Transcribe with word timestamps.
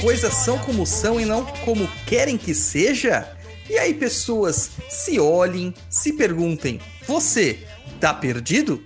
coisas 0.00 0.32
são 0.34 0.58
como 0.58 0.86
são 0.86 1.20
e 1.20 1.24
não 1.24 1.44
como 1.64 1.88
querem 2.06 2.38
que 2.38 2.54
seja? 2.54 3.36
E 3.68 3.76
aí, 3.76 3.92
pessoas, 3.92 4.70
se 4.88 5.18
olhem, 5.18 5.74
se 5.90 6.12
perguntem: 6.12 6.80
você 7.06 7.66
tá 8.00 8.14
perdido? 8.14 8.82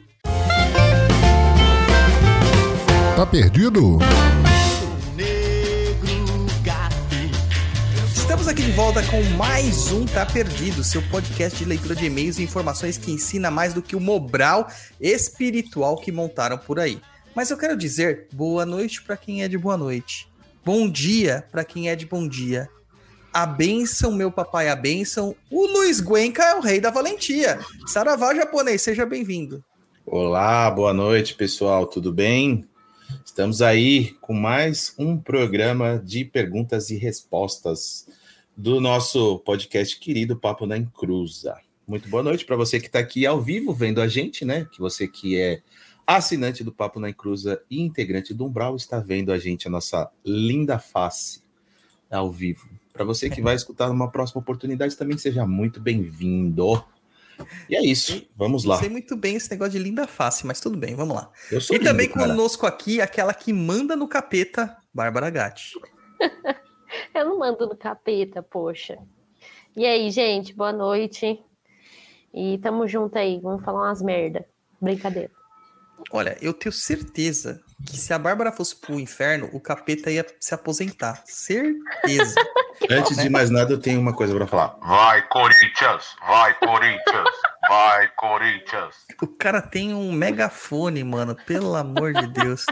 Tá 3.16 3.26
perdido? 3.26 3.98
Estamos 8.16 8.48
aqui 8.48 8.62
de 8.62 8.72
volta 8.72 9.02
com 9.02 9.22
mais 9.36 9.92
um 9.92 10.06
Tá 10.06 10.24
Perdido, 10.24 10.82
seu 10.82 11.02
podcast 11.02 11.58
de 11.58 11.66
leitura 11.66 11.94
de 11.94 12.06
e-mails 12.06 12.38
e 12.38 12.42
informações 12.42 12.96
que 12.96 13.12
ensina 13.12 13.50
mais 13.50 13.74
do 13.74 13.82
que 13.82 13.94
o 13.94 14.00
Mobral 14.00 14.68
espiritual 14.98 15.98
que 15.98 16.10
montaram 16.10 16.56
por 16.56 16.80
aí. 16.80 17.00
Mas 17.34 17.50
eu 17.50 17.58
quero 17.58 17.76
dizer 17.76 18.28
boa 18.32 18.64
noite 18.64 19.02
para 19.02 19.16
quem 19.16 19.42
é 19.42 19.48
de 19.48 19.58
boa 19.58 19.76
noite. 19.76 20.31
Bom 20.64 20.88
dia 20.88 21.44
para 21.50 21.64
quem 21.64 21.88
é 21.88 21.96
de 21.96 22.06
bom 22.06 22.28
dia. 22.28 22.68
A 23.32 23.44
benção, 23.44 24.12
meu 24.12 24.30
papai, 24.30 24.68
a 24.68 24.76
benção. 24.76 25.34
O 25.50 25.66
Luiz 25.66 25.98
Guenca 25.98 26.44
é 26.44 26.54
o 26.54 26.60
rei 26.60 26.80
da 26.80 26.88
valentia. 26.88 27.58
Saravá 27.84 28.32
japonês, 28.32 28.80
seja 28.80 29.04
bem-vindo. 29.04 29.64
Olá, 30.06 30.70
boa 30.70 30.94
noite, 30.94 31.34
pessoal. 31.34 31.84
Tudo 31.84 32.12
bem? 32.12 32.64
Estamos 33.24 33.60
aí 33.60 34.14
com 34.20 34.32
mais 34.32 34.94
um 34.96 35.18
programa 35.18 35.98
de 35.98 36.24
perguntas 36.24 36.90
e 36.90 36.96
respostas 36.96 38.06
do 38.56 38.80
nosso 38.80 39.40
podcast 39.40 39.98
querido 39.98 40.36
Papo 40.36 40.64
na 40.64 40.78
Encruza. 40.78 41.56
Muito 41.88 42.08
boa 42.08 42.22
noite 42.22 42.44
para 42.44 42.54
você 42.54 42.78
que 42.78 42.86
está 42.86 43.00
aqui 43.00 43.26
ao 43.26 43.42
vivo 43.42 43.74
vendo 43.74 44.00
a 44.00 44.06
gente, 44.06 44.44
né? 44.44 44.68
Que 44.70 44.78
você 44.78 45.08
que 45.08 45.36
é 45.36 45.60
assinante 46.16 46.64
do 46.64 46.72
Papo 46.72 47.00
na 47.00 47.10
Encruza 47.10 47.62
e 47.70 47.80
integrante 47.80 48.34
do 48.34 48.44
Umbral, 48.44 48.76
está 48.76 48.98
vendo 48.98 49.32
a 49.32 49.38
gente, 49.38 49.66
a 49.66 49.70
nossa 49.70 50.10
linda 50.24 50.78
face 50.78 51.42
ao 52.10 52.30
vivo. 52.30 52.68
Para 52.92 53.04
você 53.04 53.30
que 53.30 53.40
vai 53.40 53.54
escutar 53.54 53.88
numa 53.88 54.10
próxima 54.10 54.40
oportunidade, 54.40 54.96
também 54.96 55.16
seja 55.16 55.46
muito 55.46 55.80
bem-vindo. 55.80 56.84
E 57.68 57.74
é 57.74 57.82
isso, 57.82 58.26
vamos 58.36 58.64
lá. 58.64 58.74
Não 58.74 58.80
sei 58.82 58.90
muito 58.90 59.16
bem 59.16 59.36
esse 59.36 59.50
negócio 59.50 59.72
de 59.72 59.78
linda 59.78 60.06
face, 60.06 60.46
mas 60.46 60.60
tudo 60.60 60.76
bem, 60.76 60.94
vamos 60.94 61.16
lá. 61.16 61.30
e 61.50 61.54
lindo, 61.54 61.84
também 61.84 62.08
cara. 62.08 62.28
conosco 62.28 62.66
aqui, 62.66 63.00
aquela 63.00 63.32
que 63.32 63.52
manda 63.52 63.96
no 63.96 64.06
capeta, 64.06 64.76
Bárbara 64.92 65.30
Gatti. 65.30 65.72
Eu 67.14 67.24
não 67.24 67.38
mando 67.38 67.66
no 67.66 67.76
capeta, 67.76 68.42
poxa. 68.42 68.98
E 69.74 69.86
aí, 69.86 70.10
gente, 70.10 70.54
boa 70.54 70.72
noite. 70.72 71.42
E 72.34 72.58
tamo 72.58 72.86
junto 72.86 73.16
aí, 73.16 73.40
vamos 73.40 73.64
falar 73.64 73.88
umas 73.88 74.02
merda. 74.02 74.46
Brincadeira. 74.80 75.30
Olha, 76.10 76.36
eu 76.40 76.52
tenho 76.52 76.72
certeza 76.72 77.62
que 77.86 77.96
se 77.96 78.12
a 78.12 78.18
Bárbara 78.18 78.52
fosse 78.52 78.76
pro 78.76 78.98
inferno, 78.98 79.48
o 79.52 79.60
capeta 79.60 80.10
ia 80.10 80.26
se 80.40 80.54
aposentar. 80.54 81.22
Certeza. 81.26 82.34
Antes 82.90 83.16
de 83.16 83.28
mais 83.28 83.50
nada, 83.50 83.72
eu 83.72 83.80
tenho 83.80 84.00
uma 84.00 84.14
coisa 84.14 84.34
para 84.34 84.46
falar. 84.46 84.76
Vai, 84.80 85.26
Corinthians! 85.28 86.16
Vai, 86.26 86.58
Corinthians! 86.58 87.28
Vai, 87.68 88.08
Corinthians! 88.16 88.94
O 89.20 89.26
cara 89.26 89.62
tem 89.62 89.94
um 89.94 90.12
megafone, 90.12 91.04
mano. 91.04 91.36
Pelo 91.46 91.74
amor 91.74 92.12
de 92.12 92.26
Deus. 92.26 92.66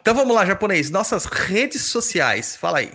Então 0.00 0.14
vamos 0.14 0.34
lá, 0.34 0.46
japonês. 0.46 0.90
Nossas 0.90 1.24
redes 1.24 1.82
sociais. 1.82 2.56
Fala 2.56 2.78
aí. 2.78 2.92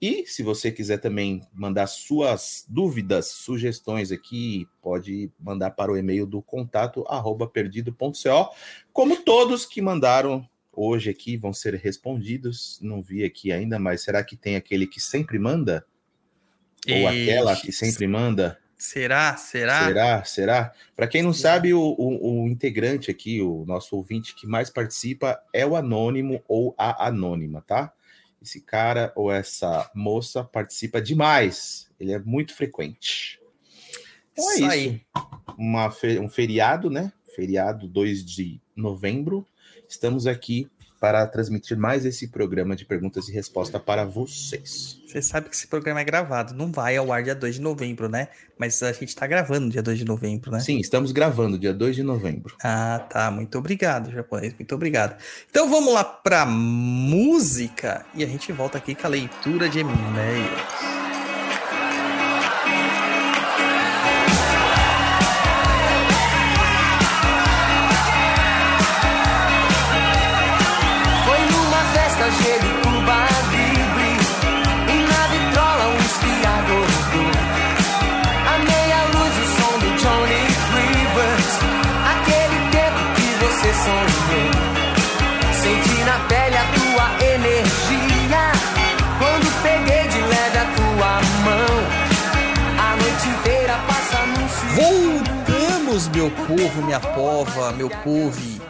E 0.00 0.26
se 0.26 0.42
você 0.42 0.70
quiser 0.70 0.98
também 0.98 1.42
mandar 1.52 1.86
suas 1.88 2.64
dúvidas, 2.68 3.28
sugestões 3.28 4.12
aqui, 4.12 4.68
pode 4.80 5.30
mandar 5.38 5.72
para 5.72 5.90
o 5.90 5.96
e-mail 5.96 6.24
do 6.26 6.40
contato 6.40 7.04
arroba 7.08 7.48
perdido.co. 7.48 8.50
Como 8.92 9.16
todos 9.24 9.66
que 9.66 9.82
mandaram 9.82 10.48
hoje 10.78 11.10
aqui 11.10 11.36
vão 11.36 11.52
ser 11.52 11.74
respondidos. 11.74 12.78
Não 12.80 13.02
vi 13.02 13.24
aqui 13.24 13.50
ainda, 13.50 13.78
mas 13.78 14.02
será 14.02 14.22
que 14.22 14.36
tem 14.36 14.56
aquele 14.56 14.86
que 14.86 15.00
sempre 15.00 15.38
manda? 15.38 15.84
Ou 16.88 17.08
aquela 17.08 17.56
que 17.56 17.72
sempre 17.72 18.06
manda? 18.06 18.58
Será? 18.76 19.36
Será? 19.36 19.86
Será? 19.86 20.24
Será? 20.24 20.72
Para 20.94 21.08
quem 21.08 21.20
não 21.20 21.32
sabe, 21.32 21.74
o, 21.74 21.80
o, 21.80 22.44
o, 22.44 22.48
integrante 22.48 23.10
aqui, 23.10 23.42
o 23.42 23.64
nosso 23.66 23.96
ouvinte 23.96 24.36
que 24.36 24.46
mais 24.46 24.70
participa 24.70 25.40
é 25.52 25.66
o 25.66 25.74
anônimo 25.74 26.40
ou 26.46 26.74
a 26.78 27.08
anônima, 27.08 27.60
tá? 27.66 27.92
Esse 28.40 28.60
cara 28.60 29.12
ou 29.16 29.32
essa 29.32 29.90
moça 29.94 30.44
participa 30.44 31.00
demais. 31.00 31.90
Ele 31.98 32.12
é 32.12 32.18
muito 32.18 32.54
frequente. 32.54 33.40
Então 34.32 34.50
é 34.50 34.54
isso. 34.54 34.64
Aí. 34.66 35.00
Uma, 35.56 35.88
um 36.20 36.28
feriado, 36.28 36.88
né? 36.88 37.12
Feriado 37.34 37.88
2 37.88 38.24
de 38.24 38.60
novembro. 38.74 39.46
Estamos 39.88 40.26
aqui 40.26 40.70
para 41.00 41.26
transmitir 41.26 41.76
mais 41.76 42.04
esse 42.04 42.28
programa 42.28 42.74
de 42.74 42.84
perguntas 42.84 43.28
e 43.28 43.32
respostas 43.32 43.80
para 43.80 44.04
vocês. 44.04 45.00
Você 45.06 45.22
sabe 45.22 45.48
que 45.48 45.54
esse 45.54 45.66
programa 45.66 46.00
é 46.00 46.04
gravado, 46.04 46.54
não 46.54 46.70
vai 46.70 46.96
ao 46.96 47.12
ar 47.12 47.22
dia 47.22 47.34
2 47.34 47.54
de 47.56 47.60
novembro, 47.60 48.08
né? 48.08 48.28
Mas 48.58 48.82
a 48.82 48.92
gente 48.92 49.08
está 49.08 49.26
gravando 49.26 49.70
dia 49.70 49.82
2 49.82 49.98
de 49.98 50.04
novembro, 50.04 50.50
né? 50.50 50.60
Sim, 50.60 50.78
estamos 50.78 51.12
gravando 51.12 51.58
dia 51.58 51.72
2 51.72 51.96
de 51.96 52.02
novembro. 52.02 52.56
Ah, 52.62 53.06
tá. 53.08 53.30
Muito 53.30 53.56
obrigado, 53.58 54.10
japonês. 54.10 54.52
Muito 54.58 54.74
obrigado. 54.74 55.16
Então 55.48 55.70
vamos 55.70 55.94
lá 55.94 56.04
para 56.04 56.44
música 56.44 58.04
e 58.14 58.24
a 58.24 58.26
gente 58.26 58.52
volta 58.52 58.76
aqui 58.78 58.94
com 58.94 59.06
a 59.06 59.10
leitura 59.10 59.68
de 59.68 59.78
e-mails. 59.80 60.97
Meu 96.18 96.30
povo, 96.32 96.82
minha 96.84 96.98
pova, 96.98 97.72
meu 97.74 97.88
povo 97.88 98.60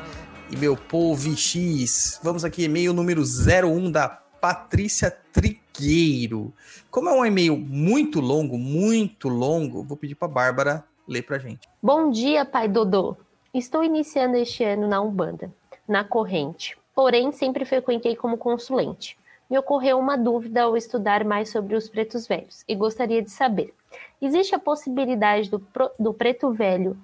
e 0.51 0.57
meu 0.59 0.77
povo 0.77 1.35
X. 1.35 2.21
Vamos 2.23 2.45
aqui, 2.45 2.65
e-mail 2.65 2.93
número 2.93 3.23
01 3.23 3.91
da 3.91 4.07
Patrícia 4.07 5.11
Trigueiro. 5.33 6.53
Como 6.91 7.09
é 7.09 7.13
um 7.15 7.25
e-mail 7.25 7.57
muito 7.57 8.21
longo, 8.21 8.59
muito 8.59 9.31
longo, 9.31 9.83
vou 9.83 9.97
pedir 9.97 10.15
para 10.15 10.29
Bárbara 10.29 10.85
ler 11.09 11.23
para 11.23 11.39
gente. 11.39 11.67
Bom 11.83 12.11
dia, 12.11 12.45
pai 12.45 12.69
Dodô. 12.69 13.17
Estou 13.55 13.83
iniciando 13.83 14.37
este 14.37 14.63
ano 14.63 14.87
na 14.87 15.01
Umbanda, 15.01 15.51
na 15.89 16.05
corrente, 16.05 16.77
porém 16.95 17.33
sempre 17.33 17.65
frequentei 17.65 18.15
como 18.15 18.37
consulente. 18.37 19.17
Me 19.49 19.59
ocorreu 19.59 19.99
uma 19.99 20.19
dúvida 20.19 20.65
ao 20.65 20.77
estudar 20.77 21.25
mais 21.25 21.49
sobre 21.49 21.75
os 21.75 21.89
pretos 21.89 22.27
velhos 22.27 22.63
e 22.69 22.75
gostaria 22.75 23.23
de 23.23 23.31
saber: 23.31 23.73
existe 24.21 24.55
a 24.55 24.59
possibilidade 24.59 25.49
do, 25.49 25.63
do 25.99 26.13
preto 26.13 26.53
velho 26.53 26.95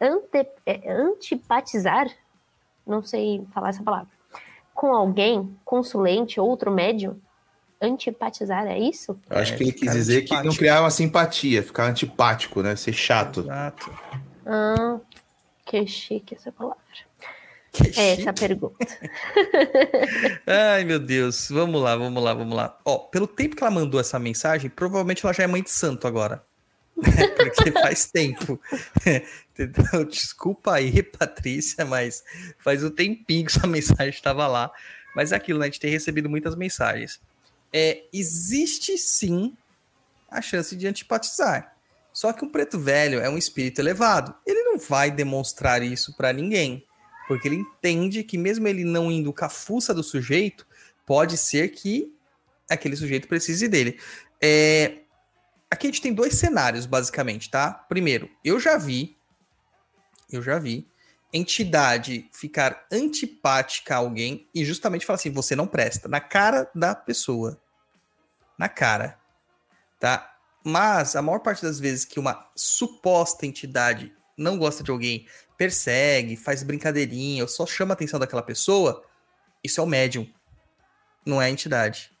ante, 0.00 0.46
é, 0.66 0.90
antipatizar, 0.92 2.08
não 2.86 3.02
sei 3.02 3.44
falar 3.52 3.70
essa 3.70 3.82
palavra, 3.82 4.08
com 4.74 4.94
alguém, 4.94 5.56
consulente, 5.64 6.40
outro 6.40 6.70
médium? 6.70 7.18
Antipatizar, 7.80 8.66
é 8.66 8.78
isso? 8.78 9.18
Eu 9.30 9.38
acho 9.38 9.54
É, 9.54 9.56
que 9.56 9.62
ele 9.62 9.72
quis 9.72 9.80
ficar 9.80 9.92
dizer 9.92 10.22
que 10.22 10.30
não 10.30 10.38
antipático. 10.38 10.58
criar 10.58 10.80
uma 10.80 10.90
simpatia, 10.90 11.62
ficar 11.62 11.84
antipático, 11.86 12.60
né? 12.62 12.74
Ser 12.74 12.92
chato. 12.92 13.40
Exato. 13.40 13.98
Ah, 14.44 14.98
que 15.64 15.86
chique 15.86 16.34
essa 16.34 16.50
palavra. 16.50 16.78
Que 17.70 17.82
É 17.88 17.92
chique. 17.92 18.00
essa 18.22 18.30
a 18.30 18.32
pergunta. 18.32 18.76
Ai, 20.46 20.84
meu 20.84 20.98
Deus. 20.98 21.48
Vamos 21.50 21.80
lá, 21.80 21.94
vamos 21.96 22.22
lá, 22.22 22.34
vamos 22.34 22.56
lá. 22.56 22.76
Ó, 22.84 22.98
pelo 22.98 23.26
tempo 23.26 23.54
que 23.54 23.62
ela 23.62 23.70
mandou 23.70 24.00
essa 24.00 24.18
mensagem, 24.18 24.68
provavelmente 24.70 25.24
ela 25.24 25.32
já 25.32 25.44
é 25.44 25.46
mãe 25.46 25.62
de 25.62 25.70
santo 25.70 26.06
agora. 26.06 26.42
Porque 27.36 27.72
faz 27.72 28.06
tempo. 28.06 28.60
Entendeu? 29.52 30.04
Desculpa 30.04 30.74
aí, 30.74 31.02
Patrícia, 31.02 31.84
mas 31.84 32.22
faz 32.58 32.82
um 32.82 32.90
tempinho 32.90 33.46
que 33.46 33.56
essa 33.56 33.66
mensagem 33.66 34.10
estava 34.10 34.46
lá. 34.46 34.70
Mas 35.14 35.32
é 35.32 35.36
aquilo, 35.36 35.58
né? 35.58 35.66
A 35.66 35.68
gente 35.68 35.80
tem 35.80 35.90
recebido 35.90 36.28
muitas 36.28 36.54
mensagens. 36.54 37.20
É, 37.72 38.02
existe 38.12 38.96
sim 38.98 39.56
a 40.30 40.40
chance 40.40 40.76
de 40.76 40.86
antipatizar. 40.86 41.74
Só 42.12 42.32
que 42.32 42.44
um 42.44 42.48
preto 42.48 42.78
velho 42.78 43.20
é 43.20 43.28
um 43.28 43.38
espírito 43.38 43.80
elevado. 43.80 44.34
Ele 44.46 44.62
não 44.62 44.78
vai 44.78 45.10
demonstrar 45.10 45.82
isso 45.82 46.16
para 46.16 46.32
ninguém. 46.32 46.84
Porque 47.26 47.46
ele 47.46 47.56
entende 47.56 48.24
que, 48.24 48.38
mesmo 48.38 48.66
ele 48.66 48.84
não 48.84 49.12
indo 49.12 49.32
com 49.32 49.44
a 49.44 49.48
fuça 49.48 49.92
do 49.92 50.02
sujeito, 50.02 50.66
pode 51.06 51.36
ser 51.36 51.68
que 51.68 52.12
aquele 52.68 52.96
sujeito 52.96 53.28
precise 53.28 53.68
dele. 53.68 53.98
É, 54.40 54.98
Aqui 55.70 55.86
a 55.86 55.90
gente 55.90 56.00
tem 56.00 56.14
dois 56.14 56.34
cenários, 56.34 56.86
basicamente, 56.86 57.50
tá? 57.50 57.72
Primeiro, 57.72 58.30
eu 58.44 58.58
já 58.58 58.78
vi, 58.78 59.16
eu 60.30 60.42
já 60.42 60.58
vi, 60.58 60.88
entidade 61.32 62.28
ficar 62.32 62.86
antipática 62.90 63.94
a 63.94 63.98
alguém 63.98 64.48
e 64.54 64.64
justamente 64.64 65.04
falar 65.04 65.16
assim: 65.16 65.30
você 65.30 65.54
não 65.54 65.66
presta, 65.66 66.08
na 66.08 66.20
cara 66.20 66.70
da 66.74 66.94
pessoa. 66.94 67.60
Na 68.58 68.68
cara. 68.68 69.18
Tá? 70.00 70.34
Mas 70.64 71.16
a 71.16 71.22
maior 71.22 71.40
parte 71.40 71.62
das 71.62 71.78
vezes 71.78 72.04
que 72.04 72.18
uma 72.18 72.48
suposta 72.54 73.46
entidade 73.46 74.12
não 74.36 74.56
gosta 74.56 74.84
de 74.84 74.90
alguém, 74.90 75.26
persegue, 75.56 76.36
faz 76.36 76.62
brincadeirinha, 76.62 77.42
ou 77.42 77.48
só 77.48 77.66
chama 77.66 77.92
a 77.92 77.94
atenção 77.94 78.20
daquela 78.20 78.42
pessoa, 78.42 79.04
isso 79.62 79.80
é 79.80 79.82
o 79.82 79.86
médium. 79.86 80.28
Não 81.26 81.42
é 81.42 81.46
a 81.46 81.50
entidade. 81.50 82.12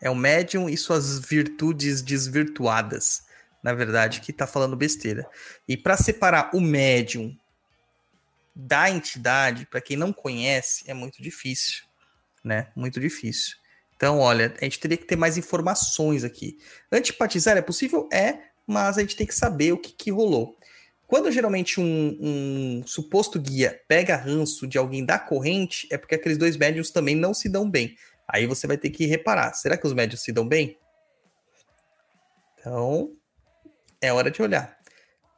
É 0.00 0.08
o 0.10 0.14
médium 0.14 0.68
e 0.68 0.76
suas 0.76 1.18
virtudes 1.18 2.00
desvirtuadas, 2.00 3.22
na 3.62 3.74
verdade, 3.74 4.20
que 4.20 4.32
tá 4.32 4.46
falando 4.46 4.76
besteira. 4.76 5.28
E 5.68 5.76
para 5.76 5.96
separar 5.96 6.50
o 6.54 6.60
médium 6.60 7.36
da 8.54 8.90
entidade, 8.90 9.66
para 9.66 9.80
quem 9.80 9.96
não 9.96 10.12
conhece, 10.12 10.84
é 10.86 10.94
muito 10.94 11.22
difícil, 11.22 11.84
né? 12.42 12.68
Muito 12.74 12.98
difícil. 12.98 13.56
Então, 13.94 14.18
olha, 14.18 14.54
a 14.60 14.64
gente 14.64 14.80
teria 14.80 14.96
que 14.96 15.04
ter 15.04 15.16
mais 15.16 15.36
informações 15.36 16.24
aqui. 16.24 16.58
Antipatizar 16.90 17.56
é 17.56 17.62
possível? 17.62 18.08
É, 18.10 18.38
mas 18.66 18.96
a 18.96 19.02
gente 19.02 19.14
tem 19.14 19.26
que 19.26 19.34
saber 19.34 19.72
o 19.72 19.78
que, 19.78 19.92
que 19.92 20.10
rolou. 20.10 20.56
Quando 21.06 21.30
geralmente 21.32 21.80
um, 21.80 22.16
um 22.20 22.82
suposto 22.86 23.40
guia 23.40 23.80
pega 23.88 24.16
ranço 24.16 24.66
de 24.66 24.78
alguém 24.78 25.04
da 25.04 25.18
corrente, 25.18 25.88
é 25.90 25.98
porque 25.98 26.14
aqueles 26.14 26.38
dois 26.38 26.56
médiums 26.56 26.90
também 26.90 27.16
não 27.16 27.34
se 27.34 27.48
dão 27.48 27.68
bem. 27.68 27.96
Aí 28.32 28.46
você 28.46 28.66
vai 28.66 28.76
ter 28.76 28.90
que 28.90 29.06
reparar: 29.06 29.52
será 29.54 29.76
que 29.76 29.86
os 29.86 29.92
médios 29.92 30.22
se 30.22 30.32
dão 30.32 30.46
bem? 30.46 30.78
Então, 32.54 33.12
é 34.00 34.12
hora 34.12 34.30
de 34.30 34.42
olhar. 34.42 34.78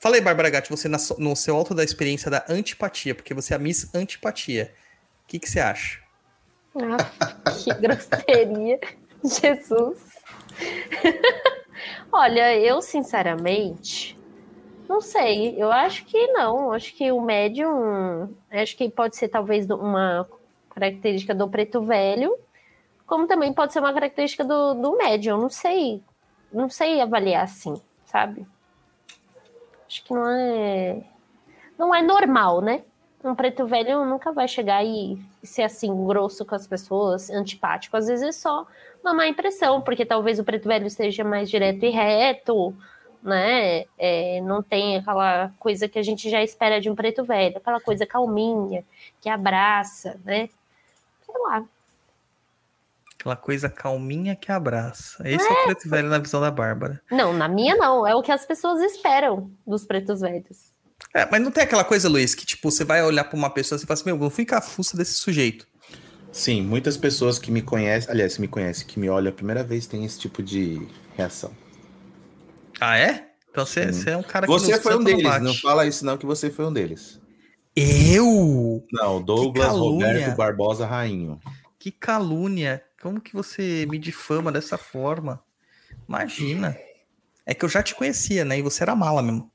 Fala 0.00 0.17
aí, 0.17 0.21
Bárbara 0.21 0.50
Gatti, 0.50 0.69
você 0.69 0.89
no 0.89 1.37
seu 1.37 1.56
alto 1.56 1.75
da 1.75 1.85
experiência 1.85 2.31
da 2.31 2.44
antipatia, 2.49 3.15
porque 3.15 3.33
você 3.33 3.55
é 3.55 3.56
a 3.56 3.59
Miss 3.59 3.94
Antipatia. 3.94 4.75
O 5.23 5.27
que, 5.29 5.39
que 5.39 5.49
você 5.49 5.61
acha? 5.61 6.00
Ah, 6.75 7.53
que 7.53 7.73
grosseria. 7.81 8.81
Jesus. 9.25 10.00
Olha, 12.11 12.59
eu 12.59 12.83
sinceramente 12.83 14.19
não 14.93 15.00
sei. 15.00 15.55
Eu 15.56 15.73
acho 15.73 16.05
que 16.05 16.27
não. 16.29 16.73
Acho 16.73 16.94
que 16.94 17.11
o 17.11 17.21
médium, 17.21 18.35
acho 18.50 18.77
que 18.77 18.91
pode 18.91 19.17
ser 19.17 19.29
talvez 19.29 19.71
uma 19.71 20.29
característica 20.75 21.35
do 21.35 21.49
preto 21.49 21.81
velho, 21.83 22.37
como 23.12 23.26
também 23.26 23.53
pode 23.53 23.75
ser 23.75 23.81
uma 23.81 23.93
característica 23.93 24.43
do, 24.43 24.73
do 24.73 24.97
médium. 24.97 25.37
Não 25.37 25.50
sei. 25.50 26.03
Não 26.50 26.70
sei 26.70 26.99
avaliar 26.99 27.44
assim, 27.44 27.75
sabe? 28.06 28.47
Acho 29.87 30.03
que 30.03 30.14
não 30.14 30.26
é. 30.26 31.03
Não 31.76 31.94
é 31.94 32.00
normal, 32.00 32.62
né? 32.62 32.82
Um 33.23 33.35
preto 33.35 33.67
velho 33.67 34.03
nunca 34.06 34.32
vai 34.32 34.49
chegar 34.49 34.82
e 34.82 35.19
ser 35.43 35.62
assim, 35.62 35.94
grosso 36.06 36.47
com 36.47 36.55
as 36.55 36.67
pessoas, 36.67 37.29
antipático. 37.29 37.99
Às 37.99 38.06
vezes 38.06 38.26
é 38.26 38.32
só 38.32 38.67
uma 39.03 39.12
má 39.12 39.26
impressão, 39.26 39.82
porque 39.82 40.06
talvez 40.06 40.38
o 40.38 40.44
preto 40.44 40.67
velho 40.67 40.88
seja 40.88 41.23
mais 41.23 41.50
direto 41.50 41.85
e 41.85 41.91
reto, 41.91 42.75
né? 43.23 43.85
É, 43.99 44.41
não 44.41 44.62
tem 44.62 44.97
aquela 44.97 45.53
coisa 45.58 45.87
que 45.87 45.99
a 45.99 46.03
gente 46.03 46.31
já 46.31 46.43
espera 46.43 46.81
de 46.81 46.88
um 46.88 46.94
preto 46.94 47.25
velho, 47.25 47.58
aquela 47.58 47.79
coisa 47.79 48.06
calminha, 48.06 48.82
que 49.20 49.29
abraça, 49.29 50.19
né? 50.25 50.49
Sei 51.26 51.38
lá. 51.43 51.62
Aquela 53.23 53.37
coisa 53.37 53.69
calminha 53.69 54.35
que 54.35 54.51
abraça. 54.51 55.23
Esse 55.25 55.47
é, 55.47 55.53
o 55.53 55.65
preto 55.65 55.89
velho 55.89 56.09
na 56.09 56.19
visão 56.19 56.41
da 56.41 56.51
Bárbara. 56.51 57.01
Não, 57.09 57.33
na 57.33 57.47
minha 57.47 57.77
não. 57.77 58.05
É 58.05 58.17
o 58.17 58.21
que 58.21 58.33
as 58.33 58.45
pessoas 58.45 58.83
esperam 58.83 59.49
dos 59.65 59.85
pretos 59.85 60.23
velhos. 60.23 60.73
É, 61.15 61.25
mas 61.31 61.41
não 61.41 61.53
tem 61.53 61.63
aquela 61.63 61.85
coisa, 61.85 62.09
Luiz, 62.09 62.35
que 62.35 62.45
tipo, 62.45 62.69
você 62.69 62.85
vai 62.85 63.01
olhar 63.05 63.23
pra 63.23 63.37
uma 63.39 63.49
pessoa 63.49 63.79
e 63.81 63.87
fala 63.87 63.95
assim, 63.95 64.07
meu, 64.07 64.19
não 64.19 64.29
fica 64.29 64.59
a 64.59 64.61
fuça 64.61 64.97
desse 64.97 65.15
sujeito. 65.15 65.69
Sim, 66.33 66.63
muitas 66.63 66.97
pessoas 66.97 67.39
que 67.39 67.53
me 67.53 67.63
conhecem, 67.63 68.11
aliás, 68.11 68.35
que 68.35 68.41
me 68.41 68.49
conhecem, 68.49 68.85
que 68.89 68.99
me 68.99 69.08
olham 69.08 69.31
a 69.31 69.35
primeira 69.35 69.63
vez, 69.63 69.87
têm 69.87 70.05
esse 70.05 70.19
tipo 70.19 70.43
de 70.43 70.85
reação. 71.15 71.53
Ah, 72.81 72.99
é? 72.99 73.29
Então 73.53 73.65
você, 73.65 73.93
você 73.93 74.11
é 74.11 74.17
um 74.17 74.23
cara 74.25 74.49
que 74.49 74.53
Você 74.53 74.81
foi 74.81 74.96
um 74.96 75.05
deles, 75.05 75.23
bate. 75.23 75.44
não 75.44 75.55
fala 75.55 75.87
isso 75.87 76.05
não, 76.05 76.19
que 76.19 76.27
você 76.27 76.51
foi 76.51 76.65
um 76.65 76.73
deles. 76.73 77.20
Eu? 77.77 78.85
Não, 78.91 79.23
Douglas. 79.23 79.69
Roberto 79.69 80.37
Barbosa 80.37 80.85
Rainho. 80.85 81.39
Que 81.79 81.91
calúnia. 81.91 82.82
Como 83.03 83.21
que 83.21 83.35
você 83.35 83.85
me 83.91 83.99
difama 83.99 84.53
dessa 84.53 84.79
forma? 84.79 85.43
Imagina. 86.09 86.77
É 87.44 87.53
que 87.53 87.65
eu 87.65 87.69
já 87.69 87.82
te 87.82 87.97
conhecia, 87.97 88.44
né? 88.44 88.61
E 88.61 88.63
você 88.63 88.85
era 88.85 88.94
mala 88.94 89.21
mesmo. 89.21 89.51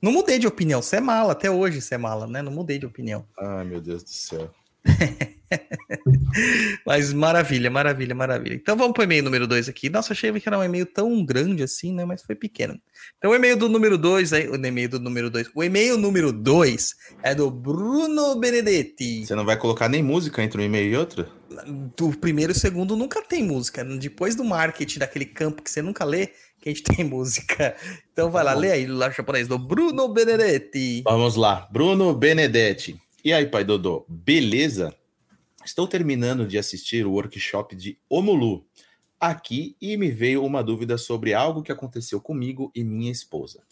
Não 0.00 0.12
mudei 0.12 0.38
de 0.38 0.46
opinião. 0.46 0.82
Você 0.82 0.96
é 0.96 1.00
mala. 1.00 1.32
Até 1.32 1.50
hoje 1.50 1.80
você 1.80 1.94
é 1.94 1.98
mala, 1.98 2.26
né? 2.26 2.42
Não 2.42 2.52
mudei 2.52 2.78
de 2.78 2.84
opinião. 2.84 3.26
Ai, 3.38 3.64
meu 3.64 3.80
Deus 3.80 4.04
do 4.04 4.10
céu. 4.10 4.50
Mas 6.86 7.12
maravilha, 7.14 7.70
maravilha, 7.70 8.14
maravilha. 8.14 8.54
Então 8.54 8.76
vamos 8.76 8.92
pro 8.92 9.04
e-mail 9.04 9.22
número 9.22 9.46
2 9.46 9.70
aqui. 9.70 9.88
Nossa, 9.88 10.12
achei 10.12 10.30
que 10.38 10.48
era 10.48 10.58
um 10.58 10.64
e-mail 10.64 10.84
tão 10.84 11.24
grande 11.24 11.62
assim, 11.62 11.94
né? 11.94 12.04
Mas 12.04 12.22
foi 12.22 12.34
pequeno. 12.34 12.78
Então 13.16 13.30
o 13.30 13.34
e-mail 13.34 13.56
do 13.56 13.70
número 13.70 13.96
2 13.96 14.34
aí, 14.34 14.48
o 14.48 14.54
e-mail 14.54 14.88
do 14.90 15.00
número 15.00 15.30
2. 15.30 15.50
O 15.54 15.64
e-mail 15.64 15.96
número 15.96 16.30
2 16.30 16.94
é 17.22 17.34
do 17.34 17.50
Bruno 17.50 18.38
Benedetti. 18.38 19.24
Você 19.24 19.34
não 19.34 19.46
vai 19.46 19.56
colocar 19.56 19.88
nem 19.88 20.02
música 20.02 20.42
entre 20.42 20.60
um 20.60 20.64
e-mail 20.64 20.92
e 20.92 20.96
outro? 20.96 21.26
Do 21.96 22.16
primeiro 22.16 22.52
e 22.52 22.54
segundo 22.54 22.96
nunca 22.96 23.22
tem 23.22 23.42
música. 23.44 23.84
Depois 23.84 24.34
do 24.34 24.44
marketing 24.44 24.98
daquele 24.98 25.26
campo 25.26 25.62
que 25.62 25.70
você 25.70 25.82
nunca 25.82 26.04
lê, 26.04 26.28
que 26.60 26.68
a 26.68 26.72
gente 26.72 26.82
tem 26.84 27.04
música. 27.04 27.76
Então 28.12 28.30
vai 28.30 28.44
lá, 28.44 28.54
lê 28.54 28.70
aí 28.70 28.86
lá 28.86 29.10
japonês 29.10 29.48
do 29.48 29.58
Bruno 29.58 30.08
Benedetti. 30.08 31.02
Vamos 31.04 31.36
lá, 31.36 31.68
Bruno 31.70 32.14
Benedetti. 32.14 33.00
E 33.24 33.32
aí, 33.32 33.46
pai 33.46 33.64
Dodô, 33.64 34.04
beleza? 34.08 34.94
Estou 35.64 35.86
terminando 35.86 36.46
de 36.46 36.58
assistir 36.58 37.06
o 37.06 37.12
workshop 37.12 37.76
de 37.76 37.96
Omulu 38.08 38.66
aqui 39.20 39.76
e 39.80 39.96
me 39.96 40.10
veio 40.10 40.44
uma 40.44 40.64
dúvida 40.64 40.98
sobre 40.98 41.32
algo 41.32 41.62
que 41.62 41.70
aconteceu 41.70 42.20
comigo 42.20 42.72
e 42.74 42.82
minha 42.82 43.12
esposa. 43.12 43.62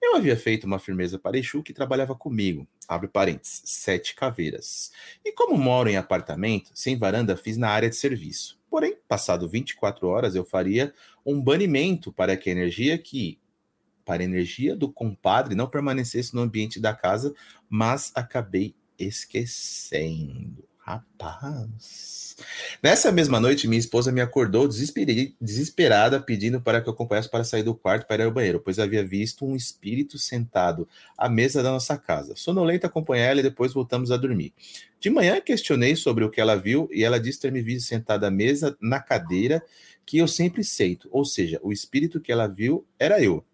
Eu 0.00 0.16
havia 0.16 0.36
feito 0.36 0.64
uma 0.64 0.78
firmeza 0.78 1.18
para 1.18 1.38
Exu 1.38 1.62
que 1.62 1.72
trabalhava 1.72 2.14
comigo, 2.14 2.66
abre 2.86 3.08
parênteses, 3.08 3.62
sete 3.64 4.14
caveiras. 4.14 4.92
E 5.24 5.32
como 5.32 5.56
moro 5.56 5.88
em 5.88 5.96
apartamento, 5.96 6.70
sem 6.74 6.96
varanda, 6.96 7.36
fiz 7.36 7.56
na 7.56 7.68
área 7.68 7.88
de 7.88 7.96
serviço. 7.96 8.58
Porém, 8.70 8.96
passado 9.08 9.48
24 9.48 10.06
horas, 10.06 10.34
eu 10.34 10.44
faria 10.44 10.92
um 11.24 11.40
banimento 11.40 12.12
para 12.12 12.36
que 12.36 12.48
a 12.48 12.52
energia 12.52 12.96
que 12.98 13.38
para 14.04 14.22
a 14.22 14.24
energia 14.24 14.76
do 14.76 14.90
compadre 14.90 15.56
não 15.56 15.68
permanecesse 15.68 16.32
no 16.32 16.40
ambiente 16.40 16.78
da 16.78 16.94
casa, 16.94 17.34
mas 17.68 18.12
acabei 18.14 18.76
esquecendo. 18.96 20.64
Rapaz. 20.86 22.36
Nessa 22.80 23.10
mesma 23.10 23.40
noite, 23.40 23.66
minha 23.66 23.80
esposa 23.80 24.12
me 24.12 24.20
acordou 24.20 24.68
desesperada, 24.68 26.20
pedindo 26.20 26.60
para 26.60 26.80
que 26.80 26.88
eu 26.88 26.92
acompanhasse 26.92 27.28
para 27.28 27.42
sair 27.42 27.64
do 27.64 27.74
quarto 27.74 28.06
para 28.06 28.22
ir 28.22 28.26
ao 28.26 28.30
banheiro, 28.30 28.60
pois 28.60 28.78
havia 28.78 29.04
visto 29.04 29.44
um 29.44 29.56
espírito 29.56 30.16
sentado 30.16 30.86
à 31.18 31.28
mesa 31.28 31.60
da 31.60 31.72
nossa 31.72 31.98
casa. 31.98 32.36
Sonolenta 32.36 32.86
acompanhei 32.86 33.26
ela 33.26 33.40
e 33.40 33.42
depois 33.42 33.72
voltamos 33.72 34.12
a 34.12 34.16
dormir. 34.16 34.54
De 35.00 35.10
manhã, 35.10 35.40
questionei 35.40 35.96
sobre 35.96 36.22
o 36.22 36.30
que 36.30 36.40
ela 36.40 36.54
viu 36.54 36.88
e 36.92 37.02
ela 37.02 37.18
disse 37.18 37.40
ter 37.40 37.50
me 37.50 37.60
visto 37.60 37.88
sentada 37.88 38.28
à 38.28 38.30
mesa 38.30 38.76
na 38.80 39.00
cadeira 39.00 39.64
que 40.04 40.18
eu 40.18 40.28
sempre 40.28 40.62
sento, 40.62 41.08
ou 41.10 41.24
seja, 41.24 41.58
o 41.64 41.72
espírito 41.72 42.20
que 42.20 42.30
ela 42.30 42.46
viu 42.46 42.86
era 42.96 43.20
eu. 43.20 43.44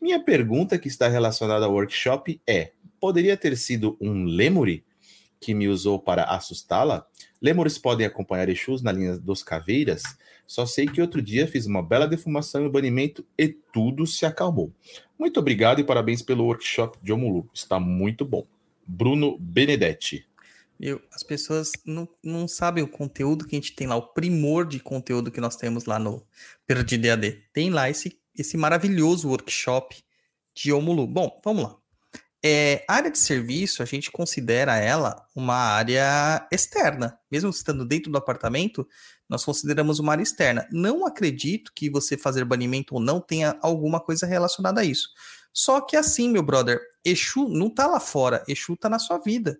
Minha 0.00 0.18
pergunta 0.18 0.78
que 0.78 0.88
está 0.88 1.08
relacionada 1.08 1.66
ao 1.66 1.72
workshop 1.74 2.40
é: 2.46 2.70
poderia 2.98 3.36
ter 3.36 3.54
sido 3.58 3.98
um 4.00 4.24
lemuri 4.24 4.82
que 5.44 5.52
me 5.52 5.68
usou 5.68 6.00
para 6.00 6.24
assustá-la? 6.24 7.06
Lemures 7.40 7.76
podem 7.76 8.06
acompanhar 8.06 8.48
Exus 8.48 8.80
na 8.80 8.90
linha 8.90 9.18
dos 9.18 9.42
caveiras? 9.42 10.02
Só 10.46 10.64
sei 10.64 10.86
que 10.86 11.02
outro 11.02 11.20
dia 11.20 11.46
fiz 11.46 11.66
uma 11.66 11.82
bela 11.82 12.08
defumação 12.08 12.64
e 12.64 12.70
banimento 12.70 13.22
e 13.36 13.48
tudo 13.48 14.06
se 14.06 14.24
acalmou. 14.24 14.72
Muito 15.18 15.38
obrigado 15.38 15.80
e 15.80 15.84
parabéns 15.84 16.22
pelo 16.22 16.44
workshop 16.44 16.98
de 17.02 17.12
Omulu. 17.12 17.46
Está 17.52 17.78
muito 17.78 18.24
bom. 18.24 18.46
Bruno 18.86 19.36
Benedetti. 19.38 20.26
As 21.12 21.22
pessoas 21.22 21.72
não, 21.84 22.08
não 22.22 22.48
sabem 22.48 22.82
o 22.82 22.88
conteúdo 22.88 23.46
que 23.46 23.54
a 23.54 23.58
gente 23.58 23.74
tem 23.74 23.86
lá, 23.86 23.96
o 23.96 24.08
primor 24.14 24.66
de 24.66 24.80
conteúdo 24.80 25.30
que 25.30 25.40
nós 25.40 25.56
temos 25.56 25.84
lá 25.84 25.98
no 25.98 26.22
Perdido 26.66 27.04
EAD. 27.04 27.42
Tem 27.52 27.68
lá 27.68 27.90
esse, 27.90 28.18
esse 28.36 28.56
maravilhoso 28.56 29.28
workshop 29.28 30.02
de 30.54 30.72
Omulu. 30.72 31.06
Bom, 31.06 31.38
vamos 31.44 31.64
lá. 31.64 31.76
É, 32.46 32.84
área 32.86 33.10
de 33.10 33.18
serviço, 33.18 33.82
a 33.82 33.86
gente 33.86 34.12
considera 34.12 34.76
ela 34.76 35.26
uma 35.34 35.54
área 35.54 36.46
externa. 36.52 37.18
Mesmo 37.32 37.48
estando 37.48 37.86
dentro 37.86 38.12
do 38.12 38.18
apartamento, 38.18 38.86
nós 39.26 39.42
consideramos 39.42 39.98
uma 39.98 40.12
área 40.12 40.22
externa. 40.22 40.68
Não 40.70 41.06
acredito 41.06 41.72
que 41.74 41.88
você 41.88 42.18
fazer 42.18 42.44
banimento 42.44 42.94
ou 42.96 43.00
não 43.00 43.18
tenha 43.18 43.58
alguma 43.62 43.98
coisa 43.98 44.26
relacionada 44.26 44.82
a 44.82 44.84
isso. 44.84 45.08
Só 45.54 45.80
que 45.80 45.96
assim, 45.96 46.28
meu 46.28 46.42
brother, 46.42 46.82
Exu 47.02 47.48
não 47.48 47.70
tá 47.70 47.86
lá 47.86 47.98
fora, 47.98 48.44
Exu 48.46 48.76
tá 48.76 48.90
na 48.90 48.98
sua 48.98 49.16
vida. 49.16 49.58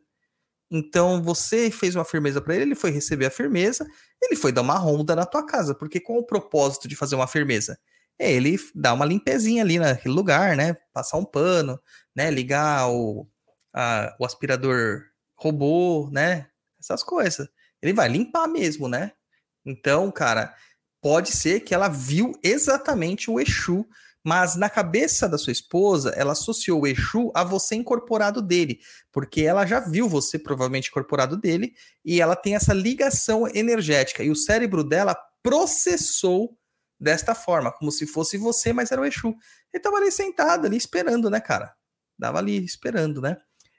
Então 0.71 1.23
você 1.23 1.71
fez 1.71 1.95
uma 1.95 2.05
firmeza 2.05 2.43
para 2.43 2.55
ele, 2.55 2.65
ele 2.65 2.75
foi 2.75 2.91
receber 2.91 3.27
a 3.27 3.31
firmeza, 3.31 3.87
ele 4.21 4.37
foi 4.37 4.53
dar 4.53 4.61
uma 4.63 4.77
ronda 4.77 5.17
na 5.17 5.25
tua 5.25 5.47
casa, 5.47 5.75
porque 5.75 6.01
qual 6.01 6.19
o 6.19 6.27
propósito 6.27 6.87
de 6.87 6.97
fazer 6.97 7.15
uma 7.15 7.27
firmeza? 7.27 7.79
É 8.19 8.33
ele 8.33 8.59
dar 8.75 8.93
uma 8.93 9.05
limpezinha 9.05 9.63
ali 9.63 9.79
naquele 9.79 10.15
lugar, 10.15 10.57
né? 10.57 10.75
Passar 10.93 11.19
um 11.19 11.25
pano, 11.25 11.79
né? 12.15 12.31
Ligar 12.31 12.89
o, 12.91 13.29
a, 13.73 14.15
o 14.19 14.25
aspirador 14.25 15.03
robô, 15.37 16.09
né? 16.13 16.49
Essas 16.79 17.03
coisas. 17.03 17.49
Ele 17.83 17.93
vai 17.93 18.09
limpar 18.09 18.47
mesmo, 18.47 18.89
né? 18.89 19.13
Então, 19.65 20.11
cara, 20.11 20.55
pode 21.01 21.33
ser 21.33 21.61
que 21.61 21.75
ela 21.75 21.89
viu 21.89 22.33
exatamente 22.43 23.31
o 23.31 23.41
Exu, 23.41 23.87
mas 24.25 24.57
na 24.57 24.71
cabeça 24.71 25.29
da 25.29 25.37
sua 25.37 25.53
esposa, 25.53 26.11
ela 26.17 26.33
associou 26.33 26.83
o 26.83 26.87
Exu 26.87 27.31
a 27.35 27.45
você 27.45 27.75
incorporado 27.75 28.41
dele, 28.41 28.81
porque 29.13 29.43
ela 29.43 29.67
já 29.67 29.81
viu 29.81 30.09
você 30.09 30.39
provavelmente 30.39 30.89
incorporado 30.89 31.37
dele 31.37 31.75
e 32.03 32.23
ela 32.23 32.35
tem 32.35 32.55
essa 32.55 32.73
ligação 32.73 33.47
energética 33.55 34.25
e 34.25 34.31
o 34.31 34.37
cérebro 34.37 34.83
dela 34.83 35.15
processou 35.43 36.57
desta 36.99 37.35
forma, 37.35 37.71
como 37.71 37.93
se 37.93 38.07
fosse 38.07 38.39
você, 38.39 38.73
mas 38.73 38.91
era 38.91 39.03
o 39.03 39.05
Exu. 39.05 39.35
Ele 39.73 39.83
tava 39.83 39.97
ali 39.97 40.11
sentado, 40.11 40.67
ali 40.67 40.79
esperando, 40.79 41.29
né, 41.29 41.39
cara? 41.39 41.75
Dava 42.19 42.39
ali 42.39 42.65
esperando, 42.65 43.21
né? 43.21 43.37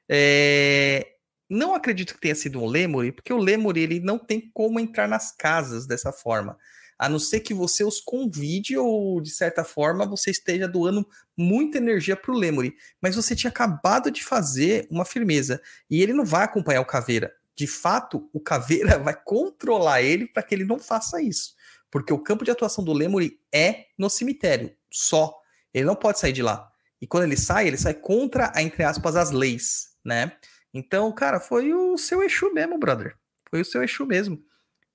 É... 0.09 1.13
Não 1.49 1.75
acredito 1.75 2.13
que 2.15 2.21
tenha 2.21 2.35
sido 2.35 2.59
um 2.59 2.65
Lemuri, 2.65 3.11
porque 3.11 3.31
o 3.31 3.37
Lemuri 3.37 3.81
ele 3.81 3.99
não 3.99 4.17
tem 4.17 4.49
como 4.53 4.79
entrar 4.79 5.07
nas 5.07 5.31
casas 5.31 5.85
dessa 5.85 6.11
forma. 6.11 6.57
A 6.97 7.09
não 7.09 7.19
ser 7.19 7.41
que 7.41 7.53
você 7.53 7.83
os 7.83 7.99
convide 7.99 8.77
ou, 8.77 9.19
de 9.21 9.29
certa 9.29 9.63
forma, 9.63 10.05
você 10.05 10.31
esteja 10.31 10.67
doando 10.67 11.05
muita 11.37 11.77
energia 11.77 12.15
para 12.15 12.31
o 12.31 12.37
Lemuri. 12.37 12.75
Mas 13.01 13.15
você 13.15 13.35
tinha 13.35 13.49
acabado 13.49 14.09
de 14.09 14.23
fazer 14.23 14.87
uma 14.89 15.03
firmeza. 15.03 15.61
E 15.89 16.01
ele 16.01 16.13
não 16.13 16.25
vai 16.25 16.45
acompanhar 16.45 16.81
o 16.81 16.85
Caveira. 16.85 17.33
De 17.55 17.67
fato, 17.67 18.29
o 18.33 18.39
Caveira 18.39 18.97
vai 18.99 19.13
controlar 19.13 20.01
ele 20.01 20.25
para 20.25 20.41
que 20.41 20.55
ele 20.55 20.63
não 20.63 20.79
faça 20.79 21.21
isso. 21.21 21.53
Porque 21.91 22.13
o 22.13 22.19
campo 22.19 22.43
de 22.43 22.51
atuação 22.51 22.83
do 22.83 22.93
Lemuri 22.93 23.39
é 23.53 23.87
no 23.97 24.09
cemitério, 24.09 24.75
só. 24.91 25.37
Ele 25.73 25.85
não 25.85 25.95
pode 25.95 26.19
sair 26.19 26.33
de 26.33 26.41
lá. 26.41 26.71
E 27.01 27.07
quando 27.07 27.23
ele 27.23 27.37
sai, 27.37 27.67
ele 27.67 27.77
sai 27.77 27.93
contra, 27.93 28.51
entre 28.57 28.83
aspas, 28.83 29.15
as 29.15 29.31
leis, 29.31 29.89
né? 30.03 30.31
Então, 30.73 31.11
cara, 31.11 31.39
foi 31.39 31.73
o 31.73 31.97
seu 31.97 32.23
Exu 32.23 32.53
mesmo, 32.53 32.77
brother. 32.77 33.15
Foi 33.49 33.61
o 33.61 33.65
seu 33.65 33.83
Exu 33.83 34.05
mesmo, 34.05 34.41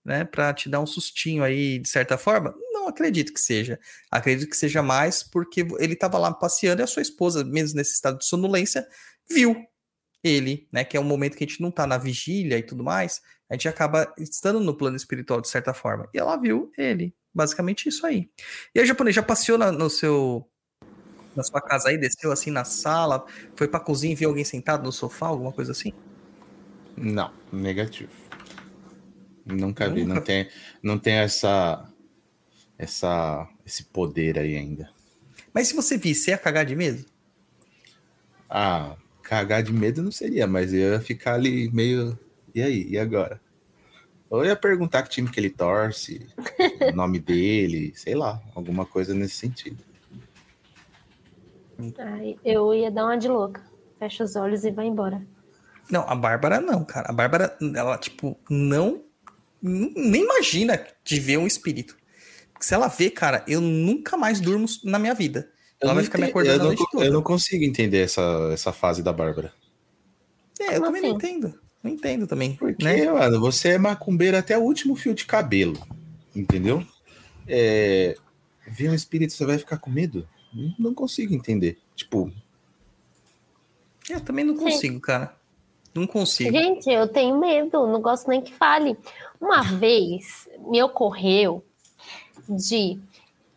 né? 0.05 0.25
Pra 0.25 0.53
te 0.53 0.69
dar 0.69 0.81
um 0.81 0.87
sustinho 0.87 1.43
aí, 1.43 1.79
de 1.79 1.89
certa 1.89 2.19
forma. 2.19 2.55
Não 2.73 2.89
acredito 2.89 3.33
que 3.33 3.41
seja. 3.41 3.79
Acredito 4.11 4.49
que 4.49 4.57
seja 4.57 4.83
mais 4.83 5.23
porque 5.23 5.67
ele 5.79 5.97
tava 5.97 6.19
lá 6.19 6.33
passeando 6.33 6.83
e 6.83 6.85
a 6.85 6.87
sua 6.87 7.03
esposa, 7.03 7.45
mesmo 7.45 7.77
nesse 7.77 7.93
estado 7.93 8.19
de 8.19 8.27
sonolência, 8.27 8.87
viu 9.31 9.57
ele, 10.23 10.69
né? 10.73 10.85
Que 10.85 10.97
é 10.97 11.01
um 11.01 11.05
momento 11.05 11.37
que 11.37 11.45
a 11.45 11.47
gente 11.47 11.63
não 11.63 11.71
tá 11.71 11.87
na 11.87 11.99
vigília 11.99 12.59
e 12.59 12.63
tudo 12.63 12.85
mais. 12.85 13.21
A 13.49 13.55
gente 13.55 13.69
acaba 13.69 14.13
estando 14.19 14.61
no 14.61 14.77
plano 14.77 14.97
espiritual, 14.97 15.41
de 15.41 15.49
certa 15.49 15.75
forma. 15.75 16.09
E 16.15 16.19
ela 16.19 16.37
viu 16.37 16.71
ele. 16.77 17.15
Basicamente 17.33 17.89
isso 17.89 18.05
aí. 18.07 18.29
E 18.75 18.81
a 18.81 18.85
japonês 18.85 19.15
já 19.15 19.23
passeou 19.23 19.57
na, 19.57 19.71
no 19.71 19.89
seu 19.89 20.49
na 21.35 21.43
sua 21.43 21.61
casa 21.61 21.89
aí, 21.89 21.99
desceu 21.99 22.33
assim 22.33 22.51
na 22.51 22.65
sala, 22.65 23.25
foi 23.55 23.69
pra 23.69 23.81
cozinha 23.81 24.13
e 24.13 24.17
viu 24.17 24.29
alguém 24.29 24.45
sentado 24.45 24.83
no 24.83 24.93
sofá, 24.93 25.27
alguma 25.27 25.53
coisa 25.53 25.73
assim? 25.73 25.93
Não, 26.97 27.33
negativo. 27.53 28.13
Nunca 29.45 29.89
vi, 29.89 30.05
não 30.05 30.21
tem, 30.21 30.49
não 30.83 30.99
tem 30.99 31.15
essa, 31.15 31.89
essa, 32.79 33.49
esse 33.65 33.85
poder 33.85 34.39
aí 34.39 34.57
ainda. 34.57 34.91
Mas 35.53 35.69
se 35.69 35.75
você 35.75 35.97
visse, 35.97 36.31
ia 36.31 36.39
cagar 36.39 36.65
de 36.65 36.77
medo? 36.77 37.05
Ah, 38.49 38.97
cagar 39.23 39.63
de 39.63 39.73
medo 39.73 40.03
não 40.03 40.13
seria, 40.13 40.47
mas 40.47 40.73
eu 40.73 40.93
ia 40.93 41.01
ficar 41.01 41.35
ali 41.35 41.71
meio. 41.73 42.19
E 42.55 42.63
aí? 42.63 42.87
E 42.89 42.99
agora? 42.99 43.41
Ou 44.29 44.45
ia 44.45 44.55
perguntar 44.55 45.03
que 45.03 45.11
time 45.11 45.29
que 45.29 45.41
ele 45.41 45.51
torce, 45.51 46.29
o 46.81 46.93
nome 46.95 47.19
dele, 47.19 47.93
sei 47.97 48.15
lá, 48.15 48.41
alguma 48.55 48.87
coisa 48.87 49.13
nesse 49.13 49.35
sentido. 49.35 49.90
Ai, 51.99 52.37
eu 52.45 52.75
ia 52.75 52.91
dar 52.91 53.05
uma 53.05 53.17
de 53.17 53.29
louca. 53.29 53.63
Fecha 53.99 54.25
os 54.25 54.37
olhos 54.37 54.65
e 54.65 54.71
vai 54.71 54.87
embora. 54.87 55.21
Não, 55.91 56.03
a 56.09 56.15
Bárbara 56.15 56.61
não, 56.61 56.85
cara. 56.85 57.11
A 57.11 57.13
Bárbara, 57.13 57.57
ela, 57.75 57.99
tipo, 57.99 58.39
não. 58.49 59.03
Nem 59.63 60.23
imagina 60.23 60.83
de 61.05 61.21
ver 61.21 61.39
um 61.39 61.47
espírito. 61.47 61.97
Porque 62.53 62.65
se 62.65 62.75
ela 62.75 62.89
vê, 62.89 63.11
cara, 63.11 63.45
eu 63.49 63.61
nunca 63.61 64.17
mais 64.17 64.41
durmo 64.41 64.67
na 64.85 64.99
minha 64.99 65.15
vida. 65.15 65.51
Ela 65.81 65.93
Eu 65.93 65.95
vai 65.95 65.97
não 65.97 66.05
ficar 66.05 66.19
me 66.19 66.25
ente- 66.25 66.31
acordando 66.31 66.53
eu 66.53 66.57
a 66.57 66.59
não, 66.59 66.67
noite 66.67 66.87
toda. 66.93 67.05
eu 67.07 67.13
não 67.13 67.23
consigo 67.23 67.65
entender 67.65 67.99
essa, 68.05 68.23
essa 68.53 68.73
fase 68.73 69.03
da 69.03 69.13
Bárbara. 69.13 69.53
É, 70.61 70.65
eu 70.65 70.73
Como 70.75 70.85
também 70.87 71.03
não 71.03 71.17
assim? 71.17 71.17
entendo. 71.17 71.55
Não 71.83 71.91
entendo 71.91 72.27
também. 72.27 72.57
Porque, 72.57 72.85
né? 72.85 73.11
mano, 73.11 73.41
você 73.41 73.71
é 73.71 73.79
macumbeiro 73.79 74.37
até 74.37 74.57
o 74.59 74.63
último 74.63 74.95
fio 74.95 75.15
de 75.15 75.25
cabelo. 75.25 75.79
Entendeu? 76.37 76.87
É, 77.49 78.15
ver 78.67 78.91
um 78.91 78.95
espírito, 78.95 79.33
você 79.33 79.45
vai 79.47 79.59
ficar 79.59 79.79
com 79.79 79.91
medo? 79.91 80.29
Não- 80.79 80.95
consigo 80.95 81.35
entender. 81.35 81.79
Tipo, 81.95 82.33
Eu 84.09 84.21
também 84.21 84.45
não 84.45 84.57
Sim. 84.57 84.65
consigo, 84.65 85.01
cara. 85.01 85.37
Não 85.95 86.07
consigo. 86.07 86.51
Gente, 86.51 86.89
eu 86.91 87.07
tenho 87.07 87.39
medo, 87.39 87.87
não 87.87 88.01
gosto 88.01 88.29
nem 88.29 88.41
que 88.41 88.53
fale. 88.53 88.97
Uma 89.41 89.63
vez 89.79 90.49
me 90.67 90.83
ocorreu 90.83 91.65
de. 92.49 92.99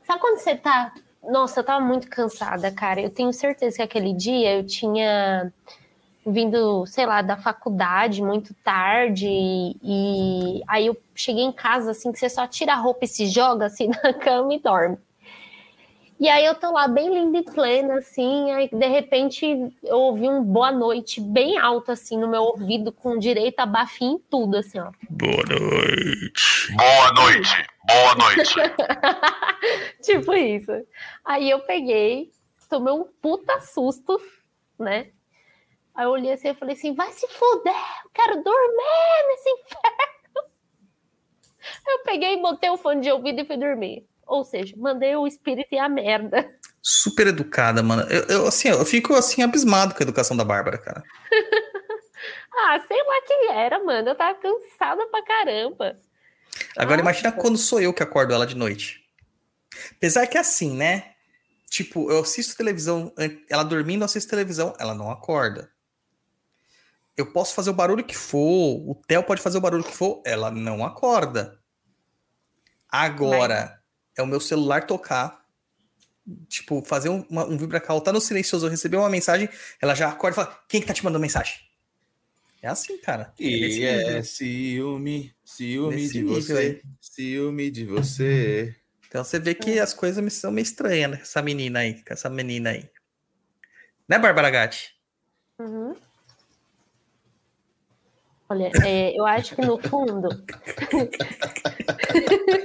Sabe 0.06 0.20
quando 0.22 0.38
você 0.40 0.56
tá. 0.56 0.94
Nossa, 1.24 1.62
eu 1.62 1.64
tava 1.64 1.84
muito 1.84 2.08
cansada, 2.10 2.70
cara. 2.72 3.00
Eu 3.02 3.10
tenho 3.10 3.32
certeza 3.32 3.78
que 3.78 3.82
aquele 3.82 4.14
dia 4.14 4.58
eu 4.58 4.66
tinha 4.66 5.52
vindo, 6.26 6.86
sei 6.86 7.06
lá, 7.06 7.22
da 7.22 7.38
faculdade 7.38 8.22
muito 8.22 8.54
tarde. 8.56 9.28
E 9.28 10.62
aí 10.68 10.86
eu 10.88 10.98
cheguei 11.16 11.44
em 11.44 11.52
casa, 11.52 11.92
assim, 11.92 12.12
que 12.12 12.20
você 12.20 12.30
só 12.30 12.46
tira 12.46 12.74
a 12.74 12.78
roupa 12.78 13.06
e 13.06 13.08
se 13.08 13.26
joga 13.28 13.66
assim 13.68 13.88
na 14.04 14.14
cama 14.14 14.54
e 14.54 14.60
dorme. 14.60 14.98
E 16.20 16.30
aí 16.30 16.46
eu 16.46 16.56
tô 16.56 16.72
lá 16.72 16.88
bem 16.88 17.14
linda 17.14 17.40
e 17.40 17.44
plena, 17.44 17.96
assim, 17.96 18.52
aí 18.52 18.70
de 18.70 18.88
repente 18.88 19.46
eu 19.84 19.98
ouvi 19.98 20.30
um 20.30 20.44
boa 20.44 20.72
noite 20.72 21.20
bem 21.20 21.58
alto, 21.58 21.92
assim, 21.92 22.18
no 22.18 22.28
meu 22.28 22.44
ouvido, 22.44 22.92
com 22.92 23.18
direito 23.18 23.60
a 23.60 23.66
bafinho 23.66 24.18
em 24.18 24.20
tudo, 24.30 24.58
assim, 24.58 24.80
ó. 24.80 24.92
Boa 25.10 25.44
noite. 25.50 26.74
Boa 26.76 27.12
noite. 27.14 27.66
Boa 27.88 28.16
noite. 28.16 28.56
tipo 30.02 30.34
isso. 30.34 30.72
Aí 31.26 31.50
eu 31.50 31.60
peguei, 31.62 32.32
tomei 32.70 32.94
um 32.94 33.06
puta 33.22 33.60
susto, 33.60 34.22
né? 34.80 35.08
Aí 35.96 36.06
eu 36.06 36.12
olhei 36.12 36.34
assim 36.34 36.50
e 36.50 36.56
falei 36.56 36.76
assim, 36.76 36.94
vai 36.94 37.12
se 37.12 37.28
fuder, 37.28 37.74
eu 38.04 38.10
quero 38.14 38.44
dormir 38.44 39.28
nesse 39.28 39.50
inferno. 39.50 40.54
Eu 41.88 42.00
peguei, 42.04 42.42
botei 42.42 42.70
o 42.70 42.76
fone 42.76 43.00
de 43.00 43.10
ouvido 43.10 43.40
e 43.40 43.46
fui 43.46 43.56
dormir. 43.56 44.06
Ou 44.26 44.44
seja, 44.44 44.74
mandei 44.78 45.16
o 45.16 45.28
espírito 45.28 45.74
e 45.74 45.78
a 45.78 45.90
merda. 45.90 46.50
Super 46.82 47.28
educada, 47.28 47.82
mano. 47.84 48.04
Eu, 48.04 48.24
eu, 48.24 48.48
assim, 48.48 48.70
eu 48.70 48.86
fico 48.86 49.14
assim 49.14 49.42
abismado 49.42 49.94
com 49.94 50.02
a 50.02 50.06
educação 50.06 50.36
da 50.36 50.44
Bárbara, 50.44 50.78
cara. 50.78 51.04
Ah, 52.56 52.80
sei 52.88 52.98
lá 52.98 53.22
quem 53.28 53.52
era, 53.52 53.84
mano. 53.84 54.10
Eu 54.10 54.16
tava 54.16 54.40
cansada 54.40 55.08
pra 55.08 55.26
caramba. 55.26 56.00
Agora 56.78 56.98
Nossa. 56.98 57.02
imagina 57.02 57.32
quando 57.32 57.58
sou 57.58 57.82
eu 57.82 57.94
que 57.94 58.04
acordo 58.04 58.34
ela 58.34 58.46
de 58.46 58.56
noite. 58.56 59.04
Apesar 59.92 60.28
que 60.28 60.38
é 60.38 60.42
assim, 60.42 60.76
né? 60.76 61.14
Tipo, 61.70 62.12
eu 62.12 62.20
assisto 62.20 62.56
televisão, 62.56 63.12
ela 63.50 63.64
dormindo, 63.64 64.02
eu 64.02 64.06
assisto 64.06 64.30
televisão, 64.30 64.76
ela 64.80 64.94
não 64.94 65.10
acorda. 65.10 65.72
Eu 67.18 67.32
posso 67.32 67.56
fazer 67.56 67.72
o 67.72 67.74
barulho 67.74 68.04
que 68.04 68.16
for, 68.16 68.90
o 68.90 68.96
Theo 69.08 69.24
pode 69.24 69.42
fazer 69.42 69.58
o 69.58 69.62
barulho 69.62 69.84
que 69.84 69.96
for, 69.96 70.22
ela 70.24 70.52
não 70.52 70.86
acorda. 70.86 71.60
Agora, 72.88 73.80
é 74.18 74.22
o 74.22 74.28
meu 74.28 74.40
celular 74.40 74.86
tocar, 74.86 75.44
tipo, 76.48 76.84
fazer 76.86 77.10
um, 77.10 77.26
uma- 77.30 77.46
um 77.46 77.58
vibracal, 77.58 78.00
tá 78.02 78.12
no 78.12 78.22
silencioso, 78.22 78.66
eu 78.66 78.70
receber 78.72 78.98
uma 78.98 79.10
mensagem, 79.10 79.50
ela 79.82 79.96
já 79.96 80.10
acorda 80.10 80.34
e 80.34 80.44
fala, 80.44 80.60
quem 80.68 80.82
que 80.82 80.88
tá 80.88 80.94
te 80.94 81.04
mandando 81.04 81.22
mensagem? 81.22 81.56
É 82.62 82.68
assim, 82.70 82.98
cara. 82.98 83.34
É 83.40 83.44
E 83.44 83.84
é 83.84 83.98
nível. 83.98 84.24
ciúme, 84.24 85.36
ciúme 85.44 85.96
Nesse 85.96 86.14
de 86.14 86.24
você, 86.24 86.58
aí. 86.58 86.82
ciúme 87.02 87.70
de 87.70 87.86
você. 87.86 88.76
Então 89.08 89.24
você 89.24 89.38
vê 89.38 89.54
que 89.54 89.80
as 89.80 89.94
coisas 89.94 90.24
me 90.24 90.32
são 90.32 90.52
meio 90.52 90.64
estranhas, 90.64 91.12
né? 91.12 91.20
Essa 91.22 91.42
menina 91.42 91.80
aí, 91.80 92.02
com 92.04 92.14
essa 92.14 92.30
menina 92.30 92.72
aí. 92.72 92.90
Né, 94.08 94.18
Bárbara 94.18 94.50
Gatti? 94.50 94.92
Uhum. 95.60 95.96
Olha, 98.50 98.72
é, 98.86 99.18
eu 99.18 99.26
acho 99.26 99.56
que 99.56 99.62
no 99.62 99.78
fundo. 99.78 100.30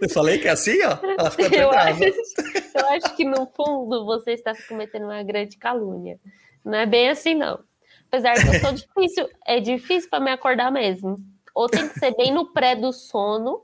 Eu 0.00 0.08
falei 0.10 0.38
que 0.38 0.48
é 0.48 0.50
assim, 0.52 0.78
ó. 0.84 0.98
Ela 1.18 1.30
ficou 1.30 1.46
até 1.46 1.62
Eu 1.62 1.70
acho, 1.70 2.02
eu 2.04 2.86
acho 2.90 3.16
que 3.16 3.24
no 3.24 3.46
fundo 3.54 4.04
você 4.04 4.32
está 4.32 4.52
cometendo 4.68 5.04
uma 5.04 5.22
grande 5.22 5.56
calúnia. 5.56 6.18
Não 6.64 6.74
é 6.78 6.86
bem 6.86 7.08
assim, 7.10 7.34
não. 7.34 7.60
Apesar 8.08 8.34
que 8.34 8.48
eu 8.48 8.60
sou 8.60 8.72
difícil, 8.72 9.28
é 9.46 9.60
difícil 9.60 10.08
para 10.08 10.20
me 10.20 10.30
acordar 10.30 10.70
mesmo. 10.70 11.16
Ou 11.54 11.68
tem 11.68 11.88
que 11.88 11.98
ser 11.98 12.14
bem 12.16 12.32
no 12.32 12.52
pré 12.52 12.74
do 12.74 12.92
sono, 12.92 13.62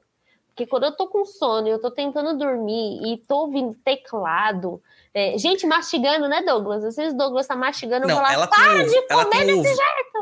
porque 0.48 0.66
quando 0.66 0.84
eu 0.84 0.92
tô 0.96 1.08
com 1.08 1.24
sono 1.24 1.66
e 1.68 1.70
eu 1.70 1.80
tô 1.80 1.90
tentando 1.90 2.36
dormir 2.36 3.00
e 3.04 3.16
tô 3.26 3.46
ouvindo 3.46 3.74
teclado, 3.84 4.80
é, 5.14 5.36
gente 5.38 5.66
mastigando, 5.66 6.28
né, 6.28 6.42
Douglas? 6.42 6.84
Às 6.84 6.96
vezes 6.96 7.14
o 7.14 7.16
Douglas 7.16 7.46
tá 7.46 7.56
mastigando, 7.56 8.04
eu 8.04 8.08
Não, 8.08 8.14
vou 8.16 8.24
lá, 8.24 8.32
ela 8.32 8.48
um, 8.48 8.80
ouvi- 8.82 9.06
ela 9.08 9.24
comer 9.24 9.44
tem 9.46 9.54
um 9.54 9.58
ouvi- 9.58 9.70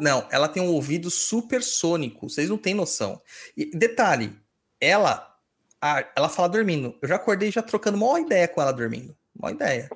Não, 0.01 0.27
ela 0.31 0.49
tem 0.49 0.63
um 0.63 0.73
ouvido 0.73 1.11
supersônico. 1.11 2.29
Vocês 2.29 2.49
não 2.49 2.57
têm 2.57 2.73
noção. 2.75 3.21
E 3.57 3.67
detalhe, 3.77 4.33
ela, 4.81 5.37
a- 5.81 6.05
ela 6.17 6.29
fala 6.29 6.49
dormindo. 6.49 6.97
Eu 7.03 7.09
já 7.09 7.17
acordei 7.17 7.51
já 7.51 7.63
trocando 7.63 7.99
maior 7.99 8.19
ideia 8.19 8.47
com 8.49 8.61
ela 8.61 8.73
dormindo. 8.73 9.17
Mó 9.35 9.51
ideia. 9.51 9.89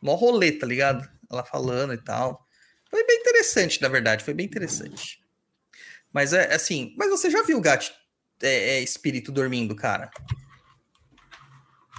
Mó 0.00 0.14
rolê, 0.14 0.52
tá 0.52 0.66
ligado? 0.66 1.08
Ela 1.30 1.44
falando 1.44 1.92
e 1.92 1.98
tal. 1.98 2.44
Foi 2.90 3.04
bem 3.06 3.18
interessante, 3.20 3.82
na 3.82 3.88
verdade. 3.88 4.24
Foi 4.24 4.32
bem 4.34 4.46
interessante. 4.46 5.22
Mas 6.12 6.32
é 6.32 6.54
assim. 6.54 6.94
Mas 6.96 7.10
você 7.10 7.30
já 7.30 7.42
viu 7.42 7.58
o 7.58 7.60
gato 7.60 7.92
é, 8.42 8.76
é, 8.76 8.80
espírito 8.80 9.30
dormindo, 9.30 9.74
cara? 9.76 10.10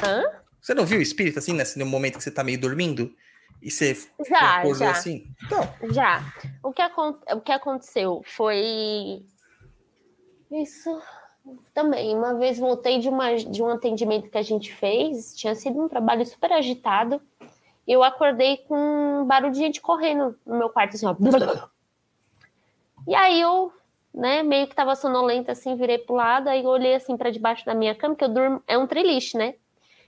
Hã? 0.04 0.24
Você 0.62 0.74
não 0.74 0.86
viu 0.86 1.00
o 1.00 1.02
espírito 1.02 1.40
assim, 1.40 1.54
nesse 1.54 1.78
no 1.78 1.86
momento 1.86 2.18
que 2.18 2.24
você 2.24 2.32
tá 2.32 2.44
meio 2.44 2.60
dormindo? 2.60 3.14
E 3.62 3.70
você 3.70 3.94
Já, 4.28 4.64
já. 4.74 4.92
assim? 4.92 5.32
Então, 5.46 5.62
Já. 5.92 6.24
O 6.64 6.72
que, 6.74 6.82
o 7.34 7.42
que 7.42 7.52
aconteceu 7.52 8.22
foi. 8.26 9.26
Isso 10.52 11.02
também. 11.74 12.16
Uma 12.16 12.36
vez 12.36 12.58
voltei 12.60 13.00
de, 13.00 13.10
uma, 13.10 13.36
de 13.36 13.62
um 13.64 13.70
atendimento 13.70 14.30
que 14.30 14.38
a 14.38 14.42
gente 14.42 14.74
fez, 14.74 15.36
tinha 15.36 15.56
sido 15.56 15.82
um 15.82 15.88
trabalho 15.88 16.26
super 16.26 16.52
agitado. 16.52 17.22
Eu 17.88 18.04
acordei 18.04 18.58
com 18.58 18.76
um 19.22 19.26
barulho 19.26 19.52
de 19.52 19.60
gente 19.60 19.82
correndo 19.82 20.38
no 20.46 20.58
meu 20.58 20.70
quarto, 20.70 20.96
assim, 20.96 21.06
ó. 21.08 21.16
E 23.08 23.16
aí 23.16 23.42
eu, 23.42 23.74
né, 24.14 24.44
meio 24.44 24.68
que 24.68 24.76
tava 24.76 24.96
sonolenta, 24.96 25.54
assim, 25.54 25.76
virei 25.76 25.98
pro 25.98 26.16
lado, 26.16 26.48
aí 26.48 26.64
eu 26.64 26.70
olhei 26.70 26.94
assim 26.94 27.18
para 27.18 27.32
debaixo 27.32 27.66
da 27.66 27.74
minha 27.74 27.96
cama, 27.96 28.16
que 28.16 28.24
eu 28.24 28.30
durmo. 28.30 28.62
É 28.68 28.78
um 28.78 28.86
triliche, 28.86 29.38
né? 29.38 29.56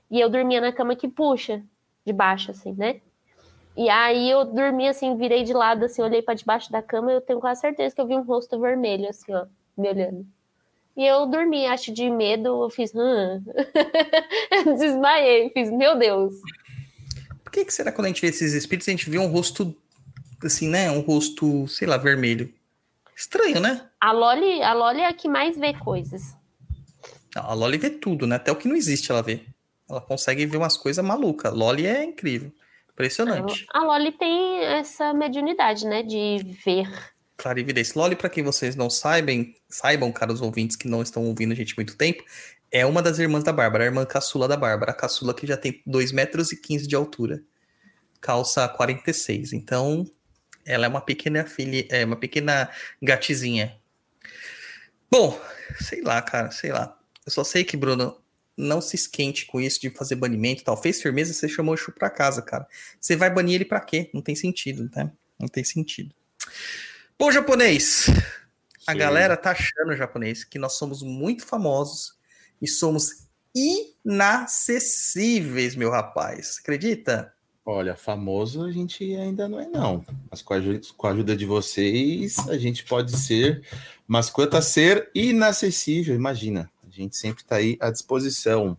E 0.10 0.20
eu 0.20 0.30
dormia 0.30 0.62
na 0.62 0.72
cama 0.72 0.96
que 0.96 1.08
puxa 1.08 1.64
de 2.06 2.14
baixo, 2.14 2.52
assim, 2.52 2.74
né? 2.74 3.02
E 3.76 3.90
aí 3.90 4.30
eu 4.30 4.44
dormi 4.44 4.88
assim, 4.88 5.16
virei 5.16 5.44
de 5.44 5.54
lado, 5.54 5.86
assim, 5.86 6.02
olhei 6.02 6.22
para 6.22 6.34
debaixo 6.34 6.72
da 6.72 6.82
cama 6.82 7.12
eu 7.12 7.22
tenho 7.22 7.40
quase 7.40 7.62
certeza 7.62 7.96
que 7.96 8.02
eu 8.02 8.06
vi 8.06 8.16
um 8.16 8.22
rosto 8.22 8.60
vermelho, 8.60 9.10
assim, 9.10 9.34
ó, 9.34 9.46
me 9.78 9.88
olhando. 9.88 10.26
E 11.02 11.08
eu 11.08 11.26
dormi, 11.26 11.66
acho 11.66 11.92
de 11.92 12.08
medo, 12.12 12.66
eu 12.66 12.70
fiz. 12.70 12.94
Hum. 12.94 13.44
desmaiei, 14.78 15.50
fiz, 15.50 15.72
meu 15.72 15.98
Deus. 15.98 16.36
Por 17.44 17.52
que, 17.52 17.66
que 17.66 17.74
será 17.74 17.90
que 17.90 17.96
quando 17.96 18.06
a 18.06 18.10
gente 18.10 18.22
vê 18.22 18.28
esses 18.28 18.54
espíritos, 18.54 18.88
a 18.88 18.92
gente 18.92 19.10
vê 19.10 19.18
um 19.18 19.26
rosto, 19.26 19.76
assim, 20.44 20.70
né? 20.70 20.92
Um 20.92 21.00
rosto, 21.00 21.68
sei 21.68 21.88
lá, 21.88 21.98
vermelho? 21.98 22.54
Estranho, 23.16 23.60
né? 23.60 23.90
A 24.00 24.12
Loli, 24.12 24.62
a 24.62 24.74
Loli 24.74 25.00
é 25.00 25.08
a 25.08 25.14
que 25.14 25.28
mais 25.28 25.58
vê 25.58 25.74
coisas. 25.74 26.36
Não, 27.36 27.50
A 27.50 27.54
Loli 27.56 27.80
vê 27.80 27.90
tudo, 27.90 28.28
né? 28.28 28.36
Até 28.36 28.52
o 28.52 28.56
que 28.56 28.68
não 28.68 28.76
existe 28.76 29.12
ela 29.12 29.24
vê. 29.24 29.42
Ela 29.90 30.02
consegue 30.02 30.46
ver 30.46 30.58
umas 30.58 30.78
coisas 30.78 31.04
malucas. 31.04 31.52
Loli 31.52 31.88
é 31.88 32.04
incrível. 32.04 32.52
Impressionante. 32.94 33.66
A 33.74 33.84
Loli 33.84 34.12
tem 34.12 34.64
essa 34.66 35.16
mediunidade, 35.16 35.88
né, 35.88 36.04
de 36.04 36.38
ver. 36.64 36.88
Clarividência. 37.38 37.94
Loli, 37.96 38.16
para 38.16 38.30
quem 38.30 38.44
vocês 38.44 38.76
não 38.76 38.90
saibam, 38.90 39.54
saibam, 39.70 40.12
caros 40.12 40.42
ouvintes 40.42 40.76
que 40.76 40.88
não 40.88 41.02
estão 41.02 41.24
ouvindo 41.26 41.54
a 41.54 41.56
gente 41.56 41.76
muito 41.76 41.96
tempo, 41.96 42.24
é 42.72 42.86
uma 42.86 43.02
das 43.02 43.20
irmãs 43.20 43.44
da 43.44 43.52
Bárbara, 43.52 43.84
a 43.84 43.88
irmã 43.88 44.06
caçula 44.06 44.48
da 44.48 44.56
Bárbara. 44.56 44.92
A 44.92 44.96
caçula 44.96 45.34
que 45.34 45.46
já 45.46 45.58
tem 45.58 45.82
2 45.86 46.12
metros 46.12 46.52
e 46.52 46.58
15 46.58 46.88
de 46.88 46.96
altura. 46.96 47.44
Calça 48.22 48.68
46. 48.68 49.54
Então, 49.54 50.10
ela 50.66 50.86
é 50.86 50.90
uma 50.90 51.02
pequena 51.02 51.46
filha, 51.46 51.86
é 51.90 52.06
uma 52.06 52.16
pequena 52.16 52.70
gatizinha. 53.02 53.78
Bom, 55.10 55.40
sei 55.82 56.02
lá, 56.02 56.22
cara, 56.22 56.52
sei 56.52 56.72
lá. 56.72 56.98
Eu 57.26 57.32
só 57.32 57.44
sei 57.44 57.64
que, 57.66 57.76
Bruno, 57.76 58.18
não 58.56 58.80
se 58.80 58.96
esquente 58.96 59.46
com 59.46 59.60
isso 59.60 59.82
de 59.82 59.90
fazer 59.90 60.16
banimento 60.16 60.62
e 60.62 60.64
tal. 60.64 60.82
Fez 60.82 61.02
firmeza, 61.02 61.34
você 61.34 61.50
chamou 61.50 61.74
o 61.74 61.78
Chu 61.78 61.92
pra 61.92 62.10
casa, 62.10 62.42
cara. 62.42 62.68
Você 63.00 63.16
vai 63.16 63.30
banir 63.30 63.56
ele 63.56 63.66
pra 63.66 63.82
quê? 63.82 64.10
Não 64.14 64.22
tem 64.22 64.36
sentido, 64.36 64.90
né? 64.96 65.12
Não 65.38 65.48
tem 65.48 65.64
sentido. 65.64 66.16
Bom, 67.22 67.32
japonês, 67.32 68.08
a 68.88 68.94
Sim. 68.94 68.98
galera 68.98 69.38
tá 69.38 69.52
achando, 69.52 69.96
japonês, 69.96 70.44
que 70.44 70.58
nós 70.58 70.74
somos 70.74 71.04
muito 71.04 71.46
famosos 71.46 72.16
e 72.60 72.68
somos 72.68 73.28
inacessíveis, 74.04 75.76
meu 75.76 75.92
rapaz. 75.92 76.58
Acredita? 76.60 77.32
Olha, 77.64 77.96
famoso 77.96 78.64
a 78.66 78.72
gente 78.72 79.04
ainda 79.16 79.48
não 79.48 79.60
é, 79.60 79.68
não. 79.68 80.04
Mas 80.32 80.42
com 80.42 80.56
a, 80.56 80.58
aju- 80.58 80.82
com 80.98 81.06
a 81.06 81.12
ajuda 81.12 81.38
de 81.38 81.46
vocês, 81.46 82.40
a 82.50 82.58
gente 82.58 82.84
pode 82.86 83.16
ser. 83.16 83.64
Mas 84.08 84.32
quanto 84.32 84.58
a 84.58 84.62
ser 84.64 85.12
inacessível, 85.14 86.16
imagina. 86.16 86.72
A 86.84 86.90
gente 86.90 87.16
sempre 87.16 87.44
está 87.44 87.58
aí 87.58 87.78
à 87.80 87.92
disposição. 87.92 88.76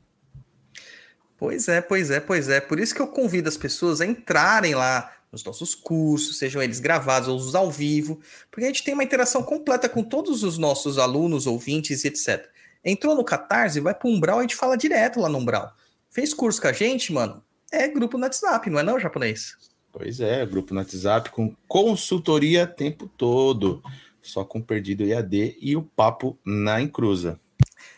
Pois 1.37 1.69
é, 1.69 1.81
pois 1.81 2.11
é, 2.11 2.19
pois 2.19 2.49
é. 2.49 2.61
Por 2.61 2.81
isso 2.81 2.93
que 2.93 3.01
eu 3.01 3.07
convido 3.07 3.49
as 3.49 3.57
pessoas 3.57 4.01
a 4.01 4.07
entrarem 4.07 4.75
lá 4.75 5.15
nos 5.33 5.43
nossos 5.43 5.75
cursos, 5.75 6.37
sejam 6.37 6.63
eles 6.63 6.79
gravados 6.79 7.29
ou 7.29 7.37
os 7.37 7.55
ao 7.55 7.71
vivo, 7.71 8.21
porque 8.51 8.67
a 8.67 8.69
gente 8.69 8.85
tem 8.85 8.93
uma 8.93 9.03
interação 9.03 9.43
completa 9.43 9.89
com 9.89 10.05
todos 10.05 10.43
os 10.43 10.59
nossos 10.59 10.99
alunos, 10.99 11.47
ouvintes 11.47 12.05
e 12.05 12.09
etc. 12.09 12.47
Entrou 12.85 13.15
no 13.15 13.25
Catarse, 13.25 13.81
vai 13.81 13.95
pro 13.95 14.11
Umbral, 14.11 14.39
a 14.39 14.43
gente 14.43 14.57
fala 14.57 14.77
direto 14.77 15.19
lá 15.19 15.29
no 15.29 15.39
Umbral. 15.39 15.75
Fez 16.11 16.35
curso 16.35 16.61
com 16.61 16.69
a 16.69 16.73
gente, 16.73 17.13
mano? 17.13 17.43
É 17.71 17.89
grupo 17.89 18.19
no 18.19 18.25
WhatsApp, 18.25 18.69
não 18.69 18.79
é 18.79 18.83
não, 18.83 19.01
japonês? 19.01 19.57
Pois 19.91 20.21
é, 20.21 20.45
grupo 20.45 20.75
no 20.75 20.81
WhatsApp 20.81 21.31
com 21.31 21.57
consultoria 21.67 22.65
o 22.65 22.67
tempo 22.67 23.11
todo. 23.17 23.83
Só 24.21 24.45
com 24.45 24.61
perdido 24.61 25.03
EAD 25.03 25.57
e 25.61 25.75
o 25.75 25.83
papo 25.83 26.39
na 26.45 26.81
encruza. 26.81 27.41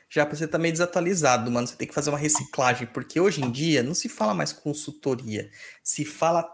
Já 0.09 0.25
você 0.25 0.47
tá 0.47 0.59
meio 0.59 0.73
desatualizado, 0.73 1.51
mano, 1.51 1.67
você 1.67 1.75
tem 1.75 1.89
que 1.89 1.95
fazer 1.95 2.11
uma 2.11 2.19
reciclagem, 2.19 2.87
porque 2.87 3.19
hoje 3.19 3.43
em 3.43 3.51
dia 3.51 3.83
não 3.83 3.95
se 3.95 4.09
fala 4.09 4.33
mais 4.33 4.53
consultoria, 4.53 5.51
se 5.83 6.05
fala 6.05 6.49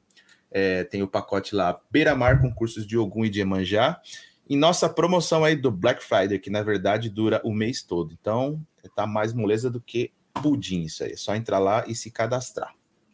É, 0.51 0.83
tem 0.83 1.01
o 1.01 1.07
pacote 1.07 1.55
lá 1.55 1.79
Beira-Mar 1.89 2.41
com 2.41 2.53
cursos 2.53 2.85
de 2.85 2.97
Ogum 2.97 3.23
e 3.23 3.29
de 3.29 3.39
Emanjá. 3.39 4.01
E 4.49 4.55
nossa 4.55 4.89
promoção 4.89 5.43
aí 5.43 5.55
do 5.55 5.71
Black 5.71 6.03
Friday, 6.03 6.37
que 6.37 6.49
na 6.49 6.61
verdade 6.61 7.09
dura 7.09 7.41
o 7.43 7.53
mês 7.53 7.81
todo. 7.81 8.13
Então, 8.19 8.61
tá 8.95 9.07
mais 9.07 9.33
moleza 9.33 9.69
do 9.69 9.79
que 9.79 10.11
pudim 10.33 10.81
isso 10.81 11.03
aí. 11.03 11.13
É 11.13 11.17
só 11.17 11.35
entrar 11.35 11.59
lá 11.59 11.85
e 11.87 11.95
se 11.95 12.11
cadastrar. 12.11 12.73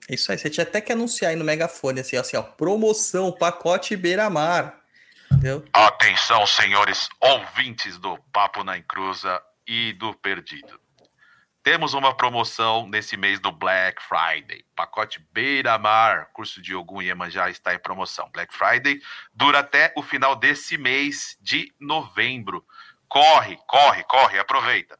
É 0.09 0.15
isso 0.15 0.31
aí, 0.31 0.37
você 0.39 0.49
tinha 0.49 0.63
até 0.63 0.81
que 0.81 0.91
anunciar 0.91 1.29
aí 1.29 1.35
no 1.35 1.45
megafone, 1.45 1.99
assim, 1.99 2.17
ó, 2.17 2.21
assim, 2.21 2.35
ó 2.35 2.41
promoção, 2.41 3.31
pacote 3.31 3.95
beira-mar, 3.95 4.81
entendeu? 5.31 5.63
Atenção, 5.71 6.47
senhores 6.47 7.07
ouvintes 7.21 7.99
do 7.99 8.17
Papo 8.33 8.63
na 8.63 8.75
Encruza 8.75 9.39
e 9.67 9.93
do 9.93 10.11
Perdido. 10.15 10.78
Temos 11.61 11.93
uma 11.93 12.15
promoção 12.15 12.87
nesse 12.87 13.17
mês 13.17 13.37
do 13.39 13.51
Black 13.51 14.01
Friday. 14.01 14.63
Pacote 14.75 15.19
Beira-Mar, 15.33 16.29
curso 16.31 16.61
de 16.61 16.73
Ogum 16.73 17.01
e 17.01 17.07
Iemanjá 17.07 17.49
está 17.49 17.73
em 17.73 17.79
promoção. 17.79 18.29
Black 18.31 18.53
Friday 18.53 19.01
dura 19.33 19.59
até 19.59 19.91
o 19.97 20.01
final 20.01 20.37
desse 20.37 20.77
mês 20.77 21.37
de 21.41 21.73
novembro. 21.77 22.65
Corre, 23.09 23.57
corre, 23.67 24.03
corre, 24.03 24.39
aproveita. 24.39 24.97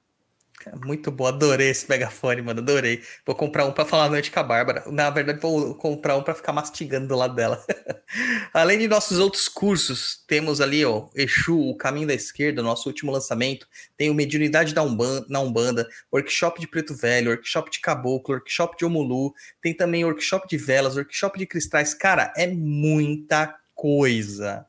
Muito 0.86 1.10
bom, 1.10 1.26
adorei 1.26 1.70
esse 1.70 1.88
megafone, 1.90 2.42
mano, 2.42 2.60
adorei. 2.60 3.02
Vou 3.26 3.36
comprar 3.36 3.66
um 3.66 3.72
pra 3.72 3.86
falar 3.86 4.06
a 4.06 4.10
noite 4.10 4.30
com 4.30 4.40
a 4.40 4.44
Bárbara. 4.44 4.84
Na 4.88 5.10
verdade, 5.10 5.40
vou 5.40 5.74
comprar 5.76 6.18
um 6.18 6.24
pra 6.24 6.36
ficar 6.36 6.52
mastigando 6.52 7.08
do 7.08 7.16
lado 7.16 7.34
dela. 7.34 7.64
Além 8.54 8.78
de 8.78 8.88
nossos 8.88 9.20
outros 9.20 9.48
cursos, 9.48 10.24
temos 10.28 10.60
ali, 10.60 10.84
ó, 10.84 11.08
Exu, 11.16 11.58
o 11.58 11.78
Caminho 11.78 12.08
da 12.08 12.14
Esquerda, 12.14 12.62
nosso 12.62 12.90
último 12.90 13.12
lançamento. 13.12 13.68
Tem 13.96 14.10
o 14.10 14.14
Mediunidade 14.14 14.74
da 14.74 14.84
Umbanda, 14.84 15.26
na 15.30 15.40
Umbanda, 15.40 15.88
workshop 16.12 16.60
de 16.60 16.68
Preto 16.68 16.96
Velho, 16.96 17.32
workshop 17.32 17.72
de 17.72 17.80
Caboclo, 17.80 18.36
workshop 18.36 18.78
de 18.78 18.86
Omulu. 18.86 19.34
Tem 19.62 19.74
também 19.74 20.04
workshop 20.04 20.48
de 20.48 20.58
velas, 20.58 20.96
workshop 20.96 21.40
de 21.40 21.46
cristais. 21.46 21.94
Cara, 21.94 22.34
é 22.36 22.48
muita 22.48 23.56
coisa. 23.74 24.66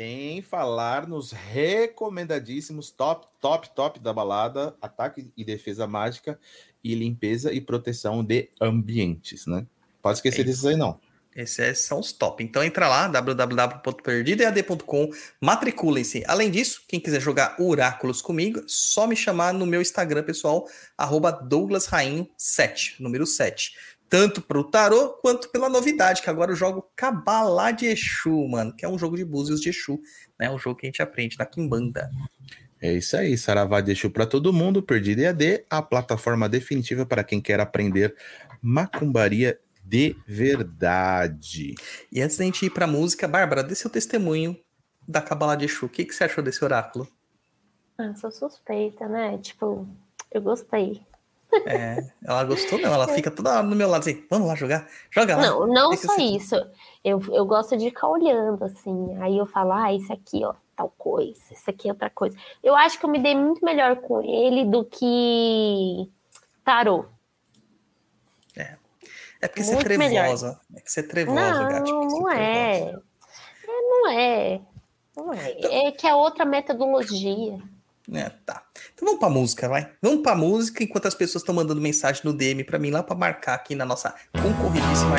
Sem 0.00 0.40
falar 0.40 1.06
nos 1.06 1.30
recomendadíssimos 1.30 2.90
top, 2.90 3.26
top, 3.38 3.68
top 3.74 4.00
da 4.00 4.14
balada, 4.14 4.74
ataque 4.80 5.30
e 5.36 5.44
defesa 5.44 5.86
mágica 5.86 6.40
e 6.82 6.94
limpeza 6.94 7.52
e 7.52 7.60
proteção 7.60 8.24
de 8.24 8.48
ambientes, 8.58 9.46
né? 9.46 9.66
Pode 10.00 10.16
esquecer 10.16 10.40
é 10.40 10.44
desses 10.44 10.64
aí, 10.64 10.74
não. 10.74 10.98
Esses 11.36 11.80
são 11.80 12.00
os 12.00 12.12
top. 12.12 12.42
Então 12.42 12.64
entra 12.64 12.88
lá, 12.88 13.08
www.perdidoead.com, 13.08 15.10
matriculem-se. 15.38 16.24
Além 16.26 16.50
disso, 16.50 16.82
quem 16.88 16.98
quiser 16.98 17.20
jogar 17.20 17.60
oráculos 17.60 18.22
comigo, 18.22 18.62
só 18.66 19.06
me 19.06 19.14
chamar 19.14 19.52
no 19.52 19.66
meu 19.66 19.82
Instagram 19.82 20.22
pessoal, 20.22 20.66
arroba 20.96 21.46
douglasrainho7, 21.46 22.94
número 22.98 23.26
7 23.26 23.74
tanto 24.10 24.42
pro 24.42 24.64
tarô 24.64 25.10
quanto 25.22 25.48
pela 25.50 25.68
novidade, 25.68 26.20
que 26.20 26.28
agora 26.28 26.50
eu 26.50 26.56
jogo 26.56 26.90
Kabbalah 26.96 27.70
de 27.70 27.86
Exu, 27.86 28.48
mano, 28.48 28.74
que 28.74 28.84
é 28.84 28.88
um 28.88 28.98
jogo 28.98 29.16
de 29.16 29.24
búzios 29.24 29.60
de 29.60 29.68
Exu, 29.68 30.00
né? 30.36 30.50
Um 30.50 30.58
jogo 30.58 30.76
que 30.76 30.86
a 30.86 30.88
gente 30.88 31.00
aprende 31.00 31.38
na 31.38 31.46
Kimbanda. 31.46 32.10
É 32.82 32.92
isso 32.92 33.16
aí, 33.16 33.38
Saravá 33.38 33.80
de 33.80 33.92
Exu 33.92 34.10
para 34.10 34.26
todo 34.26 34.52
mundo, 34.52 34.82
Perdido 34.82 35.20
EAD, 35.20 35.64
a 35.70 35.80
plataforma 35.80 36.48
definitiva 36.48 37.06
para 37.06 37.22
quem 37.22 37.40
quer 37.40 37.60
aprender 37.60 38.16
macumbaria 38.60 39.60
de 39.84 40.16
verdade. 40.26 41.74
E 42.10 42.20
antes 42.20 42.36
da 42.36 42.44
gente 42.44 42.66
ir 42.66 42.70
pra 42.70 42.88
música, 42.88 43.28
Bárbara, 43.28 43.62
dê 43.62 43.76
seu 43.76 43.88
testemunho 43.88 44.58
da 45.06 45.22
Kabbalah 45.22 45.54
de 45.54 45.66
Exu. 45.66 45.86
O 45.86 45.88
que, 45.88 46.04
que 46.04 46.12
você 46.12 46.24
achou 46.24 46.42
desse 46.42 46.64
oráculo? 46.64 47.06
Ah, 47.96 48.12
sou 48.16 48.32
suspeita, 48.32 49.08
né? 49.08 49.38
Tipo, 49.38 49.86
eu 50.32 50.42
gostei. 50.42 51.00
É, 51.66 52.04
ela 52.24 52.44
gostou, 52.44 52.78
não. 52.78 52.92
Ela 52.92 53.08
fica 53.08 53.30
toda 53.30 53.50
hora 53.50 53.62
no 53.62 53.76
meu 53.76 53.88
lado 53.88 54.00
assim, 54.00 54.24
vamos 54.30 54.48
lá 54.48 54.54
jogar, 54.54 54.86
joga 55.10 55.36
lá. 55.36 55.42
Não, 55.42 55.66
não 55.66 55.96
só 55.96 56.16
isso. 56.16 56.54
Eu, 57.04 57.20
eu 57.32 57.44
gosto 57.44 57.76
de 57.76 57.86
ficar 57.86 58.08
olhando 58.08 58.64
assim. 58.64 59.16
Aí 59.20 59.36
eu 59.36 59.46
falo, 59.46 59.72
ah, 59.72 59.92
esse 59.92 60.12
aqui, 60.12 60.44
ó, 60.44 60.54
tal 60.76 60.92
coisa, 60.96 61.40
esse 61.50 61.70
aqui 61.70 61.88
é 61.88 61.92
outra 61.92 62.10
coisa. 62.10 62.36
Eu 62.62 62.74
acho 62.76 62.98
que 62.98 63.04
eu 63.04 63.10
me 63.10 63.18
dei 63.18 63.34
muito 63.34 63.64
melhor 63.64 63.96
com 63.96 64.22
ele 64.22 64.64
do 64.64 64.84
que 64.84 66.10
tarô. 66.64 67.06
É. 68.56 68.76
É 69.40 69.48
porque 69.48 69.62
muito 69.62 69.76
você 69.76 69.80
é 69.80 69.84
trevosa. 69.84 70.46
Melhor. 70.46 70.60
É 70.76 70.80
que 70.80 70.92
você 70.92 71.00
é 71.00 71.02
trevosa, 71.02 71.62
não, 71.62 71.68
gato. 71.68 71.90
Não 71.90 72.30
é. 72.30 72.80
é. 72.80 72.98
Não 73.66 74.10
é. 74.10 74.60
Não 75.16 75.32
é. 75.32 75.50
Então... 75.52 75.70
É 75.72 75.92
que 75.92 76.06
é 76.06 76.14
outra 76.14 76.44
metodologia. 76.44 77.58
É, 78.12 78.28
tá. 78.44 78.64
Então 79.00 79.06
vamos 79.06 79.18
pra 79.18 79.30
música, 79.30 79.66
vai. 79.66 79.88
Vamos 80.02 80.22
pra 80.22 80.34
música 80.34 80.84
enquanto 80.84 81.06
as 81.06 81.14
pessoas 81.14 81.40
estão 81.40 81.54
mandando 81.54 81.80
mensagem 81.80 82.20
no 82.22 82.34
DM 82.34 82.62
pra 82.64 82.78
mim 82.78 82.90
lá 82.90 83.02
pra 83.02 83.16
marcar 83.16 83.54
aqui 83.54 83.74
na 83.74 83.86
nossa 83.86 84.14
concorridíssima. 84.42 85.16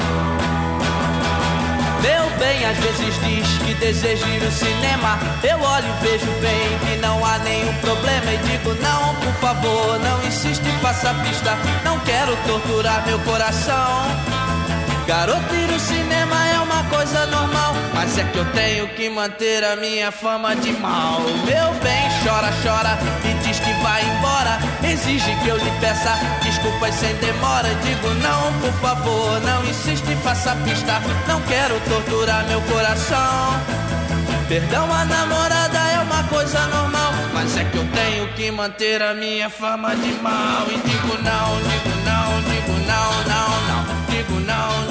Meu 2.01 2.37
bem, 2.37 2.63
às 2.63 2.77
vezes 2.77 3.15
diz 3.25 3.57
que 3.65 3.73
deseja 3.79 4.27
ir 4.27 4.45
ao 4.45 4.51
cinema. 4.51 5.17
Eu 5.43 5.59
olho 5.59 5.85
e 5.87 6.03
vejo 6.03 6.31
bem 6.41 6.79
que 6.85 7.01
não 7.01 7.25
há 7.25 7.39
nenhum 7.39 7.73
problema. 7.79 8.31
E 8.31 8.37
digo, 8.37 8.69
não, 8.83 9.15
por 9.15 9.33
favor, 9.41 9.99
não 9.99 10.27
insiste, 10.27 10.63
faça 10.79 11.15
pista. 11.15 11.57
Não 11.83 11.99
quero 12.01 12.37
torturar 12.45 13.03
meu 13.07 13.19
coração. 13.21 14.05
Garoto, 15.07 15.55
ir 15.55 15.73
ao 15.73 15.79
cinema 15.79 16.47
é 16.49 16.60
coisa 16.83 17.25
normal. 17.27 17.73
Mas 17.93 18.17
é 18.17 18.23
que 18.23 18.37
eu 18.37 18.45
tenho 18.53 18.87
que 18.89 19.09
manter 19.09 19.63
a 19.63 19.75
minha 19.75 20.11
fama 20.11 20.55
de 20.55 20.71
mal. 20.73 21.21
Meu 21.45 21.73
bem, 21.81 22.09
chora, 22.23 22.51
chora 22.63 22.97
e 23.23 23.33
diz 23.45 23.59
que 23.59 23.73
vai 23.83 24.03
embora. 24.03 24.57
Exige 24.83 25.35
que 25.43 25.49
eu 25.49 25.57
lhe 25.57 25.71
peça 25.79 26.13
desculpas 26.43 26.95
sem 26.95 27.13
demora. 27.15 27.69
Digo 27.83 28.09
não, 28.15 28.53
por 28.59 28.73
favor, 28.81 29.41
não 29.41 29.63
insiste, 29.65 30.15
faça 30.23 30.55
pista. 30.63 31.01
Não 31.27 31.41
quero 31.41 31.79
torturar 31.81 32.45
meu 32.47 32.61
coração. 32.61 33.61
Perdão, 34.47 34.91
a 34.93 35.05
namorada 35.05 35.79
é 35.79 35.99
uma 35.99 36.23
coisa 36.23 36.59
normal. 36.67 37.13
Mas 37.33 37.55
é 37.57 37.63
que 37.63 37.77
eu 37.77 37.87
tenho 37.93 38.27
que 38.33 38.51
manter 38.51 39.01
a 39.01 39.13
minha 39.13 39.49
fama 39.49 39.95
de 39.95 40.11
mal. 40.21 40.65
E 40.67 40.77
digo 40.89 41.17
não, 41.23 41.61
digo 41.61 41.95
não, 42.03 42.41
digo 42.43 42.73
não, 42.85 43.11
não, 43.31 43.49
não. 43.67 44.05
Digo 44.09 44.39
não, 44.41 44.90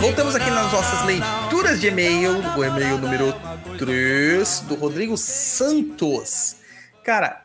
Voltamos 0.00 0.34
aqui 0.34 0.50
nas 0.50 0.72
nossas 0.72 1.04
leituras 1.04 1.80
de 1.80 1.88
e-mail. 1.88 2.38
O 2.56 2.64
e-mail 2.64 2.98
número 2.98 3.34
3 3.78 4.60
do 4.60 4.74
Rodrigo 4.74 5.16
Santos. 5.16 6.56
Cara, 7.04 7.44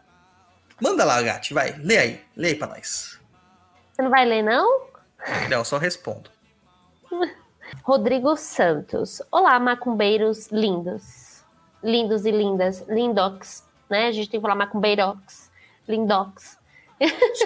manda 0.82 1.04
lá, 1.04 1.22
Gati, 1.22 1.54
vai. 1.54 1.74
Lê 1.80 1.98
aí. 1.98 2.22
Lê 2.36 2.50
aí 2.50 2.56
pra 2.56 2.68
nós. 2.68 3.20
Você 3.94 4.02
não 4.02 4.10
vai 4.10 4.26
ler, 4.26 4.42
não? 4.42 4.88
Não, 5.50 5.60
eu 5.60 5.66
só 5.66 5.78
respondo. 5.78 6.30
Rodrigo 7.84 8.36
Santos. 8.36 9.22
Olá, 9.32 9.60
macumbeiros 9.60 10.48
lindos. 10.52 11.44
Lindos 11.84 12.26
e 12.26 12.32
lindas. 12.32 12.84
Lindox, 12.88 13.64
né? 13.90 14.08
A 14.08 14.12
gente 14.12 14.30
tem 14.30 14.40
que 14.40 14.42
falar 14.42 14.56
macumbeirox. 14.56 15.52
Lindox. 15.88 16.58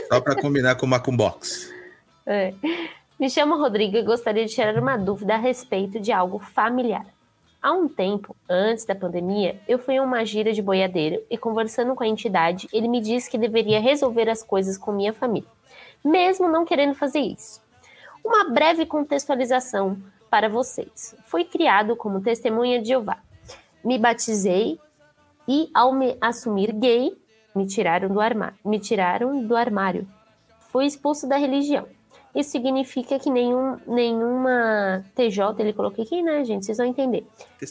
Só 0.08 0.22
para 0.22 0.36
combinar 0.36 0.76
com 0.76 0.86
macumbox. 0.86 1.74
É. 2.32 2.54
Me 3.20 3.30
chamo 3.30 3.58
Rodrigo 3.58 3.98
e 3.98 4.02
gostaria 4.02 4.46
de 4.46 4.56
tirar 4.56 4.78
uma 4.80 4.96
dúvida 4.96 5.34
a 5.34 5.38
respeito 5.38 6.00
de 6.00 6.10
algo 6.10 6.40
familiar. 6.40 7.06
Há 7.62 7.74
um 7.74 7.86
tempo, 7.86 8.34
antes 8.50 8.86
da 8.86 8.96
pandemia, 8.96 9.60
eu 9.68 9.78
fui 9.78 9.98
a 9.98 10.02
uma 10.02 10.24
gira 10.24 10.54
de 10.54 10.62
boiadeiro 10.62 11.22
e 11.30 11.38
conversando 11.38 11.94
com 11.96 12.02
a 12.02 12.08
entidade, 12.08 12.70
ele 12.72 12.88
me 12.88 13.02
disse 13.02 13.30
que 13.30 13.38
deveria 13.38 13.82
resolver 13.82 14.30
as 14.30 14.42
coisas 14.42 14.78
com 14.78 14.94
minha 14.94 15.12
família, 15.12 15.50
mesmo 16.02 16.48
não 16.48 16.64
querendo 16.64 16.96
fazer 16.96 17.20
isso. 17.20 17.62
Uma 18.24 18.50
breve 18.50 18.86
contextualização 18.86 20.02
para 20.30 20.48
vocês. 20.48 21.14
Fui 21.26 21.44
criado 21.44 21.98
como 21.98 22.22
testemunha 22.22 22.82
de 22.82 22.88
Jeová. 22.88 23.18
Me 23.84 23.98
batizei 23.98 24.80
e 25.46 25.70
ao 25.74 25.92
me 25.92 26.16
assumir 26.22 26.72
gay, 26.72 27.12
me 27.54 27.68
tiraram 27.68 28.08
do 28.08 28.22
armário. 28.22 28.58
Me 28.64 28.80
tiraram 28.80 29.46
do 29.46 29.58
armário. 29.58 30.08
Fui 30.72 30.86
expulso 30.86 31.28
da 31.28 31.36
religião. 31.36 31.86
Isso 32.36 32.52
significa 32.52 33.18
que 33.18 33.30
nenhum, 33.30 33.78
nenhuma 33.88 35.04
TJ, 35.16 35.56
ele 35.60 35.74
coloquei 35.74 36.04
aqui, 36.04 36.22
né, 36.22 36.44
gente? 36.44 36.66
Vocês 36.66 36.78
vão 36.78 36.86
entender. 36.86 37.26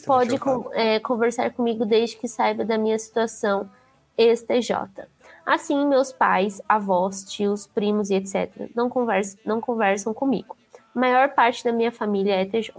Pode 0.05 0.37
com, 0.37 0.69
é, 0.73 0.99
conversar 0.99 1.51
comigo 1.51 1.85
desde 1.85 2.17
que 2.17 2.27
saiba 2.27 2.65
da 2.65 2.77
minha 2.77 2.99
situação 2.99 3.69
ex-TJ. 4.17 5.07
Assim, 5.45 5.87
meus 5.87 6.11
pais, 6.11 6.61
avós, 6.67 7.23
tios, 7.23 7.65
primos 7.65 8.09
e 8.09 8.15
etc. 8.15 8.69
não 8.75 8.89
conversam, 8.89 9.39
não 9.45 9.61
conversam 9.61 10.13
comigo. 10.13 10.55
A 10.93 10.99
maior 10.99 11.29
parte 11.29 11.63
da 11.63 11.71
minha 11.71 11.91
família 11.91 12.35
é 12.35 12.45
TJ. 12.45 12.73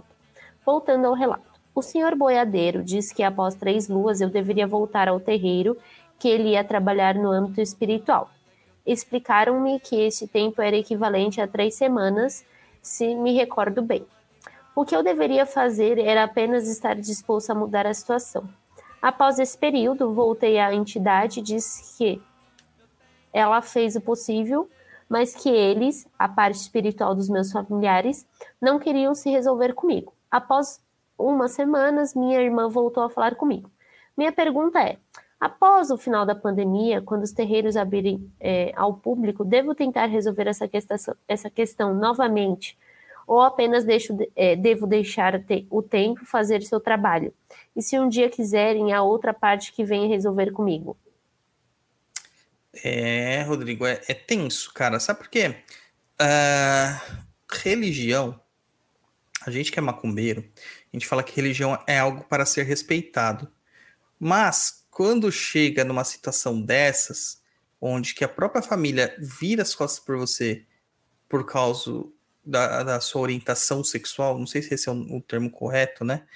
Voltando 0.63 1.05
ao 1.05 1.15
relato. 1.15 1.51
O 1.73 1.81
senhor 1.81 2.15
boiadeiro 2.15 2.83
disse 2.83 3.15
que 3.15 3.23
após 3.23 3.55
três 3.55 3.89
luas 3.89 4.21
eu 4.21 4.29
deveria 4.29 4.67
voltar 4.67 5.07
ao 5.07 5.19
terreiro, 5.19 5.75
que 6.19 6.27
ele 6.27 6.49
ia 6.49 6.63
trabalhar 6.63 7.15
no 7.15 7.31
âmbito 7.31 7.59
espiritual. 7.59 8.29
Explicaram-me 8.85 9.79
que 9.79 9.95
esse 9.95 10.27
tempo 10.27 10.61
era 10.61 10.75
equivalente 10.75 11.39
a 11.39 11.47
três 11.47 11.75
semanas, 11.75 12.45
se 12.81 13.13
me 13.15 13.33
recordo 13.33 13.81
bem. 13.81 14.05
O 14.75 14.85
que 14.85 14.95
eu 14.95 15.03
deveria 15.03 15.45
fazer 15.45 15.99
era 15.99 16.23
apenas 16.23 16.67
estar 16.67 16.95
disposto 16.95 17.51
a 17.51 17.55
mudar 17.55 17.85
a 17.85 17.93
situação. 17.93 18.47
Após 19.01 19.39
esse 19.39 19.57
período, 19.57 20.13
voltei 20.13 20.59
à 20.59 20.73
entidade 20.73 21.39
e 21.39 21.43
disse 21.43 21.97
que 21.97 22.21
ela 23.33 23.61
fez 23.61 23.95
o 23.95 24.01
possível, 24.01 24.69
mas 25.09 25.35
que 25.35 25.49
eles, 25.49 26.07
a 26.17 26.29
parte 26.29 26.55
espiritual 26.59 27.13
dos 27.13 27.27
meus 27.27 27.51
familiares, 27.51 28.25
não 28.61 28.79
queriam 28.79 29.13
se 29.13 29.29
resolver 29.29 29.73
comigo. 29.73 30.13
Após 30.29 30.81
umas 31.17 31.51
semanas, 31.51 32.15
minha 32.15 32.39
irmã 32.39 32.69
voltou 32.69 33.03
a 33.03 33.09
falar 33.09 33.35
comigo. 33.35 33.69
Minha 34.15 34.31
pergunta 34.31 34.79
é: 34.79 34.97
Após 35.41 35.89
o 35.89 35.97
final 35.97 36.23
da 36.23 36.35
pandemia, 36.35 37.01
quando 37.01 37.23
os 37.23 37.31
terreiros 37.31 37.75
abrirem 37.75 38.31
é, 38.39 38.71
ao 38.75 38.93
público, 38.93 39.43
devo 39.43 39.73
tentar 39.73 40.05
resolver 40.05 40.45
essa 40.45 40.67
questão, 40.67 41.15
essa 41.27 41.49
questão 41.49 41.95
novamente? 41.95 42.77
Ou 43.25 43.41
apenas 43.41 43.83
deixo, 43.83 44.15
é, 44.35 44.55
devo 44.55 44.85
deixar 44.85 45.41
o 45.71 45.81
tempo 45.81 46.23
fazer 46.25 46.61
seu 46.61 46.79
trabalho? 46.79 47.33
E 47.75 47.81
se 47.81 47.99
um 47.99 48.07
dia 48.07 48.29
quiserem, 48.29 48.93
a 48.93 49.01
outra 49.01 49.33
parte 49.33 49.73
que 49.73 49.83
venha 49.83 50.07
resolver 50.07 50.51
comigo? 50.51 50.95
É, 52.83 53.41
Rodrigo, 53.41 53.83
é, 53.87 53.99
é 54.07 54.13
tenso, 54.13 54.71
cara. 54.71 54.99
Sabe 54.99 55.21
por 55.21 55.27
quê? 55.27 55.55
Uh, 56.21 57.23
religião, 57.51 58.39
a 59.43 59.49
gente 59.49 59.71
que 59.71 59.79
é 59.79 59.81
macumbeiro, 59.81 60.45
a 60.93 60.95
gente 60.95 61.07
fala 61.07 61.23
que 61.23 61.35
religião 61.35 61.81
é 61.87 61.97
algo 61.97 62.25
para 62.25 62.45
ser 62.45 62.61
respeitado. 62.61 63.51
Mas 64.19 64.80
quando 65.01 65.31
chega 65.31 65.83
numa 65.83 66.03
situação 66.03 66.61
dessas, 66.61 67.41
onde 67.81 68.13
que 68.13 68.23
a 68.23 68.29
própria 68.29 68.61
família 68.61 69.15
vira 69.17 69.63
as 69.63 69.73
costas 69.73 69.99
por 69.99 70.15
você 70.15 70.63
por 71.27 71.43
causa 71.43 72.03
da, 72.45 72.83
da 72.83 73.01
sua 73.01 73.21
orientação 73.23 73.83
sexual, 73.83 74.37
não 74.37 74.45
sei 74.45 74.61
se 74.61 74.75
esse 74.75 74.87
é 74.87 74.91
o, 74.91 75.17
o 75.17 75.19
termo 75.19 75.49
correto, 75.49 76.05
né? 76.05 76.27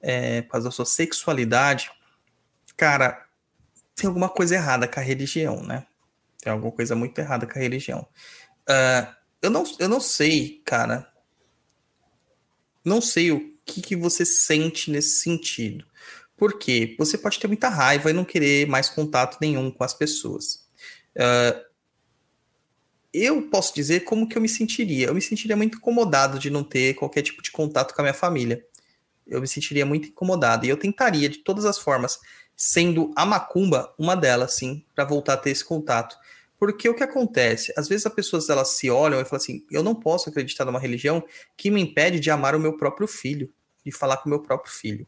É, 0.00 0.40
por 0.40 0.52
causa 0.52 0.68
da 0.68 0.70
sua 0.70 0.86
sexualidade, 0.86 1.90
cara, 2.78 3.26
tem 3.94 4.08
alguma 4.08 4.30
coisa 4.30 4.54
errada 4.54 4.88
com 4.88 4.98
a 4.98 5.02
religião, 5.02 5.62
né? 5.62 5.86
Tem 6.40 6.50
alguma 6.50 6.72
coisa 6.72 6.96
muito 6.96 7.18
errada 7.18 7.46
com 7.46 7.58
a 7.58 7.60
religião. 7.60 8.08
Uh, 8.66 9.14
eu, 9.42 9.50
não, 9.50 9.64
eu 9.78 9.88
não 9.90 10.00
sei, 10.00 10.62
cara. 10.64 11.12
Não 12.82 13.02
sei 13.02 13.32
o 13.32 13.54
que, 13.66 13.82
que 13.82 13.94
você 13.94 14.24
sente 14.24 14.90
nesse 14.90 15.20
sentido. 15.20 15.84
Porque 16.44 16.94
você 16.98 17.16
pode 17.16 17.40
ter 17.40 17.46
muita 17.46 17.70
raiva 17.70 18.10
e 18.10 18.12
não 18.12 18.22
querer 18.22 18.68
mais 18.68 18.90
contato 18.90 19.38
nenhum 19.40 19.70
com 19.70 19.82
as 19.82 19.94
pessoas. 19.94 20.68
Uh, 21.16 21.58
eu 23.14 23.48
posso 23.48 23.74
dizer 23.74 24.00
como 24.00 24.28
que 24.28 24.36
eu 24.36 24.42
me 24.42 24.48
sentiria. 24.50 25.06
Eu 25.06 25.14
me 25.14 25.22
sentiria 25.22 25.56
muito 25.56 25.78
incomodado 25.78 26.38
de 26.38 26.50
não 26.50 26.62
ter 26.62 26.92
qualquer 26.96 27.22
tipo 27.22 27.40
de 27.40 27.50
contato 27.50 27.94
com 27.94 28.02
a 28.02 28.04
minha 28.04 28.12
família. 28.12 28.62
Eu 29.26 29.40
me 29.40 29.48
sentiria 29.48 29.86
muito 29.86 30.08
incomodado. 30.08 30.66
E 30.66 30.68
eu 30.68 30.76
tentaria, 30.76 31.30
de 31.30 31.38
todas 31.38 31.64
as 31.64 31.78
formas, 31.78 32.18
sendo 32.54 33.10
a 33.16 33.24
macumba 33.24 33.94
uma 33.98 34.14
delas, 34.14 34.52
sim, 34.52 34.84
para 34.94 35.06
voltar 35.06 35.32
a 35.32 35.38
ter 35.38 35.48
esse 35.48 35.64
contato. 35.64 36.14
Porque 36.58 36.86
o 36.90 36.94
que 36.94 37.04
acontece? 37.04 37.72
Às 37.74 37.88
vezes 37.88 38.04
as 38.04 38.12
pessoas 38.12 38.50
elas 38.50 38.68
se 38.76 38.90
olham 38.90 39.18
e 39.18 39.24
falam 39.24 39.42
assim: 39.42 39.64
eu 39.70 39.82
não 39.82 39.94
posso 39.94 40.28
acreditar 40.28 40.66
numa 40.66 40.78
religião 40.78 41.24
que 41.56 41.70
me 41.70 41.80
impede 41.80 42.20
de 42.20 42.30
amar 42.30 42.54
o 42.54 42.60
meu 42.60 42.76
próprio 42.76 43.08
filho, 43.08 43.50
de 43.82 43.90
falar 43.90 44.18
com 44.18 44.26
o 44.26 44.28
meu 44.28 44.42
próprio 44.42 44.70
filho 44.70 45.06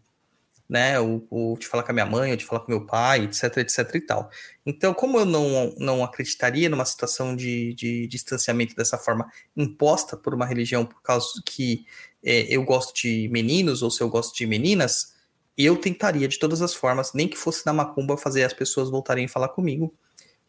né? 0.69 0.99
Ou, 0.99 1.27
ou, 1.31 1.59
de 1.59 1.67
falar 1.67 1.83
com 1.83 1.93
a 1.93 1.95
minha 1.95 2.07
mãe, 2.07 2.31
ou 2.31 2.37
de 2.37 2.45
falar 2.45 2.61
com 2.61 2.71
meu 2.71 2.85
pai, 2.85 3.25
etc, 3.25 3.59
etc 3.59 3.95
e 3.95 4.01
tal. 4.01 4.31
Então, 4.65 4.93
como 4.93 5.19
eu 5.19 5.25
não, 5.25 5.75
não 5.79 6.05
acreditaria 6.05 6.69
numa 6.69 6.85
situação 6.85 7.35
de, 7.37 7.73
de 7.75 8.07
distanciamento 8.09 8.75
dessa 8.75 8.99
forma 8.99 9.31
imposta 9.57 10.17
por 10.17 10.35
uma 10.35 10.47
religião 10.47 10.85
por 10.85 11.01
causa 11.03 11.41
que 11.45 11.87
é, 12.23 12.43
eu 12.55 12.65
gosto 12.65 12.95
de 12.95 13.29
meninos 13.29 13.83
ou 13.83 13.91
se 13.91 14.01
eu 14.01 14.09
gosto 14.09 14.37
de 14.37 14.47
meninas, 14.47 15.15
eu 15.57 15.77
tentaria 15.77 16.29
de 16.29 16.39
todas 16.39 16.61
as 16.61 16.75
formas, 16.75 17.13
nem 17.15 17.29
que 17.29 17.37
fosse 17.37 17.65
na 17.65 17.73
macumba, 17.73 18.17
fazer 18.17 18.45
as 18.45 18.53
pessoas 18.53 18.91
voltarem 18.91 19.27
a 19.27 19.29
falar 19.29 19.49
comigo, 19.49 19.95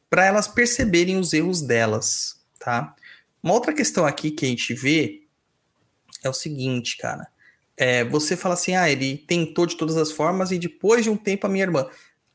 para 0.10 0.26
elas 0.26 0.48
perceberem 0.48 1.18
os 1.18 1.34
erros 1.34 1.62
delas, 1.62 2.42
tá? 2.60 2.96
Uma 3.42 3.54
outra 3.54 3.74
questão 3.74 4.06
aqui 4.06 4.32
que 4.32 4.46
a 4.46 4.50
gente 4.50 4.74
vê 4.74 5.24
é 6.24 6.30
o 6.30 6.34
seguinte, 6.34 6.98
cara 6.98 7.28
é, 7.78 8.04
você 8.04 8.36
fala 8.36 8.56
assim, 8.56 8.76
ah, 8.76 8.90
ele 8.90 9.18
tentou 9.20 9.68
de 9.68 9.78
todas 9.78 9.96
as 9.96 10.12
formas 10.12 10.52
e 10.52 10.58
depois 10.58 11.04
de 11.04 11.12
um 11.12 11.16
tempo 11.16 11.46
a 11.46 11.50
minha 11.50 11.64
irmã. 11.64 11.88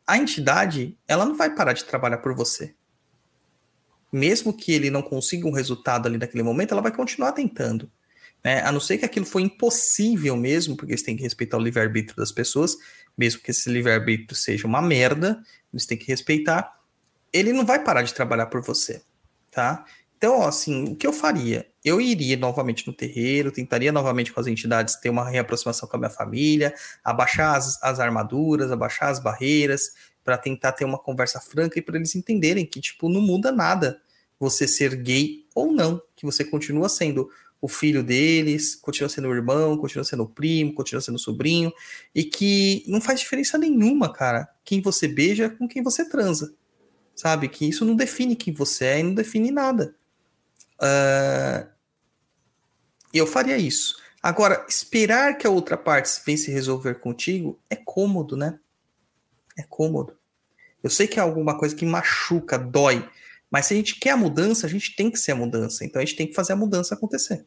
A 0.07 0.17
entidade, 0.17 0.97
ela 1.07 1.27
não 1.27 1.37
vai 1.37 1.53
parar 1.53 1.73
de 1.73 1.85
trabalhar 1.85 2.19
por 2.19 2.35
você. 2.35 2.75
Mesmo 4.13 4.53
que 4.53 4.73
ele 4.73 4.91
não 4.91 5.03
consiga 5.03 5.49
um 5.49 5.53
resultado 5.53 6.07
ali 6.07 6.17
naquele 6.17 6.45
momento, 6.45 6.73
ela 6.73 6.83
vai 6.83 6.95
continuar 6.95 7.33
tentando. 7.33 7.91
Né? 8.45 8.61
A 8.63 8.71
não 8.71 8.81
ser 8.81 8.99
que 8.99 9.05
aquilo 9.05 9.27
foi 9.27 9.43
impossível 9.43 10.37
mesmo, 10.37 10.77
porque 10.77 10.93
eles 10.93 11.03
têm 11.03 11.17
que 11.17 11.23
respeitar 11.23 11.57
o 11.57 11.61
livre-arbítrio 11.61 12.17
das 12.17 12.31
pessoas, 12.31 12.77
mesmo 13.19 13.41
que 13.41 13.51
esse 13.51 13.69
livre-arbítrio 13.69 14.37
seja 14.37 14.67
uma 14.67 14.83
merda, 14.83 15.43
eles 15.73 15.87
têm 15.87 15.99
que 15.99 16.07
respeitar. 16.07 16.79
Ele 17.33 17.53
não 17.53 17.65
vai 17.65 17.83
parar 17.83 18.03
de 18.03 18.15
trabalhar 18.15 18.47
por 18.47 18.63
você, 18.63 19.03
tá? 19.51 19.85
Então, 20.19 20.43
assim, 20.43 20.93
o 20.93 20.97
que 20.97 21.07
eu 21.07 21.13
faria? 21.13 21.67
Eu 21.85 22.01
iria 22.01 22.37
novamente 22.37 22.87
no 22.87 22.93
terreiro, 22.93 23.51
tentaria 23.51 23.91
novamente 23.91 24.33
com 24.33 24.41
as 24.41 24.47
entidades 24.47 24.97
ter 24.97 25.11
uma 25.11 25.29
reaproximação 25.29 25.89
com 25.89 25.97
a 25.97 25.99
minha 25.99 26.11
família, 26.11 26.73
abaixar 27.03 27.57
as, 27.57 27.83
as 27.83 27.99
armaduras, 27.99 28.71
abaixar 28.71 29.09
as 29.09 29.19
barreiras, 29.19 29.93
para 30.25 30.39
tentar 30.39 30.73
ter 30.73 30.85
uma 30.85 30.99
conversa 30.99 31.41
franca 31.41 31.79
e 31.79 31.83
para 31.83 31.97
eles 31.97 32.15
entenderem 32.15 32.65
que, 32.65 32.81
tipo, 32.81 33.09
não 33.09 33.21
muda 33.21 33.51
nada 33.51 34.01
você 34.39 34.67
ser 34.67 34.95
gay 34.97 35.45
ou 35.55 35.73
não, 35.73 36.01
que 36.15 36.25
você 36.25 36.45
continua 36.45 36.89
sendo 36.89 37.29
o 37.61 37.69
filho 37.69 38.03
deles, 38.03 38.75
continua 38.75 39.09
sendo 39.09 39.29
o 39.29 39.35
irmão, 39.35 39.77
continua 39.77 40.05
sendo 40.05 40.25
o 40.25 40.29
primo, 40.29 40.75
continua 40.75 41.01
sendo 41.01 41.15
o 41.15 41.19
sobrinho, 41.19 41.73
e 42.13 42.25
que 42.25 42.83
não 42.89 43.01
faz 43.01 43.21
diferença 43.21 43.57
nenhuma, 43.57 44.13
cara, 44.13 44.49
quem 44.65 44.81
você 44.81 45.07
beija 45.07 45.49
com 45.49 45.69
quem 45.69 45.81
você 45.81 46.05
transa, 46.09 46.53
sabe? 47.15 47.49
Que 47.49 47.69
isso 47.69 47.85
não 47.85 47.95
define 47.95 48.35
quem 48.35 48.53
você 48.53 48.85
é 48.85 49.01
e 49.01 49.03
não 49.05 49.15
define 49.15 49.53
nada. 49.53 49.95
Uh, 50.83 51.69
eu 53.15 53.27
faria 53.27 53.57
isso. 53.57 53.97
Agora, 54.23 54.65
esperar 54.69 55.37
que 55.37 55.47
a 55.47 55.51
outra 55.51 55.77
parte 55.77 56.09
venha 56.25 56.39
se 56.39 56.51
resolver 56.51 56.97
contigo 56.97 57.61
é 57.71 57.77
cômodo, 57.77 58.37
né? 58.37 58.59
É 59.57 59.63
cômodo. 59.63 60.17
Eu 60.83 60.91
sei 60.91 61.07
que 61.07 61.19
é 61.19 61.23
alguma 61.23 61.57
coisa 61.57 61.75
que 61.75 61.85
machuca, 61.87 62.59
dói, 62.59 63.09
mas 63.51 63.67
se 63.67 63.75
a 63.75 63.77
gente 63.77 63.99
quer 63.99 64.11
a 64.11 64.17
mudança, 64.17 64.67
a 64.67 64.71
gente 64.71 64.97
tem 64.97 65.11
que 65.11 65.19
ser 65.19 65.33
a 65.33 65.37
mudança. 65.37 65.85
Então 65.85 66.01
a 66.01 66.05
gente 66.05 66.17
tem 66.17 66.27
que 66.27 66.35
fazer 66.35 66.55
a 66.55 66.57
mudança 66.57 66.95
acontecer. 66.95 67.47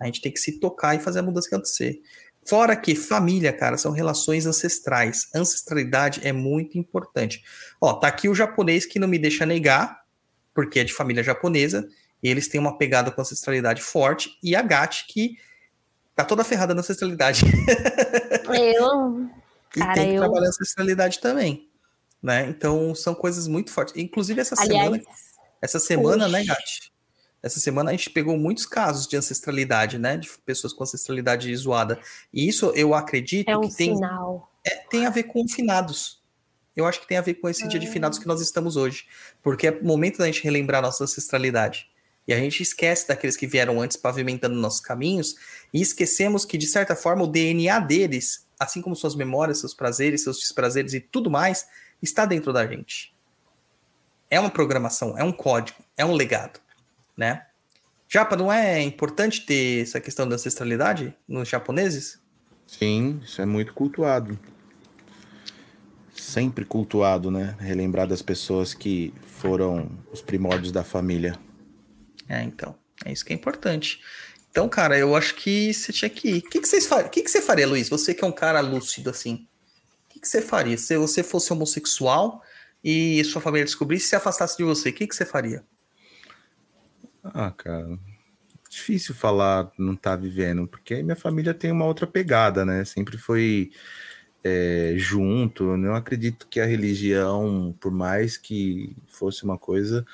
A 0.00 0.06
gente 0.06 0.20
tem 0.20 0.32
que 0.32 0.40
se 0.40 0.58
tocar 0.58 0.94
e 0.94 0.98
fazer 0.98 1.20
a 1.20 1.22
mudança 1.22 1.48
acontecer. 1.48 2.00
Fora 2.46 2.74
que 2.74 2.94
família, 2.96 3.52
cara, 3.52 3.76
são 3.76 3.92
relações 3.92 4.46
ancestrais. 4.46 5.28
Ancestralidade 5.34 6.20
é 6.24 6.32
muito 6.32 6.78
importante. 6.78 7.44
Ó, 7.80 7.92
tá 7.92 8.08
aqui 8.08 8.28
o 8.28 8.34
japonês 8.34 8.86
que 8.86 8.98
não 8.98 9.06
me 9.06 9.18
deixa 9.18 9.44
negar, 9.44 10.02
porque 10.54 10.80
é 10.80 10.84
de 10.84 10.92
família 10.92 11.22
japonesa, 11.22 11.86
eles 12.28 12.48
têm 12.48 12.60
uma 12.60 12.76
pegada 12.76 13.10
com 13.10 13.20
ancestralidade 13.20 13.82
forte, 13.82 14.38
e 14.42 14.54
a 14.54 14.62
Gat, 14.62 15.06
que 15.08 15.38
tá 16.14 16.24
toda 16.24 16.44
ferrada 16.44 16.74
na 16.74 16.80
ancestralidade. 16.80 17.42
Eu. 18.48 19.28
e 19.76 19.78
Cara, 19.78 19.94
tem 19.94 20.10
que 20.10 20.14
eu... 20.16 20.20
trabalhar 20.20 20.46
a 20.46 20.48
ancestralidade 20.48 21.20
também. 21.20 21.68
Né? 22.22 22.46
Então 22.48 22.94
são 22.94 23.14
coisas 23.14 23.46
muito 23.46 23.70
fortes. 23.70 23.96
Inclusive, 23.96 24.40
essa 24.40 24.54
Aliás, 24.60 24.84
semana. 24.84 25.02
Essa 25.62 25.78
semana, 25.78 26.28
né, 26.28 26.44
Gat? 26.44 26.90
Essa 27.42 27.58
semana 27.58 27.90
a 27.90 27.92
gente 27.92 28.10
pegou 28.10 28.36
muitos 28.36 28.66
casos 28.66 29.06
de 29.06 29.16
ancestralidade, 29.16 29.98
né? 29.98 30.16
De 30.16 30.28
pessoas 30.44 30.72
com 30.72 30.84
ancestralidade 30.84 31.54
zoada. 31.56 31.98
E 32.32 32.46
isso 32.46 32.70
eu 32.74 32.94
acredito 32.94 33.48
é 33.48 33.56
um 33.56 33.62
que 33.62 33.74
tem, 33.74 33.94
sinal. 33.94 34.52
É, 34.66 34.76
tem 34.90 35.06
a 35.06 35.10
ver 35.10 35.24
com 35.24 35.48
finados. 35.48 36.20
Eu 36.76 36.86
acho 36.86 37.00
que 37.00 37.08
tem 37.08 37.16
a 37.16 37.22
ver 37.22 37.34
com 37.34 37.48
esse 37.48 37.66
dia 37.66 37.80
de 37.80 37.86
ah. 37.86 37.90
finados 37.90 38.18
que 38.18 38.26
nós 38.26 38.40
estamos 38.40 38.76
hoje. 38.76 39.06
Porque 39.42 39.68
é 39.68 39.80
momento 39.80 40.18
da 40.18 40.26
gente 40.26 40.42
relembrar 40.44 40.82
nossa 40.82 41.04
ancestralidade. 41.04 41.89
E 42.30 42.32
a 42.32 42.38
gente 42.38 42.62
esquece 42.62 43.08
daqueles 43.08 43.36
que 43.36 43.44
vieram 43.44 43.80
antes 43.80 43.96
pavimentando 43.96 44.54
nossos 44.54 44.78
caminhos 44.78 45.34
e 45.74 45.82
esquecemos 45.82 46.44
que, 46.44 46.56
de 46.56 46.68
certa 46.68 46.94
forma, 46.94 47.24
o 47.24 47.26
DNA 47.26 47.80
deles, 47.80 48.46
assim 48.56 48.80
como 48.80 48.94
suas 48.94 49.16
memórias, 49.16 49.58
seus 49.58 49.74
prazeres, 49.74 50.22
seus 50.22 50.38
desprazeres 50.38 50.94
e 50.94 51.00
tudo 51.00 51.28
mais, 51.28 51.66
está 52.00 52.24
dentro 52.24 52.52
da 52.52 52.64
gente. 52.64 53.12
É 54.30 54.38
uma 54.38 54.48
programação, 54.48 55.18
é 55.18 55.24
um 55.24 55.32
código, 55.32 55.80
é 55.96 56.04
um 56.04 56.12
legado, 56.12 56.60
né? 57.16 57.46
Japa, 58.08 58.36
não 58.36 58.52
é 58.52 58.80
importante 58.80 59.44
ter 59.44 59.82
essa 59.82 60.00
questão 60.00 60.28
da 60.28 60.36
ancestralidade 60.36 61.12
nos 61.26 61.48
japoneses? 61.48 62.20
Sim, 62.64 63.20
isso 63.24 63.42
é 63.42 63.44
muito 63.44 63.74
cultuado. 63.74 64.38
Sempre 66.14 66.64
cultuado, 66.64 67.28
né? 67.28 67.56
Relembrar 67.58 68.06
das 68.06 68.22
pessoas 68.22 68.72
que 68.72 69.12
foram 69.26 69.90
os 70.12 70.22
primórdios 70.22 70.70
da 70.70 70.84
família. 70.84 71.36
É, 72.30 72.44
então. 72.44 72.76
É 73.04 73.12
isso 73.12 73.24
que 73.24 73.32
é 73.32 73.36
importante. 73.36 74.00
Então, 74.50 74.68
cara, 74.68 74.96
eu 74.96 75.16
acho 75.16 75.34
que 75.34 75.74
você 75.74 75.92
tinha 75.92 76.08
que 76.08 76.28
ir. 76.28 76.38
O 76.38 76.42
que, 76.48 76.60
que, 76.60 76.68
vocês 76.68 76.86
far... 76.86 77.10
que, 77.10 77.22
que 77.22 77.30
você 77.30 77.42
faria, 77.42 77.66
Luiz? 77.66 77.88
Você 77.88 78.14
que 78.14 78.24
é 78.24 78.26
um 78.26 78.32
cara 78.32 78.60
lúcido, 78.60 79.10
assim. 79.10 79.48
O 80.06 80.12
que, 80.14 80.20
que 80.20 80.28
você 80.28 80.40
faria? 80.40 80.78
Se 80.78 80.96
você 80.96 81.24
fosse 81.24 81.52
homossexual 81.52 82.40
e 82.84 83.22
sua 83.24 83.40
família 83.40 83.64
descobrisse 83.64 84.06
e 84.06 84.08
se 84.10 84.16
afastasse 84.16 84.56
de 84.56 84.62
você, 84.62 84.90
o 84.90 84.92
que, 84.92 85.08
que 85.08 85.14
você 85.14 85.26
faria? 85.26 85.64
Ah, 87.24 87.50
cara. 87.50 87.98
Difícil 88.68 89.14
falar 89.14 89.70
não 89.76 89.96
tá 89.96 90.14
vivendo, 90.14 90.68
porque 90.68 91.02
minha 91.02 91.16
família 91.16 91.52
tem 91.52 91.72
uma 91.72 91.84
outra 91.84 92.06
pegada, 92.06 92.64
né? 92.64 92.84
Sempre 92.84 93.18
foi 93.18 93.72
é, 94.44 94.94
junto. 94.96 95.70
Eu 95.70 95.76
não 95.76 95.94
acredito 95.94 96.46
que 96.48 96.60
a 96.60 96.66
religião, 96.66 97.74
por 97.80 97.90
mais 97.90 98.36
que 98.36 98.96
fosse 99.08 99.42
uma 99.42 99.58
coisa, 99.58 100.06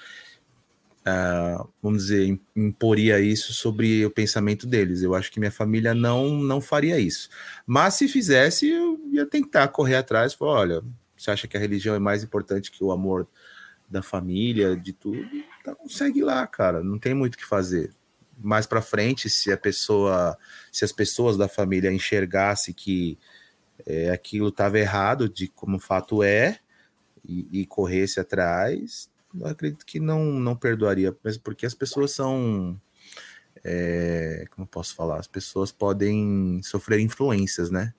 uh, 1.07 1.69
vamos 1.81 2.07
dizer, 2.07 2.38
imporia 2.55 3.21
isso 3.21 3.53
sobre 3.53 4.05
o 4.05 4.11
pensamento 4.11 4.66
deles. 4.66 5.03
Eu 5.03 5.14
acho 5.14 5.31
que 5.31 5.38
minha 5.38 5.53
família 5.53 5.95
não, 5.95 6.31
não 6.31 6.61
faria 6.61 6.99
isso. 6.99 7.29
Mas 7.64 7.95
se 7.95 8.09
fizesse, 8.09 8.69
eu 8.69 9.01
ia 9.12 9.25
tentar 9.25 9.69
correr 9.69 9.97
atrás 9.97 10.33
e 10.33 10.37
falar: 10.37 10.61
olha, 10.61 10.83
você 11.16 11.31
acha 11.31 11.47
que 11.47 11.57
a 11.57 11.61
religião 11.61 11.95
é 11.95 11.99
mais 11.99 12.25
importante 12.25 12.71
que 12.71 12.83
o 12.83 12.90
amor 12.90 13.29
da 13.88 14.03
família, 14.03 14.77
de 14.77 14.92
tudo? 14.92 15.25
Então 15.61 15.77
segue 15.88 16.23
lá, 16.23 16.47
cara. 16.47 16.83
Não 16.83 16.99
tem 16.99 17.14
muito 17.14 17.35
o 17.35 17.38
que 17.38 17.47
fazer. 17.47 17.90
Mais 18.38 18.66
para 18.66 18.83
frente, 18.83 19.31
se 19.31 19.51
a 19.51 19.57
pessoa, 19.57 20.37
se 20.71 20.85
as 20.85 20.92
pessoas 20.92 21.38
da 21.38 21.49
família 21.49 21.90
enxergasse 21.90 22.75
que 22.75 23.19
é, 23.87 24.11
aquilo 24.11 24.49
estava 24.49 24.79
errado, 24.79 25.29
de 25.29 25.49
como 25.49 25.79
fato 25.79 26.23
é, 26.23 26.59
e, 27.25 27.62
e 27.62 27.66
corresse 27.66 28.21
atrás, 28.21 29.09
eu 29.40 29.46
acredito 29.46 29.85
que 29.85 30.01
não, 30.01 30.25
não 30.25 30.57
perdoaria, 30.57 31.14
mas 31.22 31.37
porque 31.37 31.66
as 31.66 31.75
pessoas 31.75 32.12
são. 32.12 32.81
É, 33.64 34.46
como 34.51 34.66
posso 34.66 34.94
falar? 34.94 35.18
As 35.18 35.27
pessoas 35.27 35.72
podem 35.72 36.61
sofrer 36.62 37.01
influências, 37.01 37.70
né? 37.70 37.92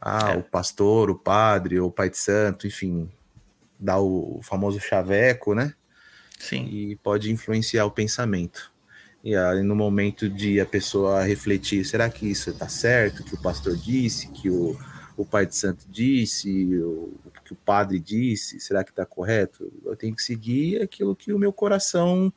Ah, 0.00 0.32
é. 0.32 0.36
o 0.36 0.42
pastor, 0.42 1.10
o 1.10 1.18
padre, 1.18 1.80
o 1.80 1.90
pai 1.90 2.10
de 2.10 2.18
santo, 2.18 2.66
enfim. 2.66 3.10
dá 3.78 3.98
o 3.98 4.40
famoso 4.42 4.80
chaveco, 4.80 5.54
né? 5.54 5.74
Sim. 6.38 6.66
E 6.66 6.96
pode 6.96 7.30
influenciar 7.30 7.86
o 7.86 7.90
pensamento. 7.90 8.72
E 9.22 9.34
aí, 9.34 9.62
no 9.62 9.74
momento 9.74 10.28
de 10.28 10.60
a 10.60 10.66
pessoa 10.66 11.22
refletir, 11.22 11.84
será 11.86 12.10
que 12.10 12.30
isso 12.30 12.50
está 12.50 12.68
certo? 12.68 13.24
Que 13.24 13.34
o 13.34 13.40
pastor 13.40 13.74
disse, 13.74 14.28
que 14.28 14.50
o, 14.50 14.78
o 15.16 15.24
pai 15.24 15.46
de 15.46 15.56
santo 15.56 15.86
disse, 15.88 16.76
o, 16.76 17.14
que 17.44 17.52
o 17.52 17.56
padre 17.56 18.00
disse, 18.00 18.58
será 18.58 18.82
que 18.82 18.90
está 18.90 19.04
correto? 19.04 19.70
Eu 19.84 19.94
tenho 19.94 20.16
que 20.16 20.22
seguir 20.22 20.82
aquilo 20.82 21.14
que 21.14 21.32
o 21.32 21.38
meu 21.38 21.52
coração 21.52 22.32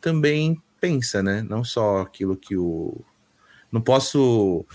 também 0.00 0.60
pensa, 0.80 1.22
né? 1.22 1.42
Não 1.42 1.62
só 1.62 2.00
aquilo 2.00 2.36
que 2.36 2.56
o. 2.56 3.00
Não 3.70 3.80
posso. 3.80 4.66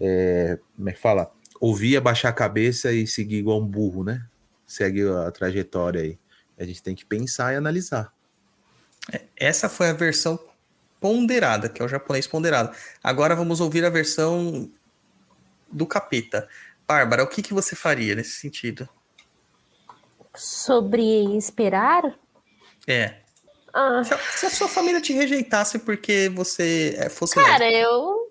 É, 0.00 0.58
como 0.76 0.88
é 0.88 0.92
que 0.92 1.00
fala? 1.00 1.30
Ouvir, 1.60 1.96
abaixar 1.96 2.30
a 2.30 2.34
cabeça 2.34 2.92
e 2.92 3.06
seguir 3.06 3.36
igual 3.36 3.60
um 3.60 3.66
burro, 3.66 4.02
né? 4.02 4.26
Segue 4.66 5.08
a 5.08 5.30
trajetória 5.30 6.02
aí. 6.02 6.18
A 6.58 6.64
gente 6.64 6.82
tem 6.82 6.94
que 6.94 7.04
pensar 7.04 7.52
e 7.52 7.56
analisar. 7.56 8.12
É, 9.12 9.22
essa 9.36 9.68
foi 9.68 9.88
a 9.88 9.92
versão 9.92 10.38
ponderada, 11.00 11.68
que 11.68 11.80
é 11.80 11.84
o 11.84 11.88
japonês 11.88 12.26
ponderado. 12.26 12.74
Agora 13.02 13.34
vamos 13.34 13.60
ouvir 13.60 13.84
a 13.84 13.90
versão 13.90 14.70
do 15.70 15.86
capeta. 15.86 16.48
Bárbara, 16.86 17.22
o 17.22 17.26
que, 17.26 17.42
que 17.42 17.54
você 17.54 17.76
faria 17.76 18.14
nesse 18.14 18.32
sentido? 18.32 18.88
Sobre 20.34 21.36
esperar? 21.36 22.18
É. 22.86 23.20
Ah, 23.72 24.02
Se 24.02 24.14
a, 24.14 24.18
se 24.18 24.46
a 24.46 24.50
sua 24.50 24.68
família 24.68 25.00
te 25.00 25.12
rejeitasse 25.12 25.78
porque 25.78 26.28
você 26.28 26.94
é, 26.98 27.08
fosse 27.08 27.34
cara, 27.34 27.64
lésbica. 27.64 27.78
eu. 27.78 28.30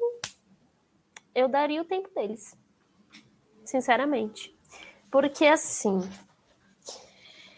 Eu 1.36 1.48
daria 1.48 1.82
o 1.82 1.86
tempo 1.86 2.10
deles. 2.14 2.56
Sinceramente. 3.64 4.54
Porque 5.12 5.46
assim. 5.46 6.02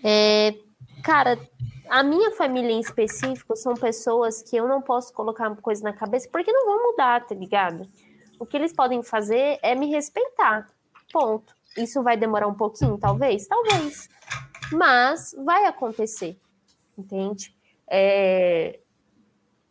É, 0.03 0.55
cara, 1.03 1.39
a 1.89 2.03
minha 2.03 2.31
família 2.31 2.71
em 2.71 2.79
específico 2.79 3.55
são 3.55 3.73
pessoas 3.73 4.41
que 4.41 4.55
eu 4.55 4.67
não 4.67 4.81
posso 4.81 5.13
colocar 5.13 5.47
uma 5.47 5.55
coisa 5.57 5.83
na 5.83 5.93
cabeça 5.93 6.29
porque 6.31 6.51
não 6.51 6.65
vão 6.65 6.91
mudar, 6.91 7.25
tá 7.25 7.35
ligado? 7.35 7.87
O 8.39 8.45
que 8.45 8.57
eles 8.57 8.73
podem 8.73 9.03
fazer 9.03 9.59
é 9.61 9.75
me 9.75 9.87
respeitar. 9.89 10.69
Ponto. 11.11 11.55
Isso 11.77 12.01
vai 12.03 12.17
demorar 12.17 12.47
um 12.47 12.53
pouquinho, 12.53 12.97
talvez? 12.97 13.47
Talvez. 13.47 14.09
Mas 14.71 15.33
vai 15.45 15.65
acontecer. 15.65 16.37
Entende? 16.97 17.55
É, 17.89 18.79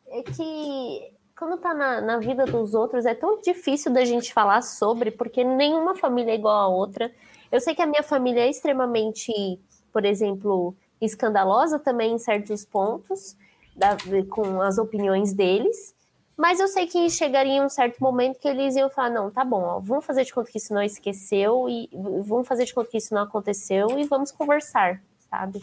é 0.08 0.22
que 0.22 1.12
quando 1.38 1.56
tá 1.58 1.72
na, 1.72 2.00
na 2.00 2.18
vida 2.18 2.44
dos 2.44 2.74
outros 2.74 3.06
é 3.06 3.14
tão 3.14 3.40
difícil 3.40 3.92
da 3.92 4.04
gente 4.04 4.32
falar 4.32 4.62
sobre, 4.62 5.10
porque 5.10 5.42
nenhuma 5.42 5.94
família 5.94 6.32
é 6.32 6.34
igual 6.34 6.56
a 6.56 6.68
outra. 6.68 7.10
Eu 7.50 7.60
sei 7.60 7.74
que 7.74 7.82
a 7.82 7.86
minha 7.86 8.02
família 8.02 8.42
é 8.42 8.50
extremamente, 8.50 9.32
por 9.92 10.04
exemplo, 10.04 10.74
escandalosa 11.00 11.78
também 11.78 12.12
em 12.14 12.18
certos 12.18 12.64
pontos, 12.64 13.36
da- 13.74 13.96
com 14.28 14.60
as 14.60 14.76
opiniões 14.76 15.32
deles, 15.32 15.94
mas 16.40 16.58
eu 16.58 16.68
sei 16.68 16.86
que 16.86 17.10
chegaria 17.10 17.62
um 17.62 17.68
certo 17.68 18.02
momento 18.02 18.38
que 18.38 18.48
eles 18.48 18.74
iam 18.74 18.88
falar: 18.88 19.10
não, 19.10 19.30
tá 19.30 19.44
bom, 19.44 19.62
ó, 19.62 19.78
vamos 19.78 20.06
fazer 20.06 20.24
de 20.24 20.32
conta 20.32 20.50
que 20.50 20.56
isso 20.56 20.72
não 20.72 20.82
esqueceu, 20.82 21.68
e 21.68 21.90
vamos 21.92 22.48
fazer 22.48 22.64
de 22.64 22.72
conta 22.72 22.90
que 22.90 22.96
isso 22.96 23.12
não 23.12 23.22
aconteceu 23.22 23.98
e 23.98 24.04
vamos 24.04 24.32
conversar, 24.32 25.02
sabe? 25.28 25.60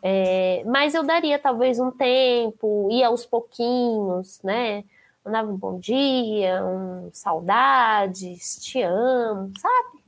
É, 0.00 0.62
mas 0.64 0.94
eu 0.94 1.02
daria 1.02 1.36
talvez 1.36 1.80
um 1.80 1.90
tempo, 1.90 2.88
ia 2.92 3.08
aos 3.08 3.26
pouquinhos, 3.26 4.40
né? 4.44 4.84
Mandava 5.24 5.50
um 5.50 5.56
bom 5.56 5.80
dia, 5.80 6.64
um 6.64 7.10
saudades, 7.12 8.60
te 8.62 8.80
amo, 8.80 9.52
sabe? 9.58 9.98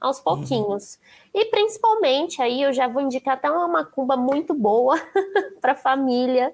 Aos 0.00 0.18
pouquinhos. 0.18 0.98
E 1.32 1.44
principalmente 1.44 2.42
aí 2.42 2.60
eu 2.60 2.72
já 2.72 2.88
vou 2.88 3.02
indicar 3.02 3.34
até 3.34 3.48
uma 3.48 3.68
macumba 3.68 4.16
muito 4.16 4.52
boa 4.52 4.96
para 5.60 5.76
família, 5.76 6.52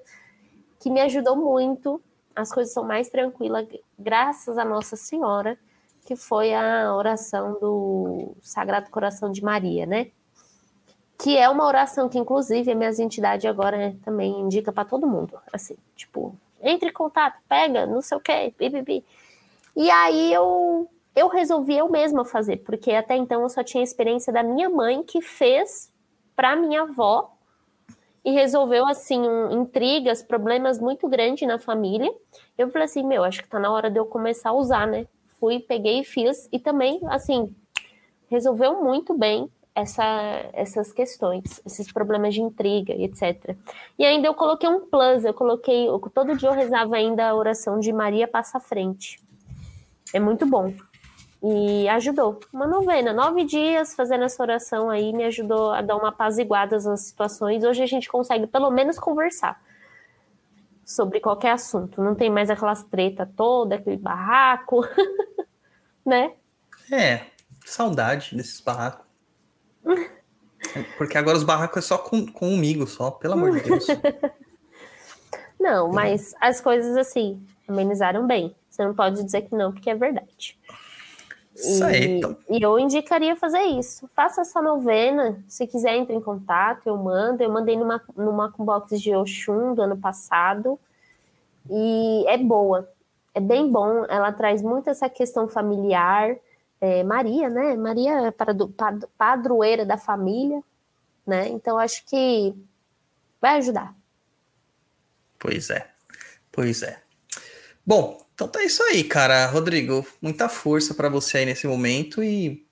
que 0.79 0.91
me 0.91 1.01
ajudou 1.01 1.35
muito. 1.35 1.99
As 2.35 2.51
coisas 2.51 2.73
são 2.73 2.83
mais 2.83 3.09
tranquilas, 3.09 3.67
graças 3.97 4.57
a 4.57 4.65
Nossa 4.65 4.95
Senhora, 4.95 5.57
que 6.05 6.15
foi 6.15 6.53
a 6.53 6.93
oração 6.93 7.53
do 7.59 8.35
Sagrado 8.41 8.89
Coração 8.89 9.31
de 9.31 9.43
Maria, 9.43 9.85
né? 9.85 10.11
que 11.17 11.37
é 11.37 11.49
uma 11.49 11.65
oração 11.65 12.09
que, 12.09 12.19
inclusive, 12.19 12.71
a 12.71 12.75
minhas 12.75 12.99
entidades 12.99 13.45
agora 13.45 13.77
né, 13.77 13.95
também 14.03 14.39
indica 14.39 14.71
para 14.71 14.85
todo 14.85 15.07
mundo. 15.07 15.39
Assim, 15.51 15.75
tipo, 15.95 16.35
entre 16.61 16.89
em 16.89 16.93
contato, 16.93 17.39
pega, 17.47 17.85
não 17.85 18.01
sei 18.01 18.17
o 18.17 18.21
quê, 18.21 18.53
bibibi. 18.57 19.03
E 19.75 19.89
aí 19.89 20.33
eu, 20.33 20.89
eu 21.15 21.27
resolvi 21.27 21.77
eu 21.77 21.89
mesma 21.89 22.25
fazer, 22.25 22.57
porque 22.57 22.91
até 22.91 23.15
então 23.15 23.41
eu 23.41 23.49
só 23.49 23.63
tinha 23.63 23.81
a 23.81 23.83
experiência 23.83 24.31
da 24.31 24.43
minha 24.43 24.69
mãe 24.69 25.03
que 25.03 25.21
fez 25.21 25.91
para 26.35 26.55
minha 26.55 26.81
avó 26.81 27.34
e 28.25 28.31
resolveu, 28.31 28.87
assim, 28.87 29.21
um, 29.21 29.61
intrigas, 29.61 30.23
problemas 30.23 30.79
muito 30.79 31.07
grandes 31.07 31.47
na 31.47 31.59
família. 31.59 32.11
Eu 32.57 32.69
falei 32.69 32.85
assim, 32.85 33.03
meu, 33.03 33.23
acho 33.23 33.43
que 33.43 33.47
tá 33.47 33.59
na 33.59 33.71
hora 33.71 33.91
de 33.91 33.99
eu 33.99 34.05
começar 34.07 34.49
a 34.49 34.53
usar, 34.53 34.87
né? 34.87 35.05
Fui, 35.39 35.59
peguei 35.59 35.99
e 35.99 36.03
fiz. 36.03 36.49
E 36.51 36.57
também, 36.57 36.99
assim, 37.07 37.55
resolveu 38.27 38.83
muito 38.83 39.15
bem 39.15 39.47
essa, 39.75 40.03
essas 40.53 40.91
questões, 40.91 41.61
esses 41.65 41.91
problemas 41.91 42.33
de 42.33 42.41
intriga 42.41 42.93
etc. 42.93 43.55
E 43.99 44.05
ainda 44.05 44.27
eu 44.27 44.33
coloquei 44.33 44.69
um 44.69 44.87
plus, 44.87 45.23
eu 45.25 45.33
coloquei, 45.33 45.87
todo 46.13 46.35
dia 46.35 46.49
eu 46.49 46.53
rezava 46.53 46.95
ainda 46.95 47.27
a 47.27 47.35
oração 47.35 47.79
de 47.79 47.93
Maria 47.93 48.27
Passa 48.27 48.57
à 48.57 48.61
Frente. 48.61 49.19
É 50.13 50.19
muito 50.19 50.45
bom. 50.45 50.73
E 51.47 51.87
ajudou. 51.89 52.39
Uma 52.51 52.65
novena, 52.65 53.13
nove 53.13 53.43
dias 53.43 53.93
fazendo 53.93 54.23
essa 54.23 54.41
oração 54.41 54.89
aí, 54.89 55.13
me 55.13 55.25
ajudou 55.25 55.71
a 55.71 55.81
dar 55.81 55.95
uma 55.95 56.09
apaziguada 56.09 56.75
nas 56.79 57.01
situações. 57.01 57.63
Hoje 57.63 57.83
a 57.83 57.85
gente 57.85 58.09
consegue 58.09 58.47
pelo 58.47 58.71
menos 58.71 58.97
conversar 58.97 59.61
sobre 60.83 61.19
qualquer 61.19 61.51
assunto. 61.51 62.01
Não 62.01 62.15
tem 62.15 62.31
mais 62.31 62.49
aquelas 62.49 62.81
treta 62.83 63.29
toda, 63.37 63.75
aquele 63.75 63.97
barraco, 63.97 64.87
né? 66.03 66.33
É, 66.91 67.27
saudade 67.63 68.35
desses 68.35 68.59
barracos. 68.59 69.05
Porque 70.97 71.15
agora 71.15 71.37
os 71.37 71.43
barracos 71.43 71.77
é 71.77 71.87
só 71.87 71.99
com, 71.99 72.25
comigo, 72.25 72.87
só, 72.87 73.11
pelo 73.11 73.33
amor 73.35 73.51
de 73.51 73.61
Deus. 73.61 73.85
Não, 75.61 75.91
mas 75.91 76.33
as 76.41 76.59
coisas 76.59 76.97
assim 76.97 77.45
amenizaram 77.67 78.25
bem. 78.25 78.55
Você 78.69 78.83
não 78.83 78.93
pode 78.93 79.23
dizer 79.23 79.43
que 79.43 79.55
não, 79.55 79.71
porque 79.71 79.89
é 79.89 79.95
verdade. 79.95 80.59
Isso 81.55 81.83
aí, 81.85 82.01
E, 82.03 82.17
então. 82.17 82.37
e 82.49 82.61
eu 82.61 82.77
indicaria 82.77 83.35
fazer 83.35 83.61
isso. 83.61 84.09
Faça 84.13 84.41
essa 84.41 84.61
novena. 84.61 85.41
Se 85.47 85.65
quiser, 85.65 85.95
entre 85.95 86.13
em 86.13 86.21
contato, 86.21 86.87
eu 86.87 86.97
mando. 86.97 87.41
Eu 87.41 87.49
mandei 87.51 87.77
numa, 87.77 88.01
numa 88.15 88.53
box 88.57 88.99
de 88.99 89.15
Oxum 89.15 89.73
do 89.73 89.81
ano 89.81 89.97
passado. 89.97 90.77
E 91.69 92.25
é 92.27 92.37
boa. 92.37 92.89
É 93.33 93.39
bem 93.39 93.71
bom. 93.71 94.05
Ela 94.05 94.31
traz 94.33 94.61
muito 94.61 94.89
essa 94.89 95.09
questão 95.09 95.47
familiar. 95.47 96.35
É, 96.81 97.03
Maria, 97.03 97.49
né? 97.49 97.75
Maria 97.77 98.27
é 98.27 98.33
padroeira 99.17 99.85
da 99.85 99.97
família, 99.97 100.61
né? 101.25 101.47
Então, 101.47 101.77
acho 101.79 102.05
que 102.05 102.53
vai 103.41 103.57
ajudar. 103.57 103.95
Pois 105.39 105.69
é, 105.69 105.87
pois 106.51 106.83
é. 106.83 106.99
Bom, 107.85 108.24
então 108.35 108.47
tá 108.47 108.63
isso 108.63 108.83
aí, 108.83 109.03
cara. 109.03 109.45
Rodrigo, 109.47 110.05
muita 110.21 110.47
força 110.49 110.93
pra 110.93 111.09
você 111.09 111.39
aí 111.39 111.45
nesse 111.45 111.65
momento 111.65 112.21
e 112.23 112.63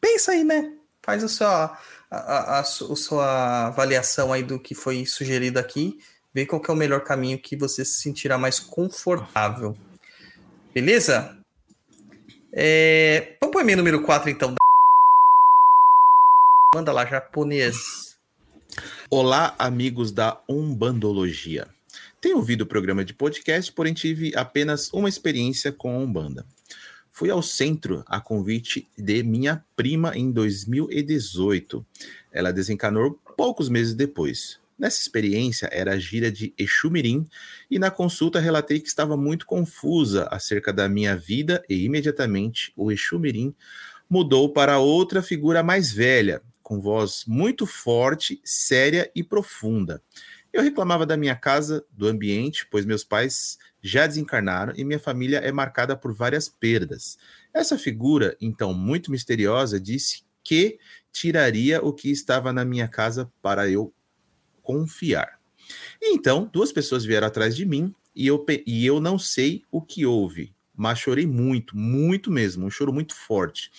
pensa 0.00 0.32
aí, 0.32 0.44
né? 0.44 0.72
Faz 1.02 1.24
a 1.24 1.28
sua, 1.28 1.78
a, 2.10 2.16
a- 2.16 2.56
a 2.56 2.60
a 2.60 2.64
sua 2.64 3.66
avaliação 3.68 4.32
aí 4.32 4.42
do 4.42 4.58
que 4.58 4.74
foi 4.74 5.06
sugerido 5.06 5.58
aqui, 5.58 5.98
vê 6.34 6.44
qual 6.44 6.60
é 6.68 6.72
o 6.72 6.76
melhor 6.76 7.02
caminho 7.04 7.38
que 7.38 7.56
você 7.56 7.84
se 7.84 8.00
sentirá 8.02 8.36
mais 8.36 8.58
confortável. 8.60 9.76
Beleza? 10.74 11.36
É, 12.52 13.36
vamos 13.40 13.52
pro 13.54 13.60
e-mail 13.62 13.78
número 13.78 14.02
4, 14.02 14.28
então. 14.28 14.54
Manda 16.74 16.92
lá, 16.92 17.06
japonês. 17.06 18.16
Olá, 19.10 19.54
amigos 19.58 20.12
da 20.12 20.40
Umbandologia. 20.48 21.68
Tenho 22.20 22.36
ouvido 22.36 22.62
o 22.62 22.66
programa 22.66 23.02
de 23.02 23.14
podcast, 23.14 23.72
porém 23.72 23.94
tive 23.94 24.36
apenas 24.36 24.92
uma 24.92 25.08
experiência 25.08 25.72
com 25.72 25.94
a 25.94 25.98
Umbanda. 25.98 26.44
Fui 27.10 27.30
ao 27.30 27.42
centro 27.42 28.04
a 28.06 28.20
convite 28.20 28.86
de 28.96 29.22
minha 29.22 29.64
prima 29.74 30.14
em 30.14 30.30
2018. 30.30 31.84
Ela 32.30 32.52
desencanou 32.52 33.18
poucos 33.38 33.70
meses 33.70 33.94
depois. 33.94 34.60
Nessa 34.78 35.00
experiência 35.00 35.68
era 35.72 35.92
a 35.92 35.98
gira 35.98 36.30
de 36.30 36.52
Exumirim 36.58 37.26
e 37.70 37.78
na 37.78 37.90
consulta 37.90 38.38
relatei 38.38 38.80
que 38.80 38.88
estava 38.88 39.16
muito 39.16 39.46
confusa 39.46 40.28
acerca 40.30 40.74
da 40.74 40.90
minha 40.90 41.16
vida 41.16 41.62
e 41.70 41.84
imediatamente 41.84 42.70
o 42.76 42.92
Exumirim 42.92 43.54
mudou 44.10 44.52
para 44.52 44.78
outra 44.78 45.22
figura 45.22 45.62
mais 45.62 45.90
velha, 45.90 46.42
com 46.62 46.80
voz 46.80 47.24
muito 47.26 47.64
forte, 47.64 48.40
séria 48.44 49.10
e 49.14 49.24
profunda. 49.24 50.02
Eu 50.52 50.62
reclamava 50.62 51.06
da 51.06 51.16
minha 51.16 51.36
casa, 51.36 51.84
do 51.92 52.08
ambiente, 52.08 52.66
pois 52.70 52.84
meus 52.84 53.04
pais 53.04 53.58
já 53.80 54.06
desencarnaram 54.06 54.72
e 54.76 54.84
minha 54.84 54.98
família 54.98 55.38
é 55.38 55.52
marcada 55.52 55.96
por 55.96 56.12
várias 56.12 56.48
perdas. 56.48 57.16
Essa 57.54 57.78
figura, 57.78 58.36
então 58.40 58.74
muito 58.74 59.10
misteriosa, 59.10 59.80
disse 59.80 60.24
que 60.42 60.78
tiraria 61.12 61.82
o 61.82 61.92
que 61.92 62.10
estava 62.10 62.52
na 62.52 62.64
minha 62.64 62.88
casa 62.88 63.30
para 63.40 63.68
eu 63.70 63.92
confiar. 64.62 65.38
E 66.00 66.12
então, 66.12 66.48
duas 66.52 66.72
pessoas 66.72 67.04
vieram 67.04 67.26
atrás 67.26 67.54
de 67.54 67.64
mim 67.64 67.94
e 68.14 68.26
eu, 68.26 68.44
e 68.66 68.84
eu 68.84 69.00
não 69.00 69.18
sei 69.18 69.62
o 69.70 69.80
que 69.80 70.04
houve, 70.04 70.52
mas 70.74 70.98
chorei 70.98 71.26
muito, 71.26 71.76
muito 71.76 72.30
mesmo, 72.30 72.66
um 72.66 72.70
choro 72.70 72.92
muito 72.92 73.14
forte. 73.14 73.70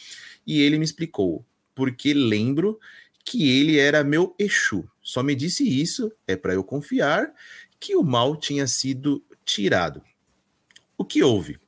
E 0.48 0.62
ele 0.62 0.78
me 0.78 0.86
explicou, 0.86 1.46
porque 1.76 2.14
lembro 2.14 2.80
que 3.26 3.60
ele 3.60 3.78
era 3.78 4.04
meu 4.04 4.36
Exu. 4.38 4.88
Só 5.02 5.24
me 5.24 5.36
disse 5.36 5.64
isso, 5.64 6.12
é 6.28 6.36
para 6.36 6.54
eu 6.54 6.64
confiar 6.64 7.34
que 7.80 7.96
o 7.96 8.04
mal 8.04 8.36
tinha 8.36 8.68
sido 8.68 9.24
tirado. 9.44 10.02
O 10.98 11.04
que 11.04 11.24
houve? 11.24 11.60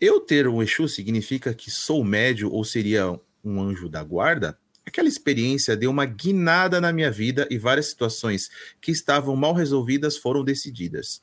Eu 0.00 0.20
ter 0.20 0.46
um 0.48 0.62
Exu 0.62 0.88
significa 0.88 1.54
que 1.54 1.70
sou 1.70 2.04
médio 2.04 2.50
ou 2.50 2.64
seria 2.64 3.18
um 3.44 3.60
anjo 3.60 3.88
da 3.88 4.02
guarda? 4.02 4.58
Aquela 4.84 5.08
experiência 5.08 5.76
deu 5.76 5.90
uma 5.90 6.04
guinada 6.04 6.80
na 6.80 6.92
minha 6.92 7.10
vida 7.10 7.46
e 7.50 7.58
várias 7.58 7.86
situações 7.86 8.50
que 8.80 8.90
estavam 8.90 9.36
mal 9.36 9.54
resolvidas 9.54 10.16
foram 10.16 10.42
decididas. 10.42 11.22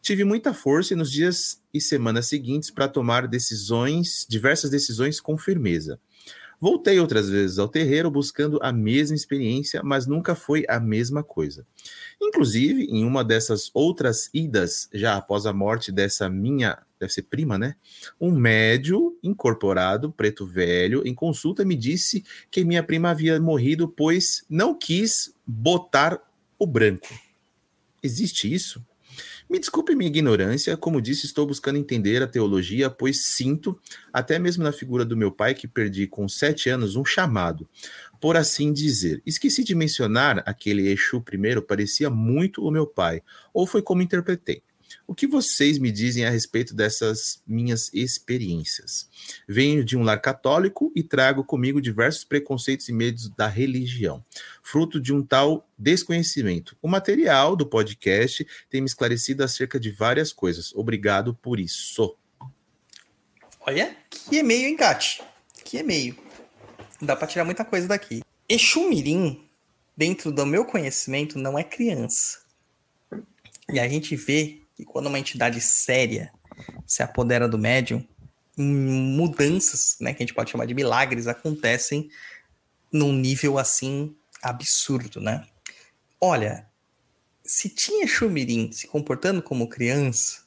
Tive 0.00 0.24
muita 0.24 0.54
força 0.54 0.94
nos 0.94 1.10
dias 1.10 1.60
e 1.74 1.80
semanas 1.80 2.26
seguintes 2.26 2.70
para 2.70 2.86
tomar 2.86 3.26
decisões, 3.26 4.26
diversas 4.28 4.70
decisões 4.70 5.20
com 5.20 5.36
firmeza. 5.36 6.00
Voltei 6.60 6.98
outras 6.98 7.28
vezes 7.28 7.58
ao 7.58 7.68
terreiro 7.68 8.10
buscando 8.10 8.58
a 8.60 8.72
mesma 8.72 9.14
experiência, 9.14 9.80
mas 9.82 10.06
nunca 10.06 10.34
foi 10.34 10.64
a 10.68 10.80
mesma 10.80 11.22
coisa. 11.22 11.64
Inclusive, 12.20 12.84
em 12.84 13.04
uma 13.04 13.22
dessas 13.22 13.70
outras 13.72 14.28
idas, 14.34 14.88
já 14.92 15.16
após 15.16 15.46
a 15.46 15.52
morte 15.52 15.92
dessa 15.92 16.28
minha, 16.28 16.76
deve 16.98 17.12
ser 17.12 17.22
prima, 17.22 17.56
né? 17.56 17.76
Um 18.20 18.32
médio 18.32 19.16
incorporado, 19.22 20.10
preto 20.10 20.44
velho, 20.44 21.06
em 21.06 21.14
consulta 21.14 21.64
me 21.64 21.76
disse 21.76 22.24
que 22.50 22.64
minha 22.64 22.82
prima 22.82 23.10
havia 23.10 23.40
morrido 23.40 23.86
pois 23.88 24.44
não 24.50 24.74
quis 24.74 25.32
botar 25.46 26.20
o 26.58 26.66
branco. 26.66 27.08
Existe 28.02 28.52
isso? 28.52 28.84
Me 29.50 29.58
desculpe 29.58 29.94
minha 29.94 30.10
ignorância, 30.10 30.76
como 30.76 31.00
disse, 31.00 31.24
estou 31.24 31.46
buscando 31.46 31.78
entender 31.78 32.22
a 32.22 32.26
teologia, 32.26 32.90
pois 32.90 33.24
sinto, 33.24 33.80
até 34.12 34.38
mesmo 34.38 34.62
na 34.62 34.72
figura 34.72 35.06
do 35.06 35.16
meu 35.16 35.32
pai, 35.32 35.54
que 35.54 35.66
perdi 35.66 36.06
com 36.06 36.28
sete 36.28 36.68
anos, 36.68 36.96
um 36.96 37.04
chamado, 37.04 37.66
por 38.20 38.36
assim 38.36 38.74
dizer. 38.74 39.22
Esqueci 39.24 39.64
de 39.64 39.74
mencionar 39.74 40.42
aquele 40.44 40.88
Exu 40.88 41.22
primeiro, 41.22 41.62
parecia 41.62 42.10
muito 42.10 42.62
o 42.62 42.70
meu 42.70 42.86
pai, 42.86 43.22
ou 43.54 43.66
foi 43.66 43.80
como 43.80 44.02
interpretei. 44.02 44.62
O 45.10 45.14
que 45.14 45.26
vocês 45.26 45.78
me 45.78 45.90
dizem 45.90 46.26
a 46.26 46.30
respeito 46.30 46.74
dessas 46.74 47.42
minhas 47.46 47.90
experiências? 47.94 49.08
Venho 49.48 49.82
de 49.82 49.96
um 49.96 50.02
lar 50.02 50.20
católico 50.20 50.92
e 50.94 51.02
trago 51.02 51.42
comigo 51.42 51.80
diversos 51.80 52.24
preconceitos 52.24 52.90
e 52.90 52.92
medos 52.92 53.30
da 53.30 53.46
religião, 53.48 54.22
fruto 54.62 55.00
de 55.00 55.14
um 55.14 55.24
tal 55.24 55.66
desconhecimento. 55.78 56.76
O 56.82 56.86
material 56.86 57.56
do 57.56 57.64
podcast 57.64 58.46
tem 58.68 58.82
me 58.82 58.86
esclarecido 58.86 59.42
acerca 59.42 59.80
de 59.80 59.90
várias 59.90 60.30
coisas. 60.30 60.74
Obrigado 60.74 61.34
por 61.34 61.58
isso. 61.58 62.14
Olha, 63.60 63.96
que 64.10 64.36
e-mail, 64.36 64.66
hein? 64.66 64.76
Que 65.64 65.78
e-mail. 65.78 66.18
Dá 67.00 67.16
para 67.16 67.28
tirar 67.28 67.46
muita 67.46 67.64
coisa 67.64 67.88
daqui. 67.88 68.22
Exu 68.46 68.86
Mirim, 68.86 69.42
dentro 69.96 70.30
do 70.30 70.44
meu 70.44 70.66
conhecimento, 70.66 71.38
não 71.38 71.58
é 71.58 71.64
criança. 71.64 72.40
E 73.72 73.80
a 73.80 73.88
gente 73.88 74.14
vê 74.14 74.67
que 74.78 74.84
quando 74.84 75.08
uma 75.08 75.18
entidade 75.18 75.60
séria 75.60 76.30
se 76.86 77.02
apodera 77.02 77.48
do 77.48 77.58
médium, 77.58 78.06
mudanças, 78.56 79.96
né, 80.00 80.14
que 80.14 80.22
a 80.22 80.26
gente 80.26 80.34
pode 80.34 80.52
chamar 80.52 80.66
de 80.66 80.74
milagres, 80.74 81.26
acontecem 81.26 82.08
num 82.92 83.12
nível 83.12 83.58
assim 83.58 84.14
absurdo, 84.40 85.20
né? 85.20 85.44
Olha, 86.20 86.68
se 87.44 87.68
tinha 87.68 88.06
Xumirim 88.06 88.70
se 88.70 88.86
comportando 88.86 89.42
como 89.42 89.68
criança, 89.68 90.42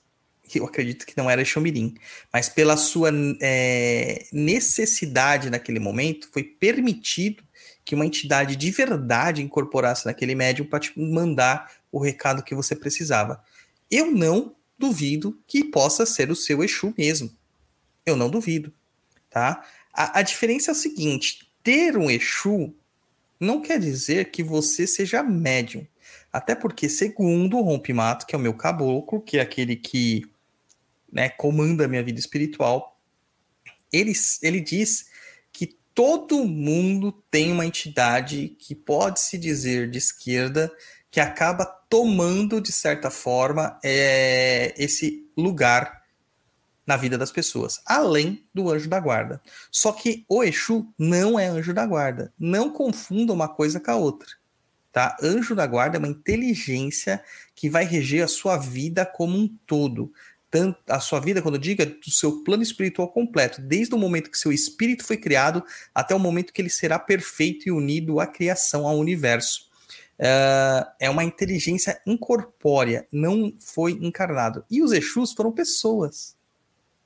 eu 0.56 0.66
acredito 0.66 1.06
que 1.06 1.18
não 1.18 1.30
era 1.30 1.44
Xumirim, 1.44 1.96
mas 2.32 2.48
pela 2.48 2.78
sua 2.78 3.10
é, 3.42 4.28
necessidade 4.32 5.50
naquele 5.50 5.80
momento, 5.80 6.30
foi 6.32 6.44
permitido 6.44 7.44
que 7.84 7.96
uma 7.96 8.06
entidade 8.06 8.56
de 8.56 8.72
verdade 8.72 9.42
incorporasse 9.42 10.06
naquele 10.06 10.36
médium 10.36 10.66
para 10.66 10.80
te 10.80 10.98
mandar 10.98 11.70
o 11.92 12.00
recado 12.00 12.44
que 12.44 12.56
você 12.56 12.76
precisava. 12.76 13.44
Eu 13.92 14.10
não 14.10 14.56
duvido 14.80 15.40
que 15.46 15.66
possa 15.66 16.06
ser 16.06 16.32
o 16.32 16.36
seu 16.36 16.64
Exu 16.64 16.94
mesmo. 16.98 17.30
Eu 18.06 18.16
não 18.16 18.30
duvido, 18.30 18.74
tá? 19.30 19.64
A, 19.94 20.20
a 20.20 20.22
diferença 20.22 20.72
é 20.72 20.74
o 20.74 20.76
seguinte: 20.76 21.52
ter 21.62 21.98
um 21.98 22.10
Exu 22.10 22.74
não 23.40 23.62
quer 23.62 23.80
dizer 23.80 24.32
que 24.32 24.44
você 24.44 24.88
seja 24.88 25.22
médium. 25.22 25.86
Até 26.32 26.56
porque, 26.56 26.88
segundo 26.88 27.58
o 27.58 27.62
Rompimato, 27.62 28.26
que 28.26 28.34
é 28.34 28.38
o 28.38 28.42
meu 28.42 28.54
caboclo, 28.54 29.22
que 29.22 29.38
é 29.38 29.42
aquele 29.42 29.76
que 29.76 30.24
né, 31.12 31.30
comanda 31.30 31.86
a 31.86 31.88
minha 31.88 32.04
vida 32.04 32.20
espiritual, 32.20 33.00
ele, 33.92 34.14
ele 34.42 34.62
diz 34.62 35.08
que 35.52 35.76
todo 35.94 36.46
mundo 36.46 37.12
tem 37.30 37.52
uma 37.52 37.66
entidade 37.66 38.56
que 38.60 38.74
pode 38.74 39.20
se 39.20 39.38
dizer 39.38 39.90
de 39.90 39.98
esquerda 39.98 40.72
que 41.12 41.20
acaba 41.20 41.66
tomando, 41.66 42.62
de 42.62 42.72
certa 42.72 43.12
forma, 43.12 43.78
é, 43.84 44.74
esse 44.78 45.30
lugar 45.38 46.02
na 46.88 46.98
vida 46.98 47.18
das 47.18 47.32
pessoas, 47.32 47.82
além 47.86 48.46
do 48.54 48.72
anjo 48.72 48.90
da 48.90 49.00
guarda. 49.00 49.42
Só 49.70 49.92
que 49.92 50.26
o 50.28 50.44
Exu 50.44 50.88
não 50.98 51.38
é 51.38 51.48
anjo 51.48 51.74
da 51.74 51.86
guarda. 51.86 52.34
Não 52.40 52.72
confunda 52.72 53.34
uma 53.34 53.48
coisa 53.48 53.80
com 53.80 53.92
a 53.92 53.96
outra. 53.96 54.30
Tá? 54.92 55.16
Anjo 55.22 55.56
da 55.56 55.66
guarda 55.66 55.98
é 55.98 56.00
uma 56.00 56.08
inteligência 56.08 57.24
que 57.56 57.70
vai 57.70 57.86
reger 57.86 58.24
a 58.24 58.28
sua 58.28 58.58
vida 58.58 59.06
como 59.06 59.38
um 59.38 59.48
todo. 59.66 60.12
Tanto 60.50 60.78
a 60.90 61.00
sua 61.00 61.22
vida, 61.22 61.42
quando 61.42 61.56
eu 61.56 61.62
digo, 61.62 61.82
é 61.82 61.86
do 61.86 62.12
seu 62.12 62.44
plano 62.44 62.62
espiritual 62.62 63.08
completo, 63.08 63.62
desde 63.62 63.96
o 63.96 63.98
momento 63.98 64.30
que 64.30 64.38
seu 64.38 64.52
espírito 64.52 65.06
foi 65.06 65.16
criado 65.16 65.64
até 65.96 66.14
o 66.14 66.20
momento 66.20 66.52
que 66.52 66.62
ele 66.62 66.70
será 66.70 67.00
perfeito 67.00 67.70
e 67.70 67.72
unido 67.72 68.20
à 68.20 68.28
criação, 68.28 68.86
ao 68.86 68.98
universo. 68.98 69.71
É 71.00 71.10
uma 71.10 71.24
inteligência 71.24 72.00
incorpórea, 72.06 73.08
não 73.12 73.54
foi 73.60 73.94
encarnado. 73.94 74.64
E 74.70 74.84
os 74.84 74.92
Exus 74.92 75.34
foram 75.34 75.52
pessoas. 75.52 76.36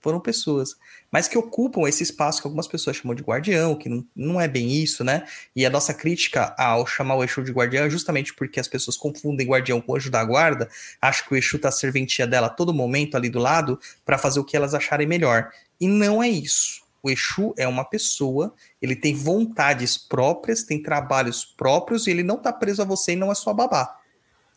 Foram 0.01 0.20
pessoas. 0.20 0.76
Mas 1.09 1.28
que 1.28 1.38
ocupam 1.38 1.88
esse 1.88 2.03
espaço 2.03 2.39
que 2.39 2.47
algumas 2.47 2.68
pessoas 2.68 2.97
chamam 2.97 3.16
de 3.16 3.24
guardião, 3.24 3.74
que 3.74 3.89
não, 3.89 4.05
não 4.16 4.39
é 4.39 4.47
bem 4.47 4.72
isso, 4.72 5.03
né? 5.03 5.26
E 5.55 5.66
a 5.66 5.70
nossa 5.70 5.95
crítica 5.95 6.53
ao 6.59 6.86
chamar 6.86 7.16
o 7.16 7.24
Exu 7.24 7.41
de 7.41 7.51
guardião 7.51 7.86
é 7.86 7.89
justamente 7.89 8.34
porque 8.36 8.59
as 8.59 8.68
pessoas 8.68 8.97
confundem 8.97 9.47
guardião 9.47 9.82
com 9.82 9.95
anjo 9.95 10.11
da 10.11 10.24
guarda, 10.24 10.70
acham 11.01 11.26
que 11.26 11.34
o 11.34 11.38
Exu 11.38 11.57
tá 11.57 11.72
serventia 11.72 12.28
dela 12.28 12.47
a 12.47 12.51
todo 12.51 12.72
momento 12.72 13.18
ali 13.18 13.30
do 13.30 13.39
lado 13.39 13.80
para 14.05 14.20
fazer 14.20 14.39
o 14.39 14.43
que 14.43 14.55
elas 14.55 14.76
acharem 14.76 15.07
melhor. 15.07 15.49
E 15.82 15.88
não 15.88 16.22
é 16.22 16.30
isso. 16.30 16.84
O 17.06 17.10
Exu 17.12 17.53
é 17.56 17.68
uma 17.68 17.86
pessoa, 17.86 18.56
ele 18.82 18.95
tem 18.95 19.14
vontades 19.14 19.95
próprias, 19.95 20.64
tem 20.64 20.82
trabalhos 20.82 21.45
próprios 21.45 22.08
e 22.08 22.10
ele 22.10 22.24
não 22.24 22.38
está 22.38 22.51
preso 22.51 22.82
a 22.82 22.86
você 22.86 23.12
e 23.12 23.16
não 23.16 23.32
é 23.32 23.36
sua 23.36 23.53
babá, 23.53 23.95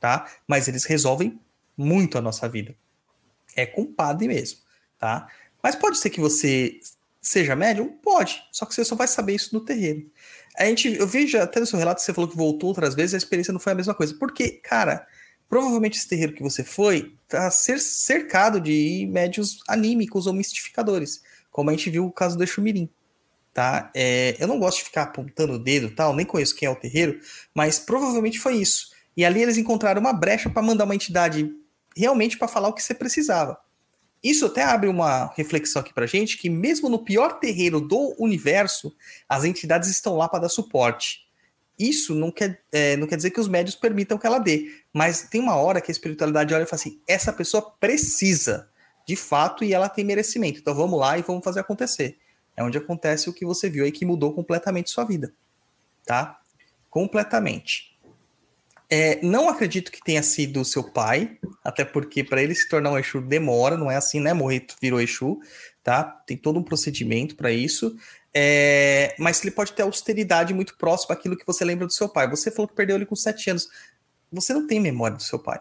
tá? 0.01 0.27
Mas 0.47 0.67
eles 0.67 0.87
resolvem 0.87 1.39
muito 1.77 2.17
a 2.17 2.23
nossa 2.23 2.49
vida. 2.49 2.75
É 3.55 3.67
compadre 3.67 4.27
mesmo, 4.27 4.61
tá? 4.99 5.29
Mas 5.63 5.77
pode 5.77 5.99
ser 5.99 6.09
que 6.09 6.23
você 6.23 6.81
seja 7.21 7.55
médium? 7.55 7.89
Pode, 8.03 8.43
só 8.51 8.65
que 8.65 8.75
você 8.75 8.83
só 8.83 8.97
vai 8.97 9.07
saber 9.07 9.35
isso 9.35 9.55
no 9.55 9.61
terreiro. 9.61 10.11
A 10.57 10.65
gente, 10.65 10.89
eu 10.89 11.07
vejo 11.07 11.39
até 11.39 11.61
no 11.61 11.67
seu 11.67 11.79
relato 11.79 12.01
você 12.01 12.15
falou 12.15 12.31
que 12.31 12.37
voltou 12.37 12.71
outras 12.71 12.95
vezes, 12.95 13.13
a 13.13 13.19
experiência 13.19 13.53
não 13.53 13.61
foi 13.61 13.75
a 13.75 13.77
mesma 13.77 13.93
coisa. 13.93 14.15
Porque, 14.19 14.53
cara, 14.53 15.07
provavelmente 15.49 15.99
esse 15.99 16.09
terreiro 16.09 16.33
que 16.33 16.43
você 16.43 16.63
foi 16.63 17.15
tá 17.27 17.51
cercado 17.51 18.61
de 18.61 19.09
médios 19.11 19.61
anímicos 19.69 20.27
ou 20.27 20.33
mistificadores 20.33 21.23
como 21.59 21.71
a 21.71 21.73
gente 21.73 21.91
viu 21.91 22.07
o 22.07 22.13
caso 22.13 22.37
do 22.39 22.45
Exumirim, 22.45 22.89
tá? 23.53 23.91
É, 23.93 24.37
eu 24.39 24.47
não 24.47 24.61
gosto 24.61 24.79
de 24.79 24.85
ficar 24.85 25.03
apontando 25.03 25.55
o 25.55 25.59
dedo 25.59 25.91
tal, 25.91 26.15
nem 26.15 26.25
conheço 26.25 26.55
quem 26.55 26.67
é 26.67 26.71
o 26.71 26.77
terreiro, 26.77 27.19
mas 27.53 27.81
provavelmente 27.81 28.39
foi 28.39 28.55
isso. 28.59 28.91
E 29.17 29.25
ali 29.25 29.43
eles 29.43 29.57
encontraram 29.57 30.01
uma 30.01 30.13
brecha 30.13 30.49
para 30.49 30.63
mandar 30.63 30.85
uma 30.85 30.95
entidade 30.95 31.51
realmente 31.97 32.39
para 32.39 32.47
falar 32.47 32.69
o 32.69 32.73
que 32.73 32.81
você 32.81 32.95
precisava. 32.95 33.59
Isso 34.23 34.47
até 34.47 34.63
abre 34.63 34.89
uma 34.89 35.33
reflexão 35.37 35.81
aqui 35.81 35.93
para 35.93 36.07
gente 36.07 36.39
que 36.39 36.49
mesmo 36.49 36.89
no 36.89 37.01
pior 37.01 37.41
terreiro 37.41 37.81
do 37.81 38.15
universo, 38.21 38.95
as 39.29 39.43
entidades 39.43 39.89
estão 39.89 40.17
lá 40.17 40.29
para 40.29 40.43
dar 40.43 40.49
suporte. 40.49 41.28
Isso 41.79 42.15
não 42.15 42.31
quer, 42.31 42.61
é, 42.73 42.97
não 42.97 43.07
quer 43.07 43.17
dizer 43.17 43.31
que 43.31 43.41
os 43.41 43.47
médios 43.47 43.77
permitam 43.77 44.19
que 44.19 44.27
ela 44.27 44.39
dê, 44.39 44.71
mas 44.93 45.23
tem 45.23 45.41
uma 45.41 45.55
hora 45.55 45.81
que 45.81 45.91
a 45.91 45.93
espiritualidade 45.93 46.53
olha 46.53 46.65
e 46.65 46.67
fala 46.67 46.81
assim: 46.81 47.01
essa 47.07 47.33
pessoa 47.33 47.63
precisa 47.79 48.69
de 49.07 49.15
fato 49.15 49.65
e 49.65 49.73
ela 49.73 49.89
tem 49.89 50.05
merecimento. 50.05 50.59
Então 50.59 50.75
vamos 50.75 50.99
lá 50.99 51.17
e 51.17 51.23
vamos 51.23 51.45
fazer 51.45 51.61
acontecer. 51.61 52.19
É 52.57 52.63
onde 52.63 52.77
acontece 52.77 53.31
o 53.31 53.33
que 53.33 53.47
você 53.47 53.71
viu 53.71 53.85
aí 53.85 53.93
que 53.93 54.05
mudou 54.05 54.35
completamente 54.35 54.91
sua 54.91 55.05
vida, 55.05 55.33
tá? 56.05 56.41
Completamente. 56.91 57.97
É, 58.91 59.21
não 59.23 59.49
acredito 59.49 59.93
que 59.93 60.03
tenha 60.03 60.23
sido 60.23 60.65
seu 60.65 60.83
pai, 60.83 61.39
até 61.63 61.85
porque 61.85 62.25
para 62.25 62.43
ele 62.43 62.55
se 62.55 62.69
tornar 62.69 62.91
um 62.91 62.99
Exu 62.99 63.21
demora, 63.21 63.77
não 63.77 63.91
é 63.91 63.97
assim, 63.97 64.19
né? 64.19 64.33
Morrer 64.33 64.67
virou 64.81 65.01
Exu, 65.01 65.39
tá? 65.85 66.03
Tem 66.03 66.37
todo 66.37 66.59
um 66.59 66.63
procedimento 66.63 67.37
para 67.37 67.53
isso. 67.53 67.97
É, 68.35 69.15
mas 69.19 69.43
ele 69.43 69.51
pode 69.51 69.73
ter 69.73 69.83
austeridade 69.83 70.53
muito 70.53 70.77
próxima 70.77 71.15
àquilo 71.15 71.37
que 71.37 71.47
você 71.47 71.65
lembra 71.65 71.87
do 71.87 71.93
seu 71.93 72.09
pai. 72.09 72.29
Você 72.29 72.51
falou 72.51 72.69
que 72.69 72.75
perdeu 72.75 72.97
ele 72.97 73.07
com 73.07 73.17
7 73.17 73.51
anos. 73.51 73.69
Você 74.31 74.53
não 74.53 74.67
tem 74.67 74.81
memória 74.81 75.17
do 75.17 75.23
seu 75.23 75.39
pai. 75.39 75.59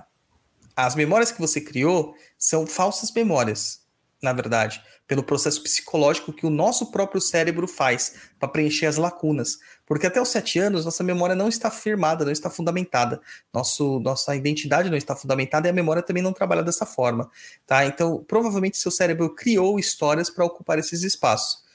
As 0.75 0.93
memórias 0.93 1.31
que 1.31 1.41
você 1.41 1.59
criou 1.59 2.15
são 2.37 2.67
falsas 2.67 3.11
memórias, 3.11 3.81
na 4.21 4.31
verdade, 4.31 4.81
pelo 5.07 5.23
processo 5.23 5.63
psicológico 5.63 6.33
que 6.33 6.45
o 6.45 6.49
nosso 6.49 6.91
próprio 6.91 7.21
cérebro 7.21 7.67
faz 7.67 8.15
para 8.37 8.49
preencher 8.49 8.85
as 8.85 8.97
lacunas. 8.97 9.57
Porque 9.85 10.05
até 10.05 10.21
os 10.21 10.27
sete 10.27 10.59
anos, 10.59 10.83
nossa 10.83 11.03
memória 11.03 11.35
não 11.35 11.47
está 11.47 11.71
firmada, 11.71 12.25
não 12.25 12.31
está 12.31 12.49
fundamentada. 12.49 13.21
Nosso, 13.53 13.99
nossa 14.01 14.35
identidade 14.35 14.89
não 14.89 14.97
está 14.97 15.15
fundamentada 15.15 15.67
e 15.67 15.71
a 15.71 15.73
memória 15.73 16.03
também 16.03 16.21
não 16.21 16.33
trabalha 16.33 16.61
dessa 16.61 16.85
forma. 16.85 17.31
Tá? 17.65 17.85
Então, 17.85 18.23
provavelmente, 18.27 18.77
seu 18.77 18.91
cérebro 18.91 19.33
criou 19.33 19.79
histórias 19.79 20.29
para 20.29 20.45
ocupar 20.45 20.77
esses 20.77 21.03
espaços. 21.03 21.65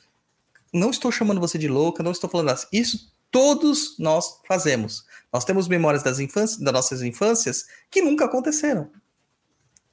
Não 0.73 0.91
estou 0.91 1.13
chamando 1.13 1.41
você 1.41 1.59
de 1.59 1.69
louca, 1.69 2.03
não 2.03 2.13
estou 2.13 2.31
falando 2.31 2.51
assim. 2.51 2.67
Isso 2.73 3.13
todos 3.31 3.99
nós 3.99 4.41
fazemos. 4.47 5.05
Nós 5.33 5.45
temos 5.45 5.67
memórias 5.67 6.03
das, 6.03 6.21
infâncias, 6.21 6.61
das 6.61 6.73
nossas 6.73 7.03
infâncias 7.03 7.65
que 7.91 8.03
nunca 8.03 8.27
aconteceram. 8.27 8.91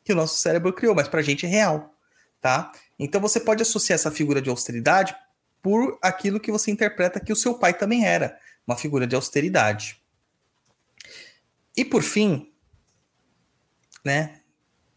Que 0.03 0.13
o 0.13 0.15
nosso 0.15 0.37
cérebro 0.37 0.73
criou, 0.73 0.93
mas 0.93 1.07
para 1.07 1.21
a 1.21 1.23
gente 1.23 1.45
é 1.45 1.49
real. 1.49 1.95
Tá? 2.41 2.71
Então 2.99 3.19
você 3.19 3.39
pode 3.39 3.61
associar 3.61 3.95
essa 3.95 4.11
figura 4.11 4.41
de 4.41 4.49
austeridade 4.49 5.15
por 5.61 5.97
aquilo 6.01 6.39
que 6.39 6.51
você 6.51 6.71
interpreta 6.71 7.19
que 7.19 7.33
o 7.33 7.35
seu 7.35 7.53
pai 7.53 7.73
também 7.73 8.05
era, 8.05 8.37
uma 8.65 8.77
figura 8.77 9.07
de 9.07 9.15
austeridade. 9.15 10.01
E 11.75 11.83
por 11.83 12.01
fim, 12.01 12.51
né? 14.03 14.41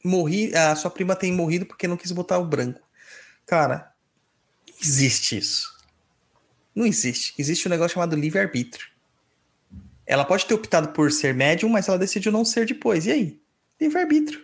Morri, 0.05 0.55
a 0.55 0.75
sua 0.75 0.91
prima 0.91 1.15
tem 1.15 1.33
morrido 1.33 1.65
porque 1.65 1.87
não 1.87 1.97
quis 1.97 2.11
botar 2.11 2.39
o 2.39 2.45
branco. 2.45 2.81
Cara, 3.47 3.93
existe 4.81 5.39
isso. 5.39 5.72
Não 6.75 6.87
existe. 6.87 7.35
Existe 7.39 7.67
um 7.67 7.71
negócio 7.71 7.95
chamado 7.95 8.17
livre-arbítrio. 8.17 8.87
Ela 10.07 10.25
pode 10.25 10.47
ter 10.47 10.55
optado 10.55 10.89
por 10.89 11.11
ser 11.13 11.35
médium, 11.35 11.69
mas 11.69 11.89
ela 11.89 11.99
decidiu 11.99 12.33
não 12.33 12.45
ser 12.45 12.67
depois. 12.67 13.07
E 13.07 13.13
aí? 13.13 13.41
Livre-arbítrio. 13.81 14.41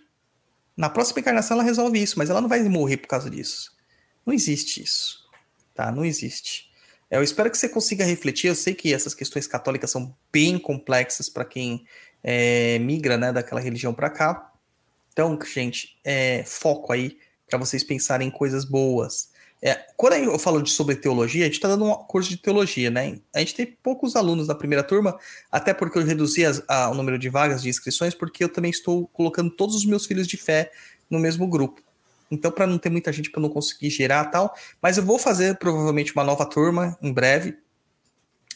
Na 0.76 0.89
próxima 0.89 1.20
encarnação 1.20 1.57
ela 1.57 1.64
resolve 1.64 2.01
isso, 2.01 2.18
mas 2.18 2.31
ela 2.31 2.41
não 2.41 2.49
vai 2.49 2.62
morrer 2.62 2.99
por 2.99 3.09
causa 3.09 3.29
disso. 3.29 3.76
Não 4.24 4.33
existe 4.33 4.83
isso 4.83 5.29
tá? 5.79 5.93
Não 5.93 6.05
existe. 6.05 6.68
Eu 7.09 7.22
espero 7.22 7.49
que 7.49 7.57
você 7.57 7.68
consiga 7.68 8.05
refletir. 8.05 8.49
Eu 8.49 8.57
sei 8.57 8.74
que 8.74 8.93
essas 8.93 9.14
questões 9.14 9.47
católicas 9.47 9.93
são 9.93 10.12
bem 10.33 10.59
complexas 10.59 11.29
para 11.29 11.45
quem 11.45 11.87
é, 12.20 12.81
migra 12.81 13.16
né, 13.16 13.33
daquela 13.33 13.61
religião 13.61 13.95
para 13.95 14.11
cá. 14.11 14.53
Então, 15.12 15.39
gente, 15.41 15.97
é, 16.03 16.43
foco 16.45 16.93
aí 16.93 17.16
para 17.49 17.59
vocês 17.61 17.85
pensarem 17.85 18.26
em 18.26 18.31
coisas 18.31 18.64
boas. 18.64 19.31
É, 19.61 19.74
quando 19.96 20.14
eu 20.14 20.38
falo 20.38 20.62
de, 20.62 20.70
sobre 20.70 20.94
teologia, 20.94 21.42
a 21.42 21.46
gente 21.46 21.56
está 21.56 21.68
dando 21.68 21.84
um 21.84 21.94
curso 21.94 22.30
de 22.30 22.36
teologia, 22.36 22.90
né? 22.90 23.18
A 23.34 23.40
gente 23.40 23.54
tem 23.54 23.66
poucos 23.66 24.14
alunos 24.14 24.46
na 24.46 24.54
primeira 24.54 24.84
turma, 24.84 25.18
até 25.50 25.74
porque 25.74 25.98
eu 25.98 26.04
reduzi 26.04 26.44
as, 26.44 26.62
a, 26.68 26.90
o 26.90 26.94
número 26.94 27.18
de 27.18 27.28
vagas 27.28 27.62
de 27.62 27.68
inscrições, 27.68 28.14
porque 28.14 28.44
eu 28.44 28.48
também 28.48 28.70
estou 28.70 29.09
colocando 29.09 29.50
todos 29.50 29.74
os 29.74 29.84
meus 29.84 30.06
filhos 30.06 30.28
de 30.28 30.36
fé 30.36 30.70
no 31.11 31.18
mesmo 31.18 31.46
grupo. 31.48 31.82
Então, 32.30 32.52
para 32.52 32.66
não 32.66 32.78
ter 32.78 32.90
muita 32.90 33.12
gente, 33.12 33.30
para 33.30 33.40
não 33.40 33.48
conseguir 33.48 33.90
gerar 33.90 34.26
tal. 34.26 34.54
Mas 34.80 34.96
eu 34.96 35.02
vou 35.02 35.18
fazer 35.18 35.56
provavelmente 35.59 36.12
uma 36.14 36.22
nova 36.22 36.44
turma 36.46 36.96
em 37.02 37.12
breve. 37.12 37.56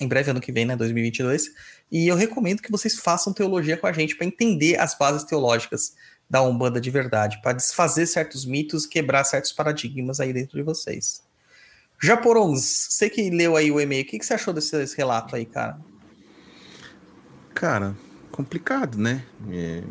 Em 0.01 0.07
breve, 0.07 0.31
ano 0.31 0.41
que 0.41 0.53
vem, 0.53 0.65
né? 0.65 0.77
2022. 0.77 1.51
E 1.91 2.07
eu 2.07 2.15
recomendo 2.15 2.61
que 2.61 2.71
vocês 2.71 2.97
façam 2.97 3.33
teologia 3.33 3.77
com 3.77 3.87
a 3.87 3.93
gente 3.93 4.17
para 4.17 4.27
entender 4.27 4.79
as 4.79 4.97
bases 4.97 5.25
teológicas 5.25 5.95
da 6.33 6.41
Umbanda 6.41 6.81
de 6.81 6.89
verdade, 6.89 7.39
para 7.43 7.53
desfazer 7.53 8.07
certos 8.07 8.47
mitos, 8.47 8.87
quebrar 8.87 9.23
certos 9.23 9.53
paradigmas 9.53 10.19
aí 10.19 10.33
dentro 10.33 10.57
de 10.57 10.63
vocês. 10.63 11.23
Japorons, 12.03 12.89
você 12.89 13.11
que 13.11 13.29
leu 13.29 13.55
aí 13.55 13.71
o 13.71 13.79
e-mail, 13.79 14.03
o 14.03 14.07
que, 14.07 14.19
que 14.19 14.25
você 14.25 14.33
achou 14.33 14.55
desse, 14.55 14.75
desse 14.75 14.97
relato 14.97 15.37
aí, 15.37 15.45
cara? 15.45 15.79
Cara, 17.53 17.95
complicado, 18.31 18.97
né? 18.97 19.23
É, 19.51 19.83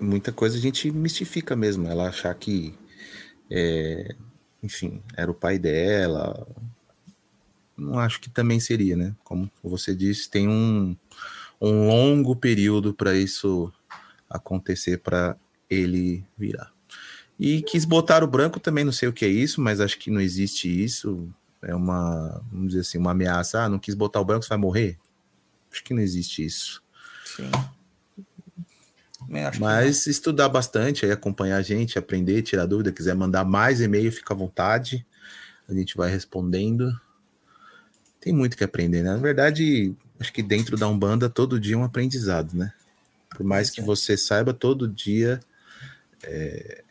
muita 0.00 0.32
coisa 0.32 0.58
a 0.58 0.60
gente 0.60 0.90
mistifica 0.90 1.54
mesmo. 1.54 1.86
Ela 1.86 2.08
achar 2.08 2.34
que 2.34 2.74
é, 3.48 4.16
enfim, 4.60 5.00
era 5.16 5.30
o 5.30 5.34
pai 5.34 5.56
dela. 5.56 6.48
Não 7.76 7.96
acho 8.00 8.20
que 8.20 8.28
também 8.28 8.58
seria, 8.58 8.96
né? 8.96 9.14
Como 9.22 9.48
você 9.62 9.94
disse, 9.94 10.28
tem 10.28 10.48
um, 10.48 10.96
um 11.60 11.86
longo 11.86 12.34
período 12.34 12.92
para 12.92 13.14
isso 13.14 13.72
acontecer 14.28 14.98
para 14.98 15.36
ele 15.68 16.24
virar. 16.36 16.72
E 17.38 17.62
quis 17.62 17.84
botar 17.84 18.24
o 18.24 18.26
branco 18.26 18.58
também, 18.58 18.84
não 18.84 18.92
sei 18.92 19.08
o 19.08 19.12
que 19.12 19.24
é 19.24 19.28
isso, 19.28 19.60
mas 19.60 19.80
acho 19.80 19.98
que 19.98 20.10
não 20.10 20.20
existe 20.20 20.68
isso. 20.68 21.28
É 21.62 21.74
uma, 21.74 22.42
vamos 22.50 22.68
dizer 22.68 22.80
assim, 22.80 22.98
uma 22.98 23.10
ameaça. 23.10 23.62
Ah, 23.62 23.68
não 23.68 23.78
quis 23.78 23.94
botar 23.94 24.20
o 24.20 24.24
branco, 24.24 24.44
você 24.44 24.48
vai 24.48 24.58
morrer? 24.58 24.98
Acho 25.70 25.84
que 25.84 25.92
não 25.92 26.00
existe 26.00 26.44
isso. 26.44 26.82
Sim. 27.24 27.50
Mas 29.58 30.06
estudar 30.06 30.48
bastante, 30.48 31.04
aí 31.04 31.10
acompanhar 31.10 31.56
a 31.56 31.62
gente, 31.62 31.98
aprender, 31.98 32.42
tirar 32.42 32.66
dúvida, 32.66 32.92
quiser 32.92 33.14
mandar 33.14 33.44
mais 33.44 33.80
e-mail, 33.80 34.12
fica 34.12 34.32
à 34.32 34.36
vontade. 34.36 35.04
A 35.68 35.74
gente 35.74 35.96
vai 35.96 36.10
respondendo. 36.10 36.90
Tem 38.20 38.32
muito 38.32 38.56
que 38.56 38.64
aprender, 38.64 39.02
né? 39.02 39.10
Na 39.10 39.18
verdade, 39.18 39.94
acho 40.18 40.32
que 40.32 40.42
dentro 40.42 40.76
da 40.76 40.88
Umbanda 40.88 41.28
todo 41.28 41.60
dia 41.60 41.74
é 41.74 41.78
um 41.78 41.84
aprendizado, 41.84 42.54
né? 42.54 42.72
Por 43.30 43.44
mais 43.44 43.68
que 43.68 43.80
você 43.80 44.16
saiba, 44.16 44.54
todo 44.54 44.88
dia 44.88 45.40
é... 46.26 46.82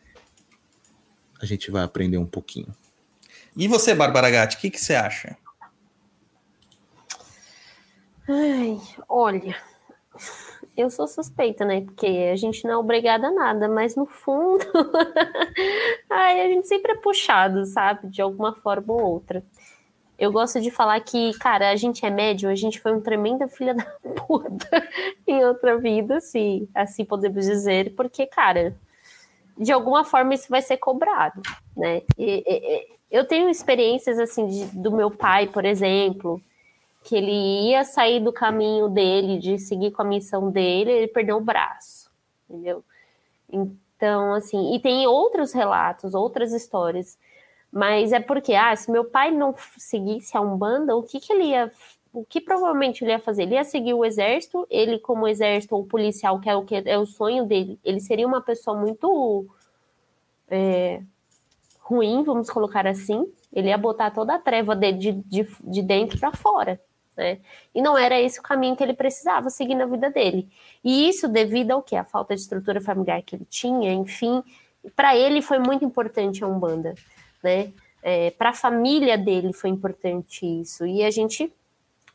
a 1.40 1.46
gente 1.46 1.70
vai 1.70 1.82
aprender 1.82 2.18
um 2.18 2.26
pouquinho. 2.26 2.74
E 3.56 3.68
você, 3.68 3.94
Bárbara 3.94 4.30
Gatti, 4.30 4.56
o 4.56 4.60
que, 4.60 4.70
que 4.70 4.80
você 4.80 4.94
acha? 4.94 5.36
Ai, 8.28 8.80
olha, 9.08 9.56
eu 10.76 10.90
sou 10.90 11.06
suspeita, 11.06 11.64
né? 11.64 11.80
Porque 11.80 12.06
a 12.32 12.36
gente 12.36 12.64
não 12.64 12.72
é 12.72 12.76
obrigada 12.76 13.28
a 13.28 13.30
nada, 13.30 13.68
mas 13.68 13.96
no 13.96 14.04
fundo, 14.04 14.64
ai, 16.10 16.40
a 16.40 16.48
gente 16.48 16.68
sempre 16.68 16.92
é 16.92 16.96
puxado, 16.96 17.64
sabe? 17.64 18.08
De 18.08 18.20
alguma 18.20 18.52
forma 18.52 18.92
ou 18.92 19.00
outra. 19.00 19.42
Eu 20.18 20.32
gosto 20.32 20.60
de 20.60 20.70
falar 20.70 20.98
que, 21.00 21.32
cara, 21.38 21.70
a 21.70 21.76
gente 21.76 22.04
é 22.04 22.10
médio, 22.10 22.50
a 22.50 22.54
gente 22.54 22.80
foi 22.80 22.92
um 22.92 23.00
tremenda 23.00 23.48
filha 23.48 23.74
da 23.74 23.84
puta 24.26 24.88
em 25.26 25.44
outra 25.44 25.78
vida, 25.78 26.20
se 26.20 26.68
assim 26.74 27.04
podemos 27.04 27.44
dizer, 27.44 27.94
porque, 27.94 28.26
cara, 28.26 28.76
de 29.58 29.72
alguma 29.72 30.04
forma 30.04 30.34
isso 30.34 30.48
vai 30.48 30.62
ser 30.62 30.76
cobrado, 30.76 31.40
né? 31.76 32.02
E, 32.18 32.44
e, 32.46 32.96
eu 33.10 33.26
tenho 33.26 33.48
experiências, 33.48 34.18
assim, 34.18 34.46
de, 34.46 34.64
do 34.66 34.90
meu 34.90 35.10
pai, 35.10 35.46
por 35.46 35.64
exemplo, 35.64 36.40
que 37.04 37.16
ele 37.16 37.70
ia 37.70 37.84
sair 37.84 38.20
do 38.20 38.32
caminho 38.32 38.88
dele, 38.88 39.38
de 39.38 39.58
seguir 39.58 39.92
com 39.92 40.02
a 40.02 40.04
missão 40.04 40.50
dele, 40.50 40.90
ele 40.90 41.08
perdeu 41.08 41.36
o 41.36 41.40
braço, 41.40 42.10
entendeu? 42.48 42.84
Então, 43.50 44.34
assim, 44.34 44.74
e 44.74 44.80
tem 44.80 45.06
outros 45.06 45.52
relatos, 45.52 46.14
outras 46.14 46.52
histórias, 46.52 47.16
mas 47.72 48.12
é 48.12 48.20
porque, 48.20 48.54
ah, 48.54 48.74
se 48.74 48.90
meu 48.90 49.04
pai 49.04 49.30
não 49.30 49.54
seguisse 49.78 50.36
a 50.36 50.40
Umbanda, 50.40 50.96
o 50.96 51.02
que 51.02 51.20
que 51.20 51.32
ele 51.32 51.44
ia, 51.44 51.70
o 52.20 52.24
que 52.24 52.40
provavelmente 52.40 53.04
ele 53.04 53.12
ia 53.12 53.18
fazer? 53.18 53.42
Ele 53.42 53.54
ia 53.54 53.64
seguir 53.64 53.94
o 53.94 54.04
exército, 54.04 54.66
ele 54.70 54.98
como 54.98 55.28
exército 55.28 55.76
ou 55.76 55.84
policial, 55.84 56.40
que 56.40 56.48
é 56.48 56.56
o 56.56 56.64
que 56.64 56.82
é 56.84 56.98
o 56.98 57.06
sonho 57.06 57.44
dele, 57.44 57.78
ele 57.84 58.00
seria 58.00 58.26
uma 58.26 58.40
pessoa 58.40 58.78
muito 58.78 59.46
é, 60.48 61.02
ruim, 61.80 62.22
vamos 62.22 62.48
colocar 62.50 62.86
assim, 62.86 63.26
ele 63.52 63.68
ia 63.68 63.78
botar 63.78 64.10
toda 64.10 64.34
a 64.34 64.38
treva 64.38 64.74
dele 64.74 64.98
de, 64.98 65.12
de, 65.12 65.48
de 65.62 65.82
dentro 65.82 66.18
para 66.18 66.32
fora 66.32 66.80
né? 67.16 67.38
E 67.74 67.80
não 67.80 67.96
era 67.96 68.20
esse 68.20 68.38
o 68.38 68.42
caminho 68.42 68.76
que 68.76 68.82
ele 68.82 68.92
precisava 68.92 69.48
seguir 69.48 69.74
na 69.74 69.86
vida 69.86 70.10
dele. 70.10 70.48
E 70.84 71.08
isso 71.08 71.26
devido 71.26 71.70
ao 71.72 71.82
que? 71.82 71.96
A 71.96 72.04
falta 72.04 72.34
de 72.34 72.40
estrutura 72.42 72.80
familiar 72.80 73.22
que 73.22 73.34
ele 73.34 73.46
tinha, 73.46 73.92
enfim. 73.92 74.42
Para 74.94 75.16
ele 75.16 75.40
foi 75.40 75.58
muito 75.58 75.84
importante 75.84 76.44
a 76.44 76.46
Umbanda, 76.46 76.94
né? 77.42 77.72
É, 78.02 78.30
para 78.30 78.50
a 78.50 78.54
família 78.54 79.18
dele 79.18 79.52
foi 79.52 79.70
importante 79.70 80.46
isso. 80.46 80.86
E 80.86 81.02
a 81.02 81.10
gente 81.10 81.52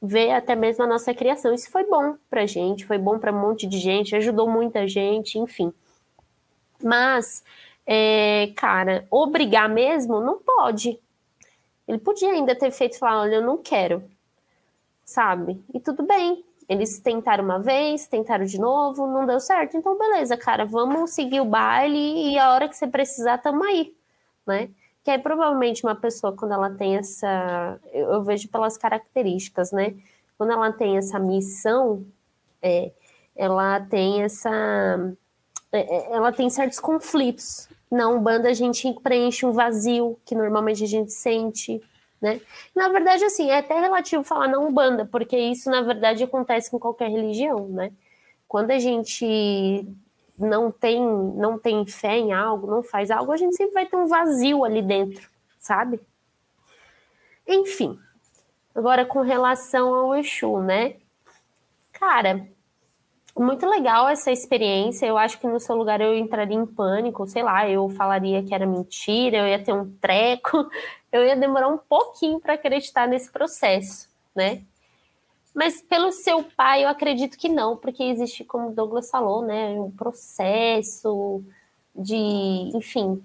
vê 0.01 0.31
até 0.31 0.55
mesmo 0.55 0.83
a 0.83 0.87
nossa 0.87 1.13
criação. 1.13 1.53
Isso 1.53 1.69
foi 1.69 1.85
bom 1.85 2.15
para 2.29 2.45
gente, 2.45 2.85
foi 2.85 2.97
bom 2.97 3.19
para 3.19 3.31
um 3.31 3.39
monte 3.39 3.67
de 3.67 3.77
gente, 3.77 4.15
ajudou 4.15 4.49
muita 4.49 4.87
gente, 4.87 5.37
enfim. 5.37 5.73
Mas, 6.83 7.43
é, 7.85 8.51
cara, 8.55 9.05
obrigar 9.11 9.69
mesmo 9.69 10.19
não 10.19 10.39
pode. 10.39 10.99
Ele 11.87 11.99
podia 11.99 12.31
ainda 12.31 12.55
ter 12.55 12.71
feito 12.71 12.97
falar, 12.97 13.21
olha, 13.21 13.35
eu 13.35 13.41
não 13.41 13.57
quero 13.57 14.03
sabe? 15.11 15.63
E 15.73 15.79
tudo 15.79 16.03
bem. 16.03 16.43
Eles 16.69 16.99
tentaram 16.99 17.43
uma 17.43 17.59
vez, 17.59 18.07
tentaram 18.07 18.45
de 18.45 18.57
novo, 18.57 19.05
não 19.05 19.25
deu 19.25 19.39
certo. 19.39 19.75
Então, 19.75 19.97
beleza, 19.97 20.37
cara, 20.37 20.65
vamos 20.65 21.11
seguir 21.11 21.41
o 21.41 21.45
baile 21.45 22.31
e 22.31 22.39
a 22.39 22.53
hora 22.53 22.69
que 22.69 22.77
você 22.77 22.87
precisar, 22.87 23.39
tamo 23.39 23.63
aí, 23.63 23.93
né? 24.47 24.69
Que 25.03 25.11
aí, 25.11 25.19
provavelmente, 25.19 25.83
uma 25.83 25.95
pessoa, 25.95 26.35
quando 26.35 26.53
ela 26.53 26.69
tem 26.69 26.97
essa. 26.97 27.79
Eu 27.91 28.23
vejo 28.23 28.47
pelas 28.49 28.77
características, 28.77 29.71
né? 29.71 29.95
Quando 30.37 30.51
ela 30.53 30.71
tem 30.71 30.97
essa 30.97 31.19
missão, 31.19 32.05
é, 32.61 32.91
ela 33.35 33.79
tem 33.79 34.23
essa. 34.23 35.15
É, 35.71 35.79
é 35.79 36.13
ela 36.13 36.31
tem 36.31 36.49
certos 36.49 36.79
conflitos. 36.79 37.67
Na 37.89 38.07
Umbanda, 38.07 38.49
a 38.49 38.53
gente 38.53 38.93
preenche 39.03 39.45
um 39.45 39.51
vazio 39.51 40.17
que 40.25 40.35
normalmente 40.35 40.83
a 40.83 40.87
gente 40.87 41.11
sente, 41.11 41.81
né? 42.21 42.39
Na 42.75 42.87
verdade, 42.89 43.23
assim, 43.25 43.49
é 43.49 43.57
até 43.57 43.79
relativo 43.79 44.23
falar 44.23 44.47
na 44.47 44.59
Umbanda, 44.59 45.05
porque 45.05 45.37
isso, 45.37 45.69
na 45.69 45.81
verdade, 45.81 46.23
acontece 46.23 46.69
com 46.71 46.79
qualquer 46.79 47.09
religião, 47.09 47.67
né? 47.67 47.91
Quando 48.47 48.71
a 48.71 48.79
gente 48.79 49.87
não 50.41 50.71
tem, 50.71 51.01
não 51.01 51.57
tem 51.57 51.85
fé 51.85 52.17
em 52.17 52.33
algo, 52.33 52.67
não 52.67 52.83
faz 52.83 53.11
algo, 53.11 53.31
a 53.31 53.37
gente 53.37 53.55
sempre 53.55 53.73
vai 53.73 53.85
ter 53.85 53.95
um 53.95 54.07
vazio 54.07 54.63
ali 54.63 54.81
dentro, 54.81 55.29
sabe? 55.59 55.99
Enfim, 57.47 57.99
agora 58.73 59.05
com 59.05 59.21
relação 59.21 59.93
ao 59.93 60.15
Exu, 60.15 60.59
né? 60.59 60.95
Cara, 61.91 62.47
muito 63.37 63.65
legal 63.67 64.09
essa 64.09 64.31
experiência. 64.31 65.05
Eu 65.05 65.17
acho 65.17 65.39
que 65.39 65.47
no 65.47 65.59
seu 65.59 65.75
lugar 65.75 66.01
eu 66.01 66.15
entraria 66.15 66.57
em 66.57 66.65
pânico, 66.65 67.25
sei 67.25 67.43
lá, 67.43 67.69
eu 67.69 67.89
falaria 67.89 68.43
que 68.43 68.53
era 68.53 68.65
mentira, 68.65 69.37
eu 69.37 69.47
ia 69.47 69.63
ter 69.63 69.73
um 69.73 69.91
treco, 69.97 70.69
eu 71.11 71.25
ia 71.25 71.35
demorar 71.35 71.67
um 71.67 71.77
pouquinho 71.77 72.39
para 72.39 72.53
acreditar 72.53 73.07
nesse 73.07 73.31
processo, 73.31 74.09
né? 74.35 74.63
Mas 75.53 75.81
pelo 75.81 76.11
seu 76.11 76.43
pai, 76.43 76.85
eu 76.85 76.89
acredito 76.89 77.37
que 77.37 77.49
não, 77.49 77.75
porque 77.75 78.03
existe, 78.03 78.43
como 78.43 78.69
o 78.69 78.73
Douglas 78.73 79.09
falou, 79.09 79.45
né, 79.45 79.71
um 79.79 79.91
processo 79.91 81.43
de, 81.93 82.15
enfim, 82.73 83.21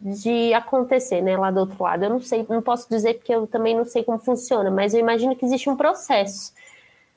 de 0.00 0.52
acontecer, 0.54 1.20
né, 1.20 1.36
lá 1.36 1.50
do 1.50 1.60
outro 1.60 1.82
lado. 1.82 2.04
Eu 2.04 2.10
não 2.10 2.20
sei, 2.20 2.46
não 2.48 2.62
posso 2.62 2.88
dizer 2.88 3.14
porque 3.14 3.34
eu 3.34 3.46
também 3.46 3.76
não 3.76 3.84
sei 3.84 4.02
como 4.02 4.18
funciona, 4.18 4.70
mas 4.70 4.94
eu 4.94 5.00
imagino 5.00 5.36
que 5.36 5.44
existe 5.44 5.68
um 5.68 5.76
processo, 5.76 6.52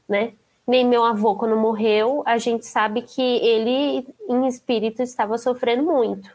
né? 0.08 0.34
Nem 0.66 0.86
meu 0.86 1.04
avô, 1.04 1.36
quando 1.36 1.58
morreu, 1.58 2.24
a 2.26 2.38
gente 2.38 2.66
sabe 2.66 3.02
que 3.02 3.22
ele, 3.22 4.08
em 4.30 4.48
espírito, 4.48 5.02
estava 5.02 5.38
sofrendo 5.38 5.84
muito, 5.84 6.30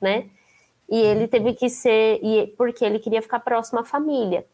né? 0.00 0.28
E 0.88 0.98
ele 0.98 1.28
teve 1.28 1.54
que 1.54 1.68
ser, 1.68 2.20
porque 2.56 2.84
ele 2.84 2.98
queria 2.98 3.22
ficar 3.22 3.38
próximo 3.38 3.78
à 3.78 3.84
família. 3.84 4.44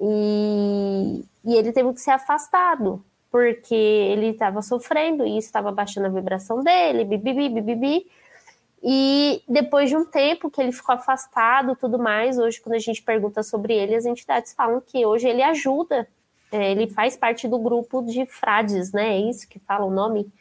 E, 0.00 1.24
e 1.44 1.54
ele 1.54 1.72
teve 1.72 1.92
que 1.92 2.00
ser 2.00 2.12
afastado, 2.12 3.04
porque 3.30 3.74
ele 3.74 4.28
estava 4.28 4.62
sofrendo 4.62 5.26
e 5.26 5.36
estava 5.36 5.70
baixando 5.70 6.06
a 6.06 6.10
vibração 6.10 6.62
dele, 6.62 7.04
bibibi, 7.04 7.48
bibibi. 7.48 8.06
E 8.82 9.42
depois 9.46 9.90
de 9.90 9.96
um 9.96 10.06
tempo 10.06 10.50
que 10.50 10.60
ele 10.60 10.72
ficou 10.72 10.94
afastado 10.94 11.76
tudo 11.76 11.98
mais, 11.98 12.38
hoje, 12.38 12.60
quando 12.60 12.76
a 12.76 12.78
gente 12.78 13.02
pergunta 13.02 13.42
sobre 13.42 13.74
ele, 13.74 13.94
as 13.94 14.06
entidades 14.06 14.54
falam 14.54 14.80
que 14.80 15.04
hoje 15.04 15.28
ele 15.28 15.42
ajuda, 15.42 16.08
é, 16.50 16.72
ele 16.72 16.88
faz 16.88 17.16
parte 17.16 17.46
do 17.46 17.58
grupo 17.58 18.02
de 18.02 18.24
frades, 18.24 18.90
né? 18.90 19.16
É 19.16 19.20
isso 19.20 19.46
que 19.46 19.58
fala 19.58 19.84
o 19.84 19.90
nome? 19.90 20.32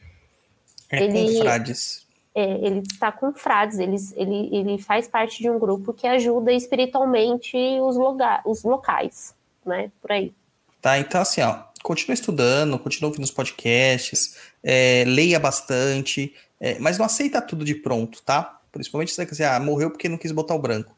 É 0.90 1.04
ele, 1.04 1.38
frades. 1.40 2.08
É, 2.34 2.66
ele 2.66 2.80
está 2.80 3.12
com 3.12 3.34
frades, 3.34 3.78
ele, 3.78 3.98
ele, 4.16 4.50
ele 4.56 4.78
faz 4.78 5.08
parte 5.08 5.42
de 5.42 5.50
um 5.50 5.60
grupo 5.60 5.94
que 5.94 6.08
ajuda 6.08 6.54
espiritualmente 6.54 7.58
os, 7.82 7.98
loga, 7.98 8.42
os 8.46 8.64
locais, 8.64 9.36
né? 9.70 9.92
Por 10.02 10.12
aí. 10.12 10.34
Tá, 10.82 10.98
então 11.00 11.22
assim, 11.22 11.42
ó, 11.42 11.64
continua 11.84 12.14
estudando, 12.14 12.78
continua 12.80 13.10
ouvindo 13.10 13.24
os 13.24 13.32
podcasts, 13.32 14.36
é, 14.64 15.04
leia 15.06 15.40
bastante, 15.40 16.34
é, 16.60 16.78
mas 16.80 16.98
não 16.98 17.06
aceita 17.06 17.42
tudo 17.42 17.64
de 17.64 17.76
pronto, 17.76 18.22
tá? 18.22 18.60
Principalmente 18.72 19.12
se 19.12 19.16
você 19.16 19.26
dizer, 19.26 19.46
ah, 19.46 19.60
morreu 19.60 19.90
porque 19.90 20.10
não 20.10 20.18
quis 20.18 20.32
botar 20.32 20.56
o 20.56 20.60
branco. 20.60 20.96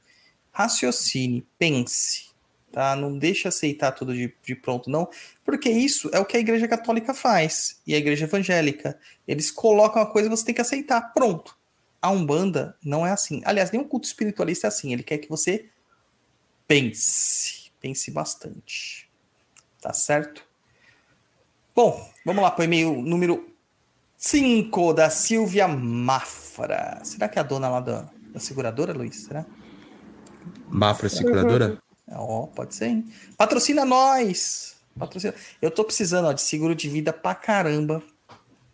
Raciocine, 0.52 1.46
pense, 1.58 2.30
tá? 2.72 2.96
Não 2.96 3.18
deixe 3.18 3.48
aceitar 3.48 3.92
tudo 3.92 4.14
de, 4.14 4.34
de 4.44 4.56
pronto, 4.56 4.90
não, 4.90 5.08
porque 5.46 5.70
isso 5.70 6.10
é 6.14 6.20
o 6.20 6.26
que 6.26 6.38
a 6.38 6.40
Igreja 6.40 6.68
Católica 6.68 7.14
faz 7.14 7.80
e 7.86 7.96
a 7.96 7.98
Igreja 7.98 8.26
Evangélica. 8.26 8.98
Eles 9.28 9.52
colocam 9.52 10.02
uma 10.02 10.12
coisa 10.12 10.28
e 10.28 10.30
você 10.30 10.46
tem 10.46 10.56
que 10.56 10.62
aceitar, 10.62 11.14
pronto. 11.14 11.56
A 12.02 12.10
Umbanda 12.10 12.76
não 12.84 13.06
é 13.06 13.12
assim. 13.12 13.42
Aliás, 13.46 13.72
nenhum 13.72 13.84
culto 13.84 14.08
espiritualista 14.08 14.66
é 14.66 14.70
assim. 14.70 14.92
Ele 14.92 15.04
quer 15.04 15.20
que 15.20 15.30
você 15.30 15.70
pense, 16.68 17.61
pense 17.82 18.12
bastante. 18.12 19.10
Tá 19.82 19.92
certo? 19.92 20.46
Bom, 21.76 22.10
vamos 22.26 22.44
lá 22.44 22.52
para 22.52 22.62
o 22.62 22.66
e-mail 22.66 23.02
número 23.02 23.52
5 24.18 24.94
da 24.94 25.10
Silvia 25.10 25.68
Mafra. 25.68 27.00
Será 27.04 27.28
que 27.28 27.40
é 27.40 27.42
a 27.42 27.44
dona 27.44 27.68
lá 27.68 27.80
da, 27.80 28.10
da 28.32 28.40
seguradora, 28.40 28.94
Luiz? 28.94 29.24
Será? 29.24 29.46
Mafra 30.70 31.10
Seguradora? 31.10 31.78
Ó, 32.12 32.44
oh, 32.44 32.48
pode 32.48 32.76
ser, 32.76 32.88
hein? 32.88 33.12
Patrocina 33.38 33.84
nós! 33.84 34.76
Patrocina. 34.98 35.34
Eu 35.62 35.72
tô 35.72 35.84
precisando 35.84 36.28
ó, 36.28 36.34
de 36.34 36.42
seguro 36.42 36.76
de 36.76 36.90
vida 36.90 37.12
pra 37.12 37.34
caramba. 37.34 38.04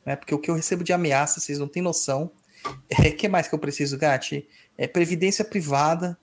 Né? 0.05 0.15
Porque 0.15 0.33
o 0.33 0.39
que 0.39 0.49
eu 0.49 0.55
recebo 0.55 0.83
de 0.83 0.91
ameaça, 0.91 1.39
vocês 1.39 1.59
não 1.59 1.67
têm 1.67 1.81
noção. 1.81 2.31
O 2.65 2.75
é, 2.89 3.11
que 3.11 3.27
mais 3.27 3.47
que 3.47 3.55
eu 3.55 3.59
preciso, 3.59 3.97
Gati? 3.97 4.47
É 4.77 4.87
previdência 4.87 5.45
privada. 5.45 6.17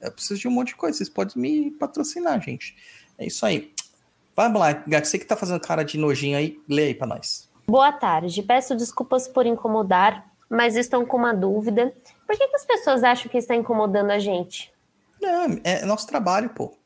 Eu 0.00 0.12
preciso 0.12 0.40
de 0.40 0.48
um 0.48 0.50
monte 0.50 0.68
de 0.68 0.76
coisa. 0.76 0.98
Vocês 0.98 1.08
podem 1.08 1.36
me 1.36 1.70
patrocinar, 1.72 2.40
gente. 2.40 2.76
É 3.18 3.26
isso 3.26 3.44
aí. 3.44 3.72
Vamos 4.34 4.60
lá, 4.60 4.72
Gati. 4.72 5.08
Você 5.08 5.18
que 5.18 5.24
tá 5.24 5.36
fazendo 5.36 5.60
cara 5.60 5.82
de 5.82 5.98
nojinho 5.98 6.36
aí, 6.36 6.60
lê 6.68 6.84
aí 6.84 6.94
pra 6.94 7.06
nós. 7.06 7.48
Boa 7.66 7.90
tarde. 7.92 8.42
Peço 8.42 8.76
desculpas 8.76 9.26
por 9.26 9.46
incomodar, 9.46 10.30
mas 10.48 10.76
estão 10.76 11.04
com 11.06 11.16
uma 11.16 11.32
dúvida. 11.32 11.92
Por 12.26 12.36
que, 12.36 12.46
que 12.46 12.56
as 12.56 12.64
pessoas 12.64 13.02
acham 13.02 13.30
que 13.30 13.38
está 13.38 13.54
incomodando 13.54 14.10
a 14.10 14.18
gente? 14.18 14.72
Não, 15.20 15.58
é 15.64 15.84
nosso 15.84 16.06
trabalho, 16.06 16.50
pô. 16.50 16.76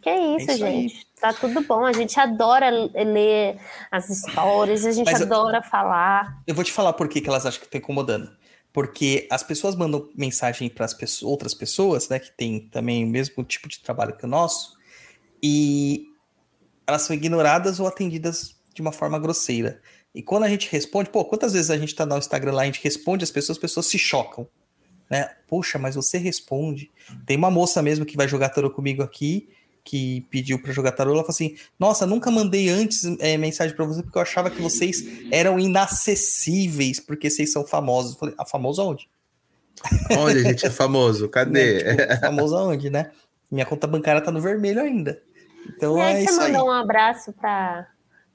Que 0.00 0.10
isso, 0.10 0.50
é 0.50 0.54
isso 0.54 0.58
gente. 0.58 0.96
Aí. 0.96 1.08
Tá 1.20 1.32
tudo 1.32 1.60
bom. 1.62 1.84
A 1.84 1.92
gente 1.92 2.18
adora 2.20 2.70
ler 2.70 3.58
as 3.90 4.08
histórias, 4.08 4.86
a 4.86 4.92
gente 4.92 5.10
Mas 5.10 5.22
adora 5.22 5.58
eu, 5.58 5.62
falar. 5.62 6.42
Eu 6.46 6.54
vou 6.54 6.62
te 6.62 6.72
falar 6.72 6.92
por 6.92 7.08
que, 7.08 7.20
que 7.20 7.28
elas 7.28 7.44
acham 7.44 7.60
que 7.60 7.66
está 7.66 7.78
incomodando. 7.78 8.30
Porque 8.72 9.26
as 9.30 9.42
pessoas 9.42 9.74
mandam 9.74 10.08
mensagem 10.14 10.68
para 10.68 10.84
as 10.84 11.22
outras 11.22 11.54
pessoas, 11.54 12.08
né, 12.08 12.18
que 12.18 12.30
tem 12.36 12.60
também 12.68 13.04
o 13.04 13.08
mesmo 13.08 13.42
tipo 13.42 13.68
de 13.68 13.80
trabalho 13.80 14.16
que 14.16 14.24
o 14.24 14.28
nosso, 14.28 14.76
e 15.42 16.06
elas 16.86 17.02
são 17.02 17.14
ignoradas 17.14 17.80
ou 17.80 17.86
atendidas 17.86 18.56
de 18.74 18.80
uma 18.80 18.92
forma 18.92 19.18
grosseira. 19.18 19.80
E 20.14 20.22
quando 20.22 20.44
a 20.44 20.48
gente 20.48 20.70
responde, 20.70 21.10
pô, 21.10 21.24
quantas 21.24 21.52
vezes 21.52 21.70
a 21.70 21.76
gente 21.76 21.94
tá 21.94 22.06
no 22.06 22.16
Instagram 22.16 22.52
lá, 22.52 22.62
a 22.62 22.66
gente 22.66 22.82
responde 22.82 23.24
as 23.24 23.30
pessoas, 23.30 23.56
as 23.56 23.60
pessoas 23.60 23.86
se 23.86 23.98
chocam. 23.98 24.48
Né? 25.10 25.28
Poxa, 25.46 25.78
mas 25.78 25.94
você 25.94 26.18
responde. 26.18 26.90
Tem 27.26 27.36
uma 27.36 27.50
moça 27.50 27.82
mesmo 27.82 28.04
que 28.04 28.16
vai 28.16 28.28
jogar 28.28 28.50
tarô 28.50 28.70
comigo 28.70 29.02
aqui, 29.02 29.48
que 29.88 30.20
pediu 30.30 30.60
para 30.60 30.70
jogar 30.70 30.92
tarô, 30.92 31.12
ela 31.12 31.22
falou 31.22 31.30
assim: 31.30 31.56
Nossa, 31.78 32.04
nunca 32.04 32.30
mandei 32.30 32.68
antes 32.68 33.04
é, 33.20 33.38
mensagem 33.38 33.74
para 33.74 33.86
você 33.86 34.02
porque 34.02 34.18
eu 34.18 34.22
achava 34.22 34.50
que 34.50 34.60
vocês 34.60 35.02
eram 35.32 35.58
inacessíveis 35.58 37.00
porque 37.00 37.30
vocês 37.30 37.50
são 37.50 37.66
famosos. 37.66 38.12
Eu 38.12 38.18
falei: 38.18 38.34
A 38.36 38.42
ah, 38.42 38.46
famoso 38.46 38.82
aonde? 38.82 39.08
Onde 40.10 40.40
a 40.40 40.42
gente 40.42 40.66
é 40.66 40.70
famoso? 40.70 41.26
Cadê? 41.32 41.82
Né? 41.82 41.96
Tipo, 41.96 42.20
famoso 42.20 42.54
aonde, 42.54 42.90
né? 42.90 43.10
Minha 43.50 43.64
conta 43.64 43.86
bancária 43.86 44.20
tá 44.20 44.30
no 44.30 44.42
vermelho 44.42 44.82
ainda. 44.82 45.22
Então 45.74 45.96
e 45.96 46.00
aí, 46.02 46.22
é 46.22 46.26
você 46.26 46.32
mandou 46.36 46.66
um 46.66 46.70
abraço 46.70 47.32
para 47.32 47.88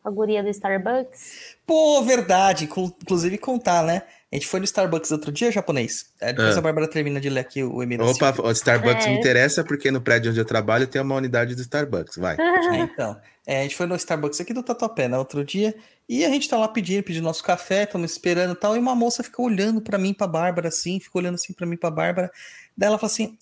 a 0.04 0.10
guria 0.10 0.42
do 0.42 0.50
Starbucks? 0.50 1.56
Pô, 1.68 2.02
verdade. 2.02 2.66
Inclusive 2.66 3.38
contar, 3.38 3.84
né? 3.84 4.02
A 4.34 4.36
gente 4.36 4.48
foi 4.48 4.60
no 4.60 4.64
Starbucks 4.66 5.12
outro 5.12 5.32
dia, 5.32 5.52
japonês. 5.52 6.08
É, 6.20 6.34
depois 6.34 6.56
ah. 6.56 6.60
a 6.60 6.62
Bárbara 6.62 6.88
termina 6.88 7.22
de 7.22 7.30
ler 7.30 7.42
aqui 7.42 7.64
o 7.64 7.84
e-mail. 7.84 8.04
Opa, 8.04 8.34
o 8.42 8.50
Starbucks 8.50 9.06
é. 9.06 9.10
me 9.12 9.20
interessa 9.20 9.64
porque 9.64 9.92
no 9.92 10.02
prédio 10.02 10.32
onde 10.32 10.40
eu 10.40 10.46
trabalho 10.46 10.88
tem 10.88 11.00
uma 11.00 11.14
unidade 11.14 11.54
do 11.54 11.62
Starbucks, 11.62 12.18
vai. 12.18 12.36
É, 12.40 12.78
então, 12.80 13.22
é, 13.46 13.60
a 13.60 13.62
gente 13.62 13.76
foi 13.76 13.86
no 13.86 13.96
Starbucks 13.96 14.42
aqui 14.42 14.52
do 14.52 14.64
Tatuapé, 14.64 15.08
né, 15.08 15.20
outro 15.20 15.46
dia, 15.46 15.76
e 16.10 16.26
a 16.26 16.30
gente 16.30 16.50
tá 16.50 16.58
lá 16.58 16.68
pedindo, 16.68 17.04
pedindo 17.04 17.24
nosso 17.24 17.44
café, 17.44 17.84
estamos 17.84 18.10
esperando 18.10 18.54
e 18.54 18.56
tal, 18.56 18.76
e 18.76 18.80
uma 18.80 18.96
moça 18.96 19.22
ficou 19.22 19.46
olhando 19.46 19.80
para 19.82 20.00
mim, 20.00 20.16
pra 20.16 20.26
Bárbara, 20.26 20.70
assim, 20.70 21.00
ficou 21.00 21.22
olhando 21.22 21.36
assim 21.36 21.54
para 21.54 21.68
mim, 21.68 21.78
pra 21.78 21.92
Bárbara. 21.92 22.32
Daí 22.76 22.88
ela 22.88 22.98
falou 22.98 23.12
assim, 23.12 23.38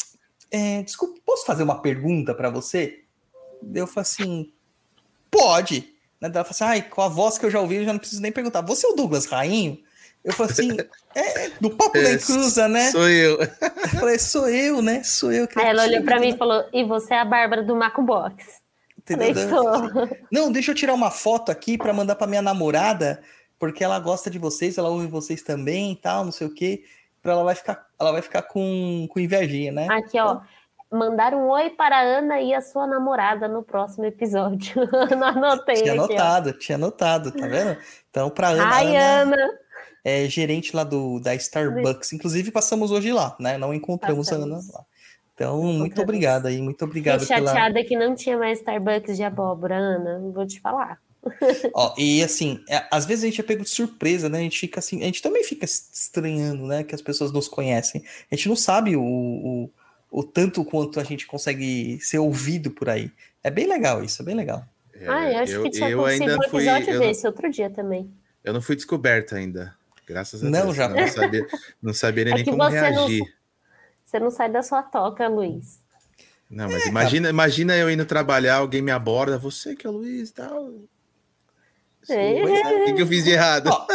é, 0.51 0.83
desculpa, 0.83 1.21
posso 1.25 1.45
fazer 1.45 1.63
uma 1.63 1.81
pergunta 1.81 2.35
para 2.35 2.49
você? 2.49 2.99
Eu 3.73 3.87
falei 3.87 4.01
assim, 4.01 4.51
pode. 5.29 5.93
Né? 6.19 6.29
Ela 6.33 6.43
falou 6.43 6.49
assim, 6.49 6.63
ai, 6.65 6.81
com 6.81 7.01
a 7.01 7.07
voz 7.07 7.37
que 7.37 7.45
eu 7.45 7.51
já 7.51 7.61
ouvi, 7.61 7.77
eu 7.77 7.85
já 7.85 7.93
não 7.93 7.99
preciso 7.99 8.21
nem 8.21 8.31
perguntar. 8.31 8.59
Você 8.63 8.85
é 8.85 8.89
o 8.89 8.93
Douglas 8.93 9.25
Rainho? 9.25 9.79
Eu 10.23 10.33
falei 10.33 10.51
assim, 10.51 10.77
é, 11.15 11.49
do 11.59 11.69
papo 11.71 11.97
é, 11.97 12.03
da 12.03 12.17
Cruza, 12.19 12.67
né? 12.67 12.91
Sou 12.91 13.09
eu. 13.09 13.39
Eu 13.41 13.99
falei, 13.99 14.19
sou 14.19 14.49
eu, 14.49 14.81
né? 14.81 15.03
Sou 15.03 15.31
eu. 15.31 15.47
Que 15.47 15.59
Aí 15.59 15.67
ela 15.67 15.83
olhou 15.83 16.03
pra 16.03 16.19
mim 16.19 16.29
e 16.29 16.37
falou, 16.37 16.63
e 16.71 16.83
você 16.83 17.13
é 17.13 17.19
a 17.19 17.25
Bárbara 17.25 17.63
do 17.63 17.75
Maco 17.75 18.01
Box. 18.01 18.61
Entendeu? 18.97 19.33
Não, 20.31 20.51
deixa 20.51 20.71
eu 20.71 20.75
tirar 20.75 20.93
uma 20.93 21.11
foto 21.11 21.51
aqui 21.51 21.77
para 21.77 21.93
mandar 21.93 22.15
pra 22.15 22.27
minha 22.27 22.41
namorada, 22.41 23.21
porque 23.57 23.83
ela 23.83 23.99
gosta 23.99 24.29
de 24.29 24.37
vocês, 24.37 24.77
ela 24.77 24.89
ouve 24.89 25.07
vocês 25.07 25.41
também 25.41 25.93
e 25.93 25.95
tal, 25.95 26.23
não 26.25 26.31
sei 26.31 26.47
o 26.47 26.53
quê. 26.53 26.83
Pra 27.21 27.33
ela 27.33 27.43
vai 27.43 27.53
ficar, 27.53 27.87
ela 27.99 28.11
vai 28.11 28.21
ficar 28.21 28.41
com, 28.43 29.07
com 29.09 29.19
invejinha, 29.19 29.71
né? 29.71 29.87
Aqui, 29.89 30.19
ó. 30.19 30.31
Então, 30.31 30.41
mandar 30.91 31.33
um 31.33 31.47
oi 31.49 31.69
para 31.69 31.97
a 31.97 32.01
Ana 32.01 32.41
e 32.41 32.53
a 32.53 32.61
sua 32.61 32.85
namorada 32.85 33.47
no 33.47 33.63
próximo 33.63 34.05
episódio. 34.05 34.75
Não 35.17 35.27
anotei. 35.27 35.75
Tinha 35.75 35.93
aqui, 35.93 36.13
anotado, 36.13 36.49
ó. 36.49 36.53
tinha 36.53 36.75
anotado, 36.75 37.31
tá 37.31 37.47
vendo? 37.47 37.77
Então, 38.09 38.29
para 38.29 38.49
Ana. 38.49 38.67
Ai, 38.67 38.95
Ana. 38.97 39.35
Ana. 39.35 39.49
É 40.03 40.27
gerente 40.27 40.75
lá 40.75 40.83
do, 40.83 41.19
da 41.19 41.35
Starbucks. 41.35 42.13
Inclusive, 42.13 42.51
passamos 42.51 42.91
hoje 42.91 43.11
lá, 43.11 43.35
né? 43.39 43.57
Não 43.57 43.73
encontramos 43.73 44.27
passamos. 44.27 44.51
a 44.51 44.57
Ana 44.57 44.63
lá. 44.73 44.85
Então, 45.33 45.63
muito 45.63 46.01
obrigado 46.01 46.47
aí, 46.47 46.61
muito 46.61 46.83
obrigado. 46.85 47.21
Fiquei 47.21 47.37
chateada 47.37 47.73
pela... 47.73 47.85
que 47.85 47.95
não 47.95 48.15
tinha 48.15 48.37
mais 48.37 48.59
Starbucks 48.59 49.15
de 49.15 49.23
abóbora, 49.23 49.75
Ana. 49.75 50.19
Vou 50.31 50.45
te 50.45 50.59
falar. 50.59 50.99
Ó, 51.75 51.93
e 51.97 52.23
assim, 52.23 52.63
é, 52.67 52.83
às 52.91 53.05
vezes 53.05 53.23
a 53.23 53.27
gente 53.27 53.41
é 53.41 53.43
pego 53.43 53.63
de 53.63 53.69
surpresa, 53.69 54.27
né? 54.27 54.39
A 54.39 54.41
gente 54.41 54.59
fica 54.59 54.79
assim, 54.79 55.01
a 55.01 55.05
gente 55.05 55.21
também 55.21 55.43
fica 55.43 55.65
estranhando, 55.65 56.65
né? 56.65 56.83
Que 56.83 56.95
as 56.95 57.01
pessoas 57.01 57.31
nos 57.31 57.47
conhecem. 57.47 58.03
A 58.31 58.35
gente 58.35 58.49
não 58.49 58.55
sabe 58.55 58.95
o, 58.95 59.03
o 59.03 59.69
o 60.11 60.21
tanto 60.23 60.65
quanto 60.65 60.99
a 60.99 61.03
gente 61.03 61.25
consegue 61.25 61.97
ser 62.01 62.19
ouvido 62.19 62.69
por 62.69 62.89
aí. 62.89 63.09
É 63.41 63.49
bem 63.49 63.65
legal 63.65 64.03
isso, 64.03 64.21
é 64.21 64.25
bem 64.25 64.35
legal. 64.35 64.65
É, 64.93 65.07
ah, 65.07 65.31
eu 65.31 65.39
acho 65.39 65.53
eu, 65.53 65.63
que 65.63 65.69
tinha 65.69 65.89
eu 65.89 66.05
ainda 66.05 66.37
um 66.37 66.49
fui. 66.49 66.63
episódio 66.63 66.89
Eu, 66.89 66.99
não- 66.99 67.07
desse 67.07 67.25
outro 67.25 67.49
dia 67.49 67.69
também. 67.69 68.11
eu 68.43 68.53
não 68.53 68.61
fui 68.61 68.75
descoberto 68.75 69.33
ainda. 69.33 69.73
Graças 70.11 70.43
a 70.43 70.49
Não, 70.49 70.63
Deus. 70.65 70.75
já- 70.75 70.89
Não 70.89 71.07
sabia, 71.07 71.47
não 71.81 71.93
nem 72.33 72.33
É 72.33 72.43
que 72.43 72.51
como 72.51 72.57
você 72.63 72.91
não- 72.91 73.07
reagir. 73.07 73.23
Você 74.05 74.19
não 74.19 74.29
sai 74.29 74.51
da 74.51 74.61
sua 74.61 74.83
toca, 74.83 75.25
Luiz. 75.29 75.79
Não, 76.49 76.69
mas 76.69 76.85
imagina, 76.85 77.29
imagina 77.29 77.77
eu 77.77 77.89
indo 77.89 78.05
trabalhar, 78.05 78.55
alguém 78.57 78.81
me 78.81 78.91
aborda, 78.91 79.37
você 79.37 79.73
que 79.73 79.87
é 79.87 79.89
o 79.89 79.93
Luiz 79.93 80.29
e 80.29 80.33
tal. 80.33 80.73
É. 82.09 82.43
O 82.43 82.85
que, 82.87 82.93
que 82.93 83.01
eu 83.01 83.07
fiz 83.07 83.23
de 83.23 83.29
errado? 83.31 83.67
Ó, 83.67 83.87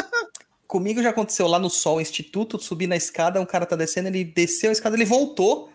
comigo 0.66 1.02
já 1.02 1.10
aconteceu 1.10 1.46
lá 1.46 1.58
no 1.58 1.68
Sol 1.68 2.00
Instituto, 2.00 2.58
subi 2.58 2.86
na 2.86 2.96
escada, 2.96 3.40
um 3.40 3.44
cara 3.46 3.66
tá 3.66 3.76
descendo, 3.76 4.08
ele 4.08 4.24
desceu 4.24 4.70
a 4.70 4.72
escada, 4.72 4.96
ele 4.96 5.04
voltou 5.04 5.70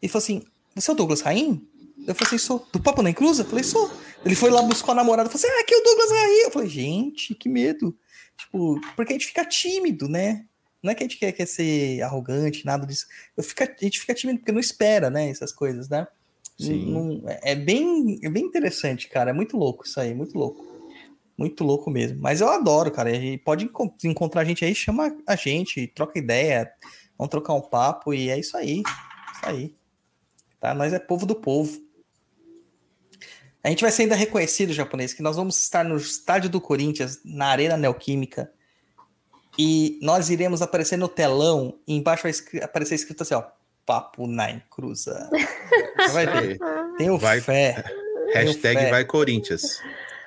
e 0.00 0.08
falou 0.08 0.22
assim: 0.22 0.42
Você 0.74 0.90
é 0.90 0.94
o 0.94 0.96
Douglas 0.96 1.20
Raim? 1.20 1.66
Eu 2.06 2.14
falei 2.14 2.28
assim, 2.28 2.38
sou. 2.38 2.66
Do 2.72 2.80
Papo 2.80 3.02
na 3.02 3.10
Encruza? 3.10 3.42
Eu 3.42 3.46
falei, 3.46 3.64
sou. 3.64 3.90
Ele 4.24 4.34
foi 4.34 4.50
lá 4.50 4.62
buscar 4.62 4.92
a 4.92 4.94
namorada, 4.94 5.28
falou 5.28 5.44
assim: 5.44 5.54
Ah, 5.58 5.60
aqui 5.62 5.74
é 5.74 5.78
o 5.78 5.82
Douglas 5.82 6.10
Raim. 6.10 6.40
Eu 6.44 6.50
falei, 6.50 6.68
gente, 6.68 7.34
que 7.34 7.48
medo. 7.48 7.94
Tipo, 8.36 8.80
porque 8.96 9.12
a 9.12 9.16
gente 9.16 9.26
fica 9.26 9.44
tímido, 9.44 10.08
né? 10.08 10.44
Não 10.82 10.90
é 10.90 10.94
que 10.94 11.02
a 11.02 11.06
gente 11.06 11.18
quer, 11.18 11.32
quer 11.32 11.46
ser 11.46 12.02
arrogante, 12.02 12.64
nada 12.66 12.86
disso. 12.86 13.06
Eu 13.36 13.42
fica, 13.42 13.64
a 13.64 13.84
gente 13.84 14.00
fica 14.00 14.14
tímido 14.14 14.40
porque 14.40 14.52
não 14.52 14.60
espera, 14.60 15.08
né? 15.08 15.28
Essas 15.30 15.52
coisas, 15.52 15.88
né? 15.88 16.06
Sim. 16.58 16.92
Não- 16.92 17.22
é, 17.42 17.54
bem, 17.54 18.18
é 18.22 18.28
bem 18.28 18.44
interessante, 18.44 19.08
cara. 19.08 19.30
É 19.30 19.32
muito 19.32 19.56
louco 19.56 19.84
isso 19.86 19.98
aí, 19.98 20.14
muito 20.14 20.36
louco. 20.38 20.64
Muito 21.36 21.64
louco 21.64 21.90
mesmo. 21.90 22.20
Mas 22.20 22.40
eu 22.40 22.48
adoro, 22.48 22.90
cara. 22.92 23.10
E 23.10 23.38
pode 23.38 23.64
encon- 23.64 23.92
encontrar 24.04 24.42
a 24.42 24.44
gente 24.44 24.64
aí, 24.64 24.74
chama 24.74 25.16
a 25.26 25.34
gente, 25.36 25.86
troca 25.88 26.18
ideia, 26.18 26.70
vamos 27.18 27.30
trocar 27.30 27.54
um 27.54 27.60
papo 27.62 28.12
e 28.14 28.28
é 28.30 28.38
isso 28.38 28.56
aí. 28.56 28.82
Isso 29.32 29.46
aí. 29.46 29.74
Tá? 30.60 30.74
Nós 30.74 30.92
é 30.92 30.98
povo 30.98 31.26
do 31.26 31.34
povo. 31.34 31.82
A 33.64 33.68
gente 33.70 33.80
vai 33.82 33.90
ser 33.90 34.02
ainda 34.02 34.14
reconhecido, 34.14 34.72
japonês, 34.74 35.14
que 35.14 35.22
nós 35.22 35.36
vamos 35.36 35.58
estar 35.58 35.82
no 35.84 35.96
estádio 35.96 36.50
do 36.50 36.60
Corinthians, 36.60 37.20
na 37.24 37.46
Arena 37.46 37.76
Neoquímica. 37.78 38.52
E 39.58 39.98
nós 40.02 40.28
iremos 40.30 40.60
aparecer 40.60 40.98
no 40.98 41.08
telão 41.08 41.78
e 41.86 41.96
embaixo 41.96 42.24
vai 42.24 42.30
escri- 42.30 42.62
aparecer 42.62 42.94
escrito 42.96 43.22
assim, 43.22 43.34
ó. 43.34 43.42
Papo 43.86 44.26
na 44.26 44.50
encruza. 44.50 45.30
Você 45.98 46.08
vai 46.12 46.26
ver. 46.26 46.58
Tenho 46.98 47.18
Vai- 47.18 47.40
fé. 47.40 47.84
Hashtag 48.32 48.80
fé. 48.80 48.90
vai 48.90 49.04
Corinthians. 49.04 49.78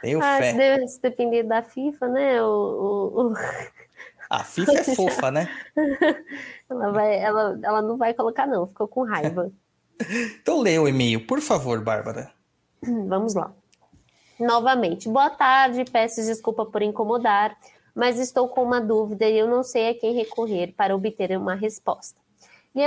Tenho 0.02 0.20
Ah, 0.22 0.38
fé. 0.38 0.52
se, 0.52 0.58
de- 0.80 0.88
se 0.88 1.02
depender 1.02 1.44
da 1.44 1.62
FIFA, 1.64 2.08
né? 2.10 2.42
O, 2.42 2.48
o- 2.48 3.22
o- 3.32 3.34
A 4.30 4.44
FIFA 4.44 4.72
é 4.74 4.84
fofa, 4.84 5.32
né? 5.32 5.50
ela, 6.70 6.92
vai, 6.92 7.18
ela, 7.20 7.60
ela 7.64 7.82
não 7.82 7.98
vai 7.98 8.14
colocar, 8.14 8.46
não. 8.46 8.68
Ficou 8.68 8.88
com 8.88 9.04
raiva. 9.04 9.52
Então 10.42 10.60
lê 10.62 10.78
o 10.78 10.88
e-mail, 10.88 11.26
por 11.26 11.40
favor, 11.42 11.82
Bárbara. 11.82 12.32
Vamos 13.08 13.34
lá. 13.34 13.54
Novamente, 14.40 15.10
boa 15.10 15.32
tarde, 15.32 15.84
peço 15.92 16.22
desculpa 16.22 16.66
por 16.66 16.84
incomodar, 16.84 17.58
mas 17.96 18.20
estou 18.20 18.48
com 18.48 18.64
uma 18.64 18.80
dúvida 18.80 19.28
e 19.28 19.40
eu 19.40 19.48
não 19.48 19.64
sei 19.64 19.90
a 19.90 19.96
quem 19.96 20.14
recorrer 20.14 20.74
para 20.74 20.96
obter 20.96 21.36
uma 21.36 21.56
resposta. 21.56 22.22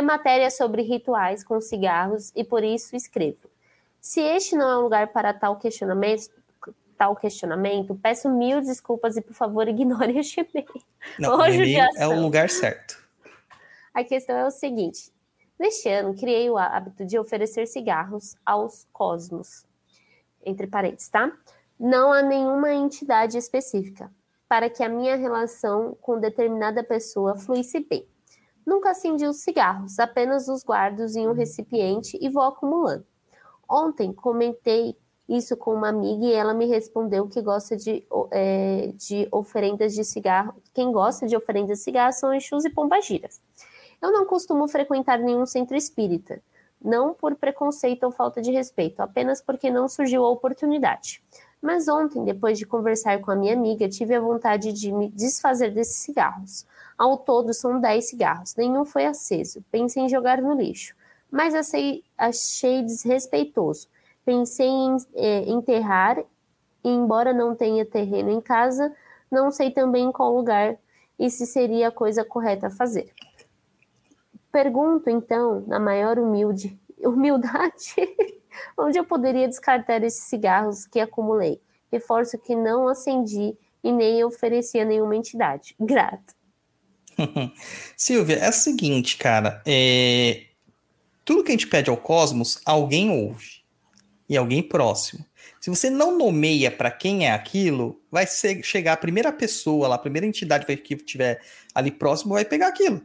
Matéria 0.00 0.44
é 0.44 0.50
sobre 0.50 0.82
rituais 0.82 1.42
com 1.42 1.60
cigarros 1.60 2.30
e 2.36 2.44
por 2.44 2.62
isso 2.62 2.94
escrevo. 2.94 3.50
Se 4.00 4.20
este 4.20 4.54
não 4.54 4.70
é 4.70 4.78
um 4.78 4.82
lugar 4.82 5.08
para 5.08 5.34
tal 5.34 5.56
questionamento, 5.56 6.30
tal 6.96 7.16
questionamento, 7.16 7.98
peço 8.00 8.28
mil 8.28 8.60
desculpas 8.60 9.16
e 9.16 9.20
por 9.20 9.34
favor 9.34 9.66
ignore 9.68 10.16
este 10.16 10.40
e-mail. 10.40 10.84
Não, 11.18 11.36
o 11.36 11.46
e-mail 11.46 11.88
é 11.96 12.06
o 12.06 12.20
lugar 12.20 12.48
certo. 12.48 13.02
A 13.92 14.04
questão 14.04 14.36
é 14.36 14.46
o 14.46 14.50
seguinte: 14.52 15.10
neste 15.58 15.88
ano 15.88 16.14
criei 16.14 16.48
o 16.48 16.56
hábito 16.56 17.04
de 17.04 17.18
oferecer 17.18 17.66
cigarros 17.66 18.36
aos 18.46 18.86
cosmos. 18.92 19.68
Entre 20.44 20.66
parênteses, 20.66 21.08
tá? 21.08 21.32
Não 21.78 22.12
há 22.12 22.22
nenhuma 22.22 22.72
entidade 22.72 23.38
específica 23.38 24.10
para 24.48 24.68
que 24.68 24.82
a 24.82 24.88
minha 24.88 25.16
relação 25.16 25.96
com 26.00 26.18
determinada 26.18 26.82
pessoa 26.82 27.36
fluísse 27.36 27.80
bem. 27.80 28.06
Nunca 28.66 28.90
acendi 28.90 29.26
os 29.26 29.36
cigarros, 29.36 29.98
apenas 29.98 30.48
os 30.48 30.64
guardo 30.64 31.06
em 31.16 31.28
um 31.28 31.32
recipiente 31.32 32.18
e 32.20 32.28
vou 32.28 32.42
acumulando. 32.42 33.06
Ontem 33.68 34.12
comentei 34.12 34.96
isso 35.28 35.56
com 35.56 35.72
uma 35.72 35.88
amiga 35.88 36.24
e 36.24 36.32
ela 36.32 36.52
me 36.52 36.66
respondeu 36.66 37.28
que 37.28 37.40
gosta 37.40 37.76
de, 37.76 38.04
eh, 38.32 38.92
de 38.96 39.28
oferendas 39.30 39.94
de 39.94 40.04
cigarro. 40.04 40.54
Quem 40.74 40.90
gosta 40.90 41.26
de 41.26 41.36
oferendas 41.36 41.78
de 41.78 41.84
cigarro 41.84 42.12
são 42.12 42.34
Exus 42.34 42.64
e 42.64 42.70
Pombagiras. 42.70 43.40
Eu 44.02 44.10
não 44.10 44.26
costumo 44.26 44.66
frequentar 44.66 45.20
nenhum 45.20 45.46
centro 45.46 45.76
espírita, 45.76 46.42
não 46.82 47.12
por 47.12 47.34
preconceito 47.34 48.04
ou 48.04 48.10
falta 48.10 48.40
de 48.40 48.50
respeito, 48.50 49.00
apenas 49.00 49.40
porque 49.40 49.70
não 49.70 49.88
surgiu 49.88 50.24
a 50.24 50.30
oportunidade. 50.30 51.22
Mas 51.60 51.88
ontem, 51.88 52.24
depois 52.24 52.58
de 52.58 52.64
conversar 52.64 53.20
com 53.20 53.30
a 53.30 53.36
minha 53.36 53.52
amiga, 53.52 53.88
tive 53.88 54.14
a 54.14 54.20
vontade 54.20 54.72
de 54.72 54.90
me 54.90 55.08
desfazer 55.10 55.72
desses 55.72 55.96
cigarros. 55.96 56.66
Ao 56.96 57.18
todo, 57.18 57.52
são 57.52 57.80
10 57.80 58.08
cigarros, 58.08 58.56
nenhum 58.56 58.84
foi 58.84 59.04
aceso. 59.06 59.62
Pensei 59.70 60.04
em 60.04 60.08
jogar 60.08 60.40
no 60.40 60.54
lixo, 60.54 60.94
mas 61.30 61.54
achei, 61.54 62.02
achei 62.16 62.82
desrespeitoso. 62.82 63.88
Pensei 64.24 64.66
em 64.66 64.96
eh, 65.14 65.50
enterrar, 65.50 66.18
e 66.82 66.88
embora 66.88 67.32
não 67.32 67.54
tenha 67.54 67.84
terreno 67.84 68.30
em 68.30 68.40
casa, 68.40 68.94
não 69.30 69.50
sei 69.50 69.70
também 69.70 70.06
em 70.06 70.12
qual 70.12 70.34
lugar 70.34 70.76
e 71.18 71.28
se 71.30 71.46
seria 71.46 71.88
a 71.88 71.92
coisa 71.92 72.24
correta 72.24 72.68
a 72.68 72.70
fazer. 72.70 73.12
Pergunto, 74.52 75.08
então, 75.08 75.64
na 75.66 75.78
maior 75.78 76.18
humilde, 76.18 76.78
humildade, 76.98 77.94
onde 78.76 78.98
eu 78.98 79.04
poderia 79.04 79.46
descartar 79.48 80.02
esses 80.02 80.24
cigarros 80.24 80.86
que 80.86 80.98
acumulei. 80.98 81.60
Reforço 81.90 82.38
que 82.38 82.54
não 82.54 82.88
acendi 82.88 83.56
e 83.82 83.92
nem 83.92 84.22
ofereci 84.24 84.78
a 84.78 84.84
nenhuma 84.84 85.16
entidade. 85.16 85.74
Grato. 85.78 86.34
Silvia, 87.96 88.36
é 88.36 88.48
o 88.48 88.52
seguinte, 88.52 89.16
cara. 89.16 89.62
é, 89.66 90.44
Tudo 91.24 91.44
que 91.44 91.50
a 91.50 91.52
gente 91.52 91.66
pede 91.66 91.90
ao 91.90 91.96
cosmos, 91.96 92.60
alguém 92.64 93.10
ouve. 93.10 93.60
E 94.28 94.36
alguém 94.36 94.62
próximo. 94.62 95.24
Se 95.60 95.68
você 95.70 95.90
não 95.90 96.16
nomeia 96.16 96.70
para 96.70 96.90
quem 96.90 97.26
é 97.26 97.32
aquilo, 97.32 98.00
vai 98.10 98.26
ser- 98.26 98.62
chegar 98.62 98.92
a 98.92 98.96
primeira 98.96 99.32
pessoa 99.32 99.88
lá, 99.88 99.96
a 99.96 99.98
primeira 99.98 100.26
entidade 100.26 100.64
que 100.76 100.94
estiver 100.94 101.40
ali 101.74 101.90
próximo 101.90 102.34
vai 102.34 102.44
pegar 102.44 102.68
aquilo. 102.68 103.02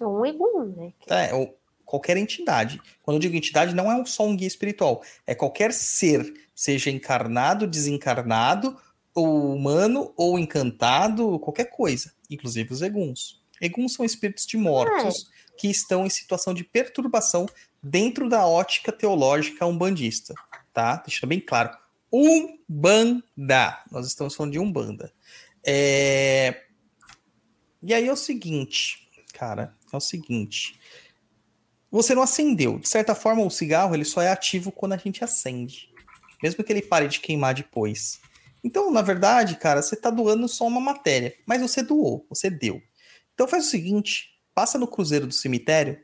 É 0.00 0.06
um 0.06 0.24
egum, 0.24 0.64
né? 0.76 0.92
tá? 1.06 1.34
Ou 1.34 1.58
qualquer 1.84 2.16
entidade. 2.16 2.80
Quando 3.02 3.16
eu 3.16 3.20
digo 3.20 3.36
entidade, 3.36 3.74
não 3.74 3.90
é 3.90 4.04
só 4.06 4.24
um 4.26 4.36
guia 4.36 4.48
espiritual. 4.48 5.02
É 5.26 5.34
qualquer 5.34 5.72
ser, 5.72 6.32
seja 6.54 6.90
encarnado, 6.90 7.66
desencarnado, 7.66 8.78
ou 9.14 9.54
humano, 9.54 10.12
ou 10.16 10.38
encantado, 10.38 11.38
qualquer 11.38 11.66
coisa. 11.66 12.12
Inclusive 12.30 12.72
os 12.72 12.80
eguns. 12.80 13.42
Eguns 13.60 13.92
são 13.92 14.04
espíritos 14.04 14.46
de 14.46 14.56
mortos 14.56 15.30
que 15.56 15.68
estão 15.68 16.06
em 16.06 16.10
situação 16.10 16.54
de 16.54 16.64
perturbação 16.64 17.46
dentro 17.82 18.28
da 18.28 18.46
ótica 18.46 18.90
teológica 18.90 19.66
umbandista. 19.66 20.34
Tá? 20.72 20.96
Deixa 20.96 21.26
bem 21.26 21.40
claro. 21.40 21.76
Umbanda. 22.12 23.78
Nós 23.90 24.06
estamos 24.06 24.34
falando 24.34 24.52
de 24.52 24.58
Umbanda. 24.58 25.12
É... 25.64 26.62
E 27.82 27.92
aí 27.92 28.06
é 28.06 28.12
o 28.12 28.16
seguinte, 28.16 29.08
cara, 29.34 29.76
é 29.92 29.96
o 29.96 30.00
seguinte. 30.00 30.78
Você 31.90 32.14
não 32.14 32.22
acendeu. 32.22 32.78
De 32.78 32.88
certa 32.88 33.14
forma, 33.14 33.44
o 33.44 33.50
cigarro 33.50 33.94
ele 33.94 34.04
só 34.04 34.22
é 34.22 34.30
ativo 34.30 34.72
quando 34.72 34.94
a 34.94 34.96
gente 34.96 35.22
acende. 35.22 35.90
Mesmo 36.42 36.64
que 36.64 36.72
ele 36.72 36.82
pare 36.82 37.06
de 37.06 37.20
queimar 37.20 37.54
depois. 37.54 38.20
Então, 38.64 38.90
na 38.90 39.02
verdade, 39.02 39.56
cara, 39.56 39.82
você 39.82 39.94
tá 39.94 40.08
doando 40.08 40.48
só 40.48 40.66
uma 40.66 40.80
matéria. 40.80 41.34
Mas 41.46 41.60
você 41.60 41.82
doou, 41.82 42.26
você 42.28 42.48
deu. 42.48 42.82
Então 43.34 43.46
faz 43.46 43.66
o 43.66 43.70
seguinte: 43.70 44.40
passa 44.54 44.78
no 44.78 44.86
cruzeiro 44.86 45.26
do 45.26 45.32
cemitério 45.32 46.00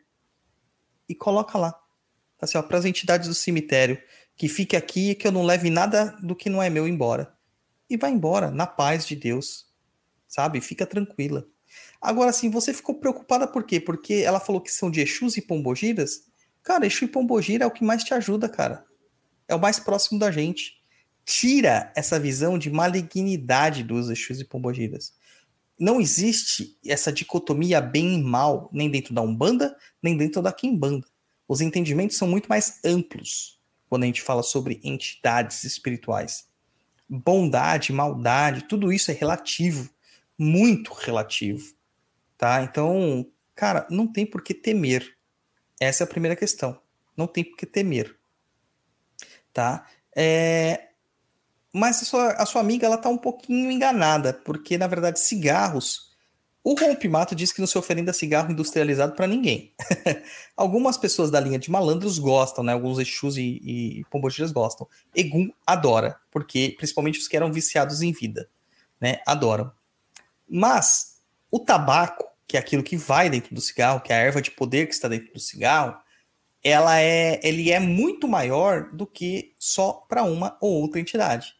e 1.09 1.15
coloca 1.15 1.57
lá. 1.59 1.73
Tá 1.73 2.45
assim, 2.45 2.59
ó, 2.59 2.63
para 2.63 2.79
as 2.79 2.85
entidades 2.85 3.27
do 3.27 3.35
cemitério, 3.35 4.01
que 4.37 4.49
fique 4.49 4.77
aqui 4.77 5.11
e 5.11 5.15
que 5.15 5.27
eu 5.27 5.33
não 5.33 5.43
leve 5.43 5.71
nada 5.71 6.17
do 6.23 6.37
que 6.37 6.51
não 6.51 6.63
é 6.63 6.69
meu 6.69 6.87
embora. 6.87 7.35
E 7.89 7.97
vai 7.97 8.11
embora, 8.11 8.51
na 8.51 8.67
paz 8.67 9.07
de 9.07 9.17
Deus. 9.17 9.67
Sabe? 10.29 10.61
Fica 10.61 10.87
tranquila. 10.87 11.47
Agora, 12.01 12.31
assim, 12.31 12.51
você 12.51 12.73
ficou 12.73 12.95
preocupada 12.95 13.47
por 13.47 13.65
quê? 13.65 13.81
Porque 13.81 14.15
ela 14.15 14.41
falou 14.41 14.61
que 14.61 14.71
são 14.71 14.91
de 14.91 15.01
Exus 15.01 15.37
e 15.37 15.43
Pombogiras? 15.43 16.23
Cara, 16.63 16.87
Exu 16.87 17.05
e 17.05 17.09
Pombogira 17.09 17.65
é 17.65 17.67
o 17.67 17.71
que 17.71 17.85
mais 17.85 18.05
te 18.05 18.15
ajuda, 18.15 18.49
cara. 18.49 18.85
É 19.49 19.55
o 19.55 19.61
mais 19.61 19.81
próximo 19.81 20.19
da 20.19 20.31
gente. 20.31 20.75
Tira 21.25 21.93
essa 21.97 22.19
visão 22.19 22.59
de 22.59 22.71
malignidade 22.71 23.83
dos 23.83 24.11
Exus 24.11 24.41
e 24.41 24.45
Pombogiras. 24.45 25.13
Não 25.79 26.01
existe 26.01 26.77
essa 26.85 27.13
dicotomia 27.13 27.81
bem 27.81 28.19
e 28.19 28.23
mal, 28.23 28.69
nem 28.73 28.91
dentro 28.91 29.15
da 29.15 29.23
Umbanda, 29.23 29.77
nem 30.03 30.17
dentro 30.17 30.43
da 30.43 30.53
Quimbanda. 30.53 31.07
Os 31.47 31.61
entendimentos 31.61 32.17
são 32.17 32.29
muito 32.29 32.49
mais 32.49 32.81
amplos 32.85 33.59
quando 33.89 34.03
a 34.03 34.07
gente 34.07 34.21
fala 34.21 34.43
sobre 34.43 34.81
entidades 34.85 35.65
espirituais. 35.65 36.47
Bondade, 37.09 37.93
maldade, 37.93 38.69
tudo 38.69 38.93
isso 38.93 39.11
é 39.11 39.15
relativo, 39.15 39.89
muito 40.37 40.93
relativo, 40.93 41.73
tá? 42.39 42.63
Então, 42.63 43.27
cara, 43.55 43.87
não 43.91 44.07
tem 44.07 44.25
por 44.25 44.43
que 44.43 44.55
temer. 44.55 45.17
Essa 45.81 46.05
é 46.05 46.07
a 46.07 46.09
primeira 46.09 46.37
questão. 46.37 46.81
não 47.17 47.27
tem 47.27 47.43
por 47.43 47.57
que 47.57 47.67
temer. 47.67 48.17
Tá? 49.53 49.87
É... 50.17 50.91
Mas 51.73 52.01
a 52.03 52.05
sua, 52.05 52.29
a 52.33 52.47
sua 52.47 52.61
amiga 52.61 52.87
ela 52.87 52.97
tá 52.97 53.09
um 53.09 53.19
pouquinho 53.19 53.71
enganada, 53.71 54.33
porque 54.33 54.79
na 54.79 54.87
verdade 54.87 55.19
cigarros. 55.19 56.09
O 56.63 56.75
Rompimato 56.75 57.35
diz 57.35 57.53
que 57.53 57.61
não 57.61 57.67
se 57.67 57.79
oferenda 57.79 58.13
cigarro 58.13 58.53
industrializado 58.53 59.15
para 59.15 59.27
ninguém. 59.27 59.73
Algumas 60.57 60.99
pessoas 60.99 61.31
da 61.31 61.41
linha 61.41 61.59
de 61.59 61.71
malandros 61.71 62.19
gostam, 62.19 62.63
né? 62.63 62.73
Alguns 62.73 62.99
Exus 62.99 63.37
e, 63.37 63.61
e 63.63 64.05
pombogiras 64.11 64.53
gostam. 64.53 64.87
Egum 65.15 65.51
adora, 65.67 66.21
porque 66.31 66.75
principalmente 66.77 67.19
os 67.19 67.29
que 67.29 67.37
eram 67.37 67.53
viciados 67.53 68.03
em 68.03 68.13
vida, 68.13 68.49
né? 69.01 69.21
Adoram. 69.27 69.73
Mas 70.49 71.19
o 71.51 71.59
tabaco, 71.59 72.28
que 72.49 72.57
é 72.57 72.61
aquilo 72.61 72.83
que 72.83 72.97
vai 72.97 73.29
dentro 73.29 73.55
do 73.55 73.61
cigarro, 73.61 74.01
que 74.01 74.11
é 74.11 74.17
a 74.17 74.21
erva 74.21 74.41
de 74.41 74.51
poder 74.51 74.89
que 74.89 74.95
está 74.95 75.07
dentro 75.07 75.33
do 75.35 75.39
cigarro, 75.39 75.97
ela 76.65 76.99
é, 76.99 77.39
ele 77.43 77.71
é 77.71 77.79
muito 77.79 78.27
maior 78.27 78.91
do 78.91 79.07
que 79.07 79.55
só 79.59 79.93
para 79.93 80.25
uma 80.25 80.57
ou 80.61 80.81
outra 80.81 80.99
entidade. 80.99 81.55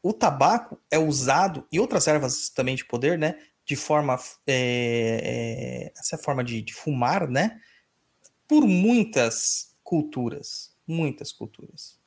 O 0.00 0.12
tabaco 0.12 0.80
é 0.90 0.98
usado 0.98 1.66
e 1.70 1.78
outras 1.78 2.06
ervas 2.06 2.48
também 2.48 2.76
de 2.76 2.84
poder, 2.84 3.18
né? 3.18 3.38
De 3.64 3.76
forma 3.76 4.18
é, 4.46 5.90
é, 5.92 5.92
essa 5.98 6.16
forma 6.16 6.42
de, 6.42 6.62
de 6.62 6.72
fumar, 6.72 7.28
né? 7.28 7.60
Por 8.46 8.66
muitas 8.66 9.76
culturas, 9.82 10.74
muitas 10.86 11.32
culturas, 11.32 11.98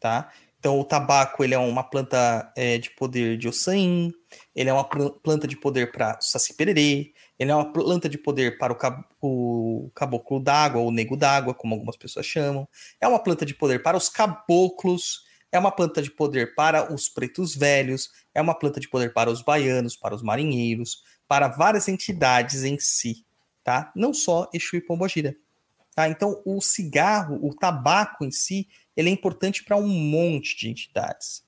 tá? 0.00 0.32
Então, 0.58 0.78
o 0.80 0.84
tabaco 0.84 1.44
ele 1.44 1.54
é 1.54 1.58
uma 1.58 1.84
planta 1.84 2.52
é, 2.56 2.78
de 2.78 2.90
poder 2.90 3.38
de 3.38 3.48
Ossain, 3.48 4.12
ele 4.54 4.68
é 4.68 4.72
uma 4.72 4.84
planta 4.84 5.46
de 5.46 5.56
poder 5.56 5.92
para 5.92 6.20
Saci 6.20 6.54
Pererê, 6.54 7.12
ele 7.38 7.52
é 7.52 7.54
uma 7.54 7.72
planta 7.72 8.08
de 8.08 8.18
poder 8.18 8.58
para 8.58 8.72
o, 8.72 8.76
cab 8.76 9.04
o 9.22 9.90
caboclo 9.94 10.40
d'água, 10.40 10.80
ou 10.80 10.90
nego 10.90 11.16
d'água, 11.16 11.54
como 11.54 11.74
algumas 11.74 11.96
pessoas 11.96 12.26
chamam. 12.26 12.68
É 13.00 13.06
uma 13.06 13.22
planta 13.22 13.46
de 13.46 13.54
poder 13.54 13.82
para 13.82 13.96
os 13.96 14.08
caboclos, 14.08 15.22
é 15.52 15.58
uma 15.58 15.70
planta 15.70 16.02
de 16.02 16.10
poder 16.10 16.54
para 16.56 16.92
os 16.92 17.08
pretos 17.08 17.54
velhos, 17.54 18.10
é 18.34 18.40
uma 18.40 18.54
planta 18.54 18.80
de 18.80 18.88
poder 18.88 19.12
para 19.12 19.30
os 19.30 19.42
baianos, 19.42 19.96
para 19.96 20.14
os 20.14 20.22
marinheiros, 20.22 21.02
para 21.28 21.46
várias 21.46 21.86
entidades 21.86 22.64
em 22.64 22.78
si, 22.80 23.24
tá? 23.62 23.92
Não 23.94 24.12
só 24.12 24.48
Exu 24.52 24.76
e 24.76 24.80
Pombogira. 24.80 25.36
Tá? 25.98 26.08
Então, 26.08 26.40
o 26.44 26.60
cigarro, 26.60 27.38
o 27.42 27.52
tabaco 27.52 28.24
em 28.24 28.30
si, 28.30 28.68
ele 28.98 29.10
é 29.10 29.12
importante 29.12 29.62
para 29.62 29.76
um 29.76 29.86
monte 29.86 30.56
de 30.56 30.68
entidades. 30.68 31.44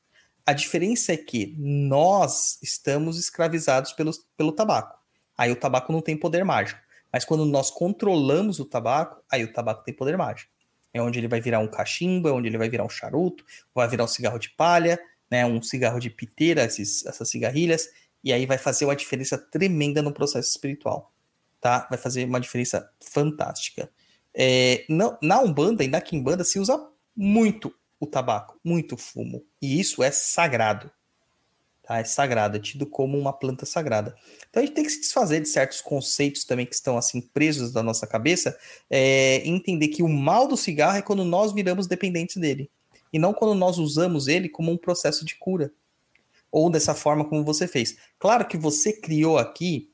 A 0.46 0.52
diferença 0.52 1.12
é 1.12 1.16
que 1.16 1.56
nós 1.58 2.60
estamos 2.62 3.18
escravizados 3.18 3.92
pelo, 3.92 4.12
pelo 4.36 4.52
tabaco. 4.52 4.96
Aí 5.36 5.50
o 5.50 5.56
tabaco 5.56 5.92
não 5.92 6.00
tem 6.00 6.16
poder 6.16 6.44
mágico. 6.44 6.80
Mas 7.12 7.24
quando 7.24 7.44
nós 7.44 7.68
controlamos 7.68 8.60
o 8.60 8.64
tabaco, 8.64 9.20
aí 9.28 9.42
o 9.42 9.52
tabaco 9.52 9.82
tem 9.82 9.92
poder 9.92 10.16
mágico. 10.16 10.48
É 10.94 11.02
onde 11.02 11.18
ele 11.18 11.26
vai 11.26 11.40
virar 11.40 11.58
um 11.58 11.66
cachimbo, 11.66 12.28
é 12.28 12.32
onde 12.32 12.46
ele 12.46 12.56
vai 12.56 12.70
virar 12.70 12.84
um 12.84 12.88
charuto, 12.88 13.44
vai 13.74 13.88
virar 13.88 14.04
um 14.04 14.08
cigarro 14.08 14.38
de 14.38 14.50
palha, 14.50 15.00
né, 15.28 15.44
um 15.44 15.60
cigarro 15.60 15.98
de 15.98 16.08
piteira, 16.08 16.62
esses, 16.64 17.04
essas 17.04 17.28
cigarrilhas, 17.28 17.88
e 18.22 18.32
aí 18.32 18.46
vai 18.46 18.58
fazer 18.58 18.84
uma 18.84 18.94
diferença 18.94 19.36
tremenda 19.36 20.00
no 20.02 20.12
processo 20.12 20.50
espiritual, 20.50 21.12
tá? 21.60 21.88
Vai 21.88 21.98
fazer 21.98 22.24
uma 22.26 22.40
diferença 22.40 22.88
fantástica. 23.00 23.90
É, 24.32 24.84
na, 24.88 25.18
na 25.20 25.40
Umbanda 25.40 25.82
e 25.82 25.88
na 25.88 26.00
Kimbanda 26.00 26.44
se 26.44 26.60
usa 26.60 26.90
muito 27.16 27.74
o 27.98 28.06
tabaco, 28.06 28.58
muito 28.64 28.96
fumo. 28.96 29.44
E 29.60 29.78
isso 29.78 30.02
é 30.02 30.10
sagrado. 30.10 30.90
Tá? 31.82 31.98
É 31.98 32.04
sagrado, 32.04 32.56
é 32.56 32.60
tido 32.60 32.86
como 32.86 33.18
uma 33.18 33.32
planta 33.32 33.66
sagrada. 33.66 34.16
Então 34.48 34.62
a 34.62 34.66
gente 34.66 34.74
tem 34.74 34.84
que 34.84 34.90
se 34.90 35.00
desfazer 35.00 35.40
de 35.40 35.48
certos 35.48 35.80
conceitos 35.80 36.44
também 36.44 36.64
que 36.64 36.74
estão 36.74 36.96
assim 36.96 37.20
presos 37.20 37.72
da 37.72 37.82
nossa 37.82 38.06
cabeça 38.06 38.56
é, 38.88 39.46
entender 39.46 39.88
que 39.88 40.02
o 40.02 40.08
mal 40.08 40.48
do 40.48 40.56
cigarro 40.56 40.96
é 40.96 41.02
quando 41.02 41.24
nós 41.24 41.52
viramos 41.52 41.86
dependentes 41.86 42.36
dele. 42.36 42.70
E 43.12 43.18
não 43.18 43.34
quando 43.34 43.54
nós 43.54 43.76
usamos 43.76 44.28
ele 44.28 44.48
como 44.48 44.70
um 44.70 44.76
processo 44.76 45.24
de 45.24 45.34
cura. 45.34 45.72
Ou 46.50 46.70
dessa 46.70 46.94
forma 46.94 47.24
como 47.24 47.44
você 47.44 47.66
fez. 47.66 47.96
Claro 48.18 48.46
que 48.46 48.56
você 48.56 48.92
criou 48.92 49.36
aqui 49.36 49.90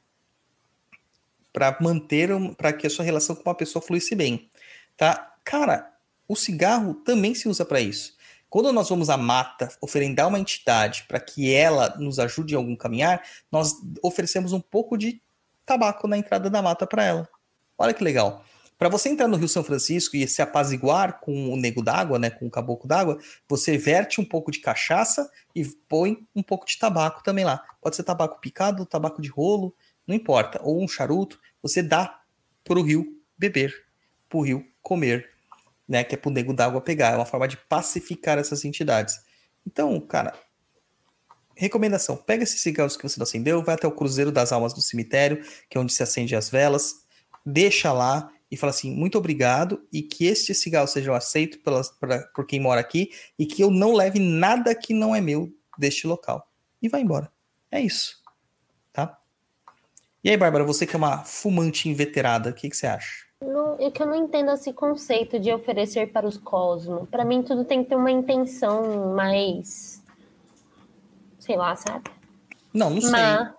para 1.52 1.76
manter, 1.80 2.28
para 2.56 2.74
que 2.74 2.86
a 2.86 2.90
sua 2.90 3.04
relação 3.04 3.34
com 3.34 3.42
uma 3.42 3.54
pessoa 3.54 3.82
fluísse 3.82 4.14
bem. 4.14 4.50
Tá? 4.96 5.34
Cara, 5.42 5.95
o 6.28 6.36
cigarro 6.36 6.94
também 6.94 7.34
se 7.34 7.48
usa 7.48 7.64
para 7.64 7.80
isso. 7.80 8.16
Quando 8.48 8.72
nós 8.72 8.88
vamos 8.88 9.10
à 9.10 9.16
mata 9.16 9.68
oferendar 9.80 10.28
uma 10.28 10.38
entidade 10.38 11.04
para 11.08 11.20
que 11.20 11.52
ela 11.52 11.96
nos 11.98 12.18
ajude 12.18 12.54
em 12.54 12.56
algum 12.56 12.76
caminhar, 12.76 13.22
nós 13.50 13.74
oferecemos 14.02 14.52
um 14.52 14.60
pouco 14.60 14.96
de 14.96 15.20
tabaco 15.64 16.06
na 16.06 16.16
entrada 16.16 16.48
da 16.48 16.62
mata 16.62 16.86
para 16.86 17.04
ela. 17.04 17.28
Olha 17.76 17.92
que 17.92 18.04
legal. 18.04 18.44
Para 18.78 18.88
você 18.90 19.08
entrar 19.08 19.26
no 19.26 19.36
Rio 19.36 19.48
São 19.48 19.64
Francisco 19.64 20.16
e 20.16 20.28
se 20.28 20.42
apaziguar 20.42 21.20
com 21.20 21.50
o 21.52 21.56
nego 21.56 21.82
d'água, 21.82 22.18
né, 22.18 22.28
com 22.28 22.46
o 22.46 22.50
caboclo 22.50 22.86
d'água, 22.86 23.18
você 23.48 23.78
verte 23.78 24.20
um 24.20 24.24
pouco 24.24 24.50
de 24.50 24.60
cachaça 24.60 25.30
e 25.54 25.64
põe 25.88 26.26
um 26.34 26.42
pouco 26.42 26.66
de 26.66 26.78
tabaco 26.78 27.22
também 27.22 27.44
lá. 27.44 27.62
Pode 27.80 27.96
ser 27.96 28.02
tabaco 28.02 28.38
picado, 28.38 28.84
tabaco 28.84 29.22
de 29.22 29.28
rolo, 29.28 29.74
não 30.06 30.14
importa, 30.14 30.60
ou 30.62 30.82
um 30.82 30.86
charuto. 30.86 31.40
Você 31.62 31.82
dá 31.82 32.20
para 32.62 32.78
o 32.78 32.82
rio 32.82 33.18
beber, 33.36 33.74
para 34.28 34.38
o 34.38 34.42
rio 34.42 34.66
comer 34.82 35.35
né? 35.88 36.04
Que 36.04 36.14
é 36.14 36.18
pro 36.18 36.30
nego 36.30 36.52
d'água 36.52 36.80
pegar. 36.80 37.12
É 37.12 37.16
uma 37.16 37.26
forma 37.26 37.46
de 37.46 37.56
pacificar 37.56 38.38
essas 38.38 38.64
entidades. 38.64 39.20
Então, 39.66 40.00
cara, 40.00 40.32
recomendação: 41.54 42.16
pega 42.16 42.42
esses 42.42 42.60
cigarros 42.60 42.96
que 42.96 43.02
você 43.02 43.18
não 43.18 43.24
acendeu, 43.24 43.62
vai 43.62 43.74
até 43.74 43.86
o 43.86 43.92
Cruzeiro 43.92 44.30
das 44.30 44.52
Almas 44.52 44.72
do 44.72 44.80
Cemitério, 44.80 45.42
que 45.68 45.76
é 45.76 45.80
onde 45.80 45.92
se 45.92 46.02
acende 46.02 46.36
as 46.36 46.50
velas, 46.50 47.06
deixa 47.44 47.92
lá 47.92 48.30
e 48.50 48.56
fala 48.56 48.70
assim: 48.70 48.94
muito 48.94 49.18
obrigado, 49.18 49.86
e 49.92 50.02
que 50.02 50.26
estes 50.26 50.60
cigarros 50.60 50.90
sejam 50.90 51.14
aceitos 51.14 51.58
pelas, 51.58 51.90
pra, 51.90 52.20
por 52.34 52.46
quem 52.46 52.60
mora 52.60 52.80
aqui, 52.80 53.10
e 53.38 53.46
que 53.46 53.62
eu 53.62 53.70
não 53.70 53.94
leve 53.94 54.18
nada 54.18 54.74
que 54.74 54.94
não 54.94 55.14
é 55.14 55.20
meu 55.20 55.52
deste 55.78 56.06
local. 56.06 56.48
E 56.80 56.88
vai 56.88 57.00
embora. 57.00 57.30
É 57.70 57.80
isso. 57.80 58.22
Tá? 58.92 59.18
E 60.22 60.30
aí, 60.30 60.36
Bárbara, 60.36 60.64
você 60.64 60.86
que 60.86 60.94
é 60.94 60.98
uma 60.98 61.24
fumante 61.24 61.88
inveterada, 61.88 62.50
o 62.50 62.54
que, 62.54 62.70
que 62.70 62.76
você 62.76 62.86
acha? 62.86 63.25
Não, 63.44 63.76
é 63.78 63.90
que 63.90 64.02
eu 64.02 64.06
não 64.06 64.14
entendo 64.14 64.50
esse 64.50 64.72
conceito 64.72 65.38
de 65.38 65.52
oferecer 65.52 66.10
para 66.10 66.26
os 66.26 66.38
cosmos. 66.38 67.08
Para 67.08 67.24
mim, 67.24 67.42
tudo 67.42 67.64
tem 67.64 67.82
que 67.82 67.90
ter 67.90 67.96
uma 67.96 68.10
intenção 68.10 69.14
mais. 69.14 70.02
Sei 71.38 71.56
lá, 71.56 71.76
sabe? 71.76 72.10
Não, 72.72 72.90
não 72.90 73.00
sei. 73.00 73.10
Mas... 73.10 73.56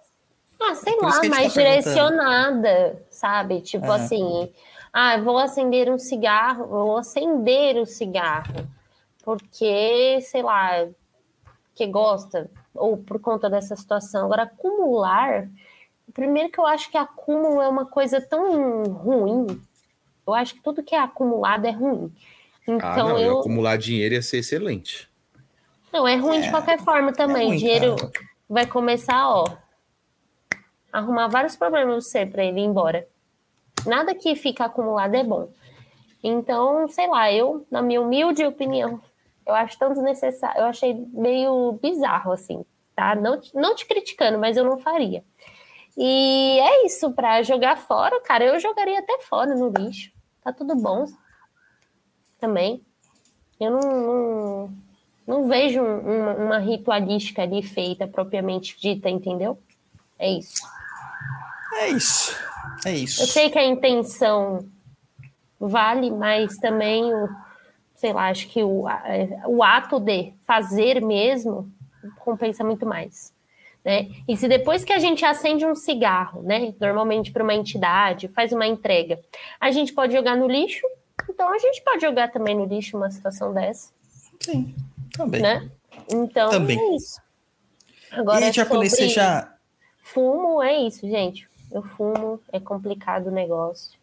Ah, 0.59 0.73
sei 0.73 0.95
Por 0.95 1.03
lá, 1.03 1.21
mais 1.29 1.53
tá 1.53 1.59
direcionada, 1.59 3.05
sabe? 3.11 3.61
Tipo 3.61 3.85
é. 3.85 3.95
assim, 3.95 4.51
ah, 4.91 5.17
vou 5.17 5.37
acender 5.37 5.87
um 5.89 5.99
cigarro, 5.99 6.65
vou 6.65 6.97
acender 6.97 7.77
o 7.77 7.85
cigarro, 7.85 8.67
porque, 9.23 10.19
sei 10.21 10.41
lá, 10.41 10.87
que 11.75 11.85
gosta, 11.85 12.49
ou 12.73 12.97
por 12.97 13.19
conta 13.19 13.47
dessa 13.47 13.75
situação. 13.75 14.25
Agora, 14.25 14.43
acumular, 14.43 15.47
primeiro 16.11 16.51
que 16.51 16.59
eu 16.59 16.65
acho 16.65 16.89
que 16.89 16.97
acúmulo 16.97 17.61
é 17.61 17.67
uma 17.67 17.85
coisa 17.85 18.19
tão 18.19 18.83
ruim, 18.83 19.61
eu 20.27 20.33
acho 20.33 20.55
que 20.55 20.61
tudo 20.61 20.83
que 20.83 20.93
é 20.93 20.99
acumulado 20.99 21.65
é 21.65 21.71
ruim. 21.71 22.11
Ah, 22.67 22.71
então, 22.71 23.07
ah, 23.07 23.09
não, 23.13 23.19
eu... 23.19 23.39
acumular 23.39 23.77
dinheiro 23.77 24.15
ia 24.15 24.21
ser 24.21 24.39
excelente. 24.39 25.09
Não, 25.91 26.05
é 26.05 26.15
ruim 26.15 26.39
é, 26.39 26.41
de 26.41 26.51
qualquer 26.51 26.79
forma 26.79 27.13
também. 27.13 27.43
É 27.43 27.47
ruim, 27.47 27.57
dinheiro 27.57 27.95
cara. 27.95 28.11
vai 28.49 28.65
começar, 28.65 29.29
ó, 29.29 29.45
arrumar 30.91 31.29
vários 31.29 31.55
problemas 31.55 32.05
você 32.05 32.25
para 32.25 32.43
ele 32.43 32.59
ir 32.59 32.65
embora. 32.65 33.07
Nada 33.85 34.13
que 34.13 34.35
fica 34.35 34.65
acumulado 34.65 35.15
é 35.15 35.23
bom. 35.23 35.49
Então, 36.21 36.89
sei 36.89 37.07
lá, 37.07 37.31
eu, 37.31 37.65
na 37.71 37.81
minha 37.81 38.01
humilde 38.01 38.43
opinião, 38.43 38.99
eu 39.45 39.53
acho 39.55 39.79
tão 39.79 39.93
desnecessário, 39.93 40.59
eu 40.59 40.65
achei 40.65 40.93
meio 41.13 41.79
bizarro, 41.81 42.33
assim, 42.33 42.65
tá? 42.93 43.15
Não, 43.15 43.39
não 43.53 43.75
te 43.75 43.85
criticando, 43.85 44.37
mas 44.37 44.57
eu 44.57 44.65
não 44.65 44.77
faria. 44.77 45.23
E 45.95 46.59
é 46.59 46.85
isso, 46.85 47.13
para 47.13 47.41
jogar 47.43 47.77
fora, 47.77 48.19
cara, 48.21 48.43
eu 48.43 48.59
jogaria 48.59 48.99
até 48.99 49.19
fora 49.19 49.55
no 49.55 49.69
lixo 49.69 50.16
tá 50.47 50.53
tudo 50.53 50.75
bom 50.75 51.05
também. 52.39 52.81
Eu 53.59 53.71
não, 53.71 53.81
não, 53.81 54.73
não 55.27 55.47
vejo 55.47 55.81
uma, 55.81 56.33
uma 56.35 56.57
ritualística 56.57 57.41
ali 57.41 57.61
feita 57.61 58.07
propriamente 58.07 58.79
dita, 58.79 59.09
entendeu? 59.09 59.59
É 60.17 60.29
isso. 60.29 60.63
É 61.79 61.89
isso. 61.89 62.35
É 62.85 62.93
isso. 62.93 63.21
Eu 63.21 63.27
sei 63.27 63.49
que 63.49 63.59
a 63.59 63.65
intenção 63.65 64.65
vale, 65.59 66.11
mas 66.11 66.55
também 66.57 67.13
o, 67.13 67.29
sei 67.95 68.13
lá, 68.13 68.29
acho 68.29 68.47
que 68.47 68.63
o, 68.63 68.85
o 69.47 69.63
ato 69.63 69.99
de 69.99 70.33
fazer 70.45 71.01
mesmo 71.01 71.69
compensa 72.19 72.63
muito 72.63 72.85
mais. 72.85 73.33
Né? 73.87 74.09
E 74.27 74.35
se 74.35 74.49
depois 74.49 74.83
que 74.83 74.91
a 74.91 74.99
gente 74.99 75.23
acende 75.23 75.65
um 75.65 75.73
cigarro, 75.73 76.43
né, 76.43 76.75
normalmente 76.77 77.31
para 77.31 77.41
uma 77.41 77.53
entidade, 77.53 78.27
faz 78.27 78.51
uma 78.51 78.67
entrega, 78.67 79.17
a 79.61 79.71
gente 79.71 79.93
pode 79.93 80.11
jogar 80.11 80.35
no 80.35 80.45
lixo, 80.45 80.85
então 81.29 81.47
a 81.53 81.57
gente 81.57 81.81
pode 81.81 82.01
jogar 82.01 82.29
também 82.29 82.53
no 82.53 82.65
lixo 82.65 82.97
uma 82.97 83.09
situação 83.09 83.53
dessa. 83.53 83.93
Sim, 84.41 84.75
também. 85.13 85.41
Né? 85.41 85.71
Então 86.11 86.49
também. 86.49 86.77
é 86.77 86.95
isso. 86.97 87.21
Agora, 88.11 88.49
e 88.49 88.51
japonês, 88.51 88.91
você 88.91 89.07
já. 89.07 89.55
Fumo 90.01 90.61
é 90.61 90.81
isso, 90.81 91.07
gente. 91.07 91.47
Eu 91.71 91.81
fumo, 91.81 92.41
é 92.51 92.59
complicado 92.59 93.27
o 93.27 93.31
negócio. 93.31 93.97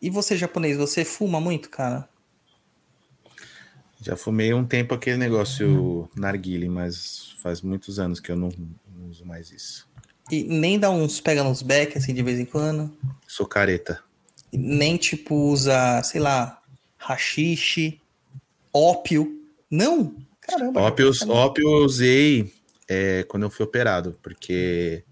E 0.00 0.08
você, 0.08 0.36
japonês, 0.36 0.76
você 0.76 1.04
fuma 1.04 1.40
muito, 1.40 1.68
cara? 1.68 2.08
Já 4.04 4.16
fumei 4.16 4.52
um 4.52 4.66
tempo 4.66 4.92
aquele 4.92 5.16
negócio 5.16 6.10
narguile, 6.14 6.68
mas 6.68 7.34
faz 7.42 7.62
muitos 7.62 7.98
anos 7.98 8.20
que 8.20 8.30
eu 8.30 8.36
não, 8.36 8.50
não 8.94 9.08
uso 9.08 9.24
mais 9.24 9.50
isso. 9.50 9.88
E 10.30 10.44
nem 10.44 10.78
dá 10.78 10.90
uns 10.90 11.22
pega 11.22 11.42
nos 11.42 11.62
back 11.62 11.96
assim 11.96 12.12
de 12.12 12.22
vez 12.22 12.38
em 12.38 12.44
quando? 12.44 12.94
Sou 13.26 13.46
careta. 13.46 14.04
E 14.52 14.58
nem 14.58 14.98
tipo 14.98 15.34
usa, 15.34 16.02
sei 16.02 16.20
lá, 16.20 16.60
rachixe, 16.98 17.98
ópio? 18.70 19.42
Não? 19.70 20.14
Caramba. 20.38 20.82
Ópio, 20.82 21.10
japonês. 21.10 21.38
ópio 21.38 21.62
eu 21.62 21.84
usei 21.86 22.52
é, 22.86 23.22
quando 23.22 23.44
eu 23.44 23.50
fui 23.50 23.64
operado, 23.64 24.18
porque 24.22 25.02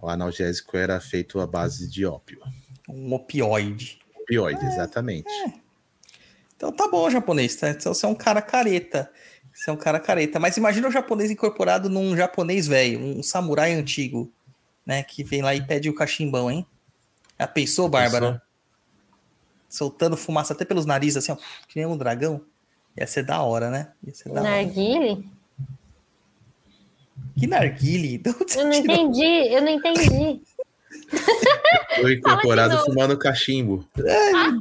o 0.00 0.08
analgésico 0.08 0.76
era 0.76 1.00
feito 1.00 1.40
à 1.40 1.48
base 1.48 1.90
de 1.90 2.06
ópio. 2.06 2.40
Um 2.88 3.12
opioide. 3.12 3.98
Opioide, 4.22 4.64
exatamente. 4.66 5.28
Então 6.60 6.70
tá 6.70 6.86
bom, 6.86 7.08
japonês. 7.08 7.56
Tá? 7.56 7.70
Então 7.70 7.94
você 7.94 8.04
é 8.04 8.08
um 8.10 8.14
cara 8.14 8.42
careta. 8.42 9.10
Você 9.50 9.70
é 9.70 9.72
um 9.72 9.78
cara 9.78 9.98
careta. 9.98 10.38
Mas 10.38 10.58
imagina 10.58 10.88
o 10.88 10.90
japonês 10.90 11.30
incorporado 11.30 11.88
num 11.88 12.14
japonês 12.14 12.68
velho, 12.68 13.00
um 13.00 13.22
samurai 13.22 13.72
antigo, 13.72 14.30
né? 14.84 15.02
Que 15.02 15.24
vem 15.24 15.40
lá 15.40 15.54
e 15.54 15.66
pede 15.66 15.88
o 15.88 15.94
cachimbão, 15.94 16.50
hein? 16.50 16.66
Já 17.38 17.46
pensou, 17.46 17.88
Bárbara? 17.88 18.42
Soltando 19.70 20.18
fumaça 20.18 20.52
até 20.52 20.66
pelos 20.66 20.84
narizes, 20.84 21.16
assim, 21.16 21.32
ó, 21.32 21.36
que 21.66 21.76
nem 21.76 21.86
um 21.86 21.96
dragão. 21.96 22.42
Ia 22.94 23.06
ser 23.06 23.22
da 23.22 23.40
hora, 23.40 23.70
né? 23.70 23.92
Ia 24.06 24.12
ser 24.14 24.28
da 24.28 24.42
hora. 24.42 24.50
Narguile? 24.50 25.30
Que 27.38 27.46
narguile? 27.46 28.22
Eu 28.54 28.66
não 28.66 28.74
entendi, 28.74 29.54
eu 29.54 29.62
não 29.62 29.68
entendi. 29.70 30.42
Foi 32.02 32.14
incorporado 32.20 32.84
fumando 32.84 33.16
cachimbo. 33.16 33.88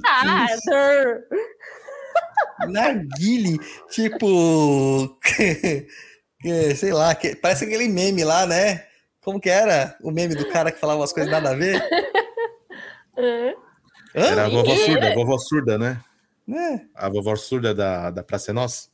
Ah, 0.05 0.47
dur. 0.65 1.39
Narguile, 2.67 3.57
tipo. 3.89 5.17
é, 6.45 6.75
sei 6.75 6.91
lá, 6.93 7.13
que- 7.15 7.35
parece 7.35 7.65
aquele 7.65 7.87
meme 7.87 8.23
lá, 8.23 8.45
né? 8.45 8.85
Como 9.21 9.39
que 9.39 9.49
era? 9.49 9.97
O 10.01 10.11
meme 10.11 10.35
do 10.35 10.47
cara 10.47 10.71
que 10.71 10.79
falava 10.79 10.99
umas 11.01 11.13
coisas 11.13 11.31
nada 11.31 11.51
a 11.51 11.55
ver? 11.55 11.81
Hã? 13.17 13.53
Hã? 14.15 14.25
Era 14.25 14.45
a 14.45 14.49
vovó 14.49 14.75
surda, 14.75 15.07
a 15.09 15.13
vovó 15.13 15.37
surda, 15.37 15.77
né? 15.77 16.01
É. 16.49 16.81
A 16.95 17.09
vovó 17.09 17.35
surda 17.35 17.75
da, 17.75 18.09
da 18.09 18.23
Praça 18.23 18.49
é 18.51 18.53
Nossa. 18.53 18.87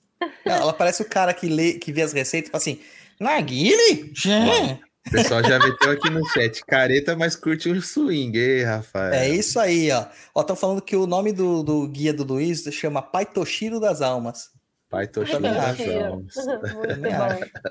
Ela 0.43 0.74
parece 0.74 1.01
o 1.01 1.09
cara 1.09 1.34
que 1.34 1.47
lê, 1.47 1.74
que 1.74 1.91
vê 1.91 2.01
as 2.01 2.11
receitas 2.11 2.49
e 2.49 2.51
fala 2.51 2.61
assim: 2.61 2.80
Narguile? 3.20 4.11
Já. 4.13 4.78
O 5.08 5.12
pessoal 5.12 5.43
já 5.43 5.60
meteu 5.60 5.91
aqui 5.91 6.10
no 6.10 6.26
chat. 6.30 6.66
Careta, 6.66 7.16
mas 7.16 7.36
curte 7.36 7.70
o 7.70 7.82
swing, 7.82 8.38
ei, 8.38 8.64
Rafael. 8.64 9.14
É 9.14 9.30
isso 9.30 9.60
aí, 9.60 9.91
ó. 9.91 10.06
Ó, 10.34 10.41
estão 10.41 10.56
falando 10.56 10.82
que 10.82 10.95
o 10.95 11.06
nome 11.06 11.32
do, 11.32 11.62
do 11.62 11.88
guia 11.88 12.14
do 12.14 12.24
Luiz 12.24 12.64
chama 12.72 13.01
Pai 13.01 13.26
Toshiro 13.26 13.80
das 13.80 14.01
Almas. 14.01 14.49
Pai 14.89 15.08
Toshiro 15.08 15.41
das 15.41 15.80
almas. 15.80 16.36
Muito 16.86 17.01
bom. 17.01 17.62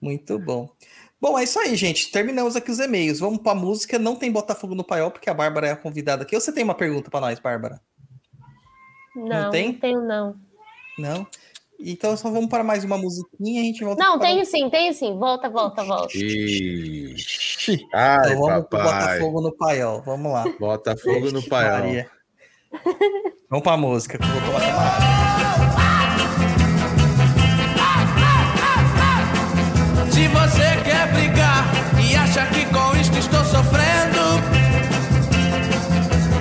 Muito 0.00 0.38
bom. 0.38 0.70
Bom, 1.20 1.38
é 1.38 1.44
isso 1.44 1.58
aí, 1.60 1.76
gente. 1.76 2.10
Terminamos 2.10 2.56
aqui 2.56 2.70
os 2.70 2.80
e-mails. 2.80 3.20
Vamos 3.20 3.40
pra 3.40 3.54
música. 3.54 3.96
Não 3.98 4.16
tem 4.16 4.32
Botafogo 4.32 4.74
no 4.74 4.82
Paiol, 4.82 5.10
porque 5.10 5.30
a 5.30 5.34
Bárbara 5.34 5.68
é 5.68 5.70
a 5.70 5.76
convidada 5.76 6.24
aqui. 6.24 6.34
Ou 6.34 6.40
você 6.40 6.52
tem 6.52 6.64
uma 6.64 6.74
pergunta 6.74 7.10
pra 7.10 7.20
nós, 7.20 7.38
Bárbara? 7.38 7.80
Não, 9.14 9.50
tem? 9.50 9.72
não 9.72 9.78
tenho, 9.78 10.00
não. 10.00 10.36
Não? 10.98 11.26
Então 11.84 12.16
só 12.16 12.30
vamos 12.30 12.48
para 12.48 12.62
mais 12.62 12.84
uma 12.84 12.96
musiquinha 12.96 13.60
e 13.60 13.62
a 13.62 13.66
gente 13.66 13.82
volta 13.84 14.02
Não, 14.02 14.18
para- 14.18 14.28
tenho 14.28 14.44
sim, 14.46 14.70
tenho 14.70 14.94
sim. 14.94 15.18
Volta, 15.18 15.50
volta, 15.50 15.82
volta. 15.84 16.16
Ixi. 16.16 17.84
Ai, 17.92 18.30
Então 18.32 18.40
vamos 18.40 18.66
papai. 18.70 19.18
Botafogo 19.18 19.40
no 19.40 19.52
Paiol. 19.56 20.02
Vamos 20.06 20.32
lá. 20.32 20.44
Bota 20.60 20.96
fogo 20.96 21.30
no 21.32 21.42
paiol. 21.42 22.04
Vamos 23.50 23.62
pra 23.64 23.76
música, 23.76 24.16
que 24.18 24.24
eu 24.24 24.28
vou 24.30 24.40
uma 24.50 24.58
água. 24.60 25.22
Se 30.10 30.28
você 30.28 30.76
quer 30.84 31.12
brigar 31.12 31.64
e 32.02 32.14
acha 32.14 32.46
que 32.46 32.64
com 32.66 32.96
isto 32.96 33.18
estou 33.18 33.44
sofrendo, 33.44 34.40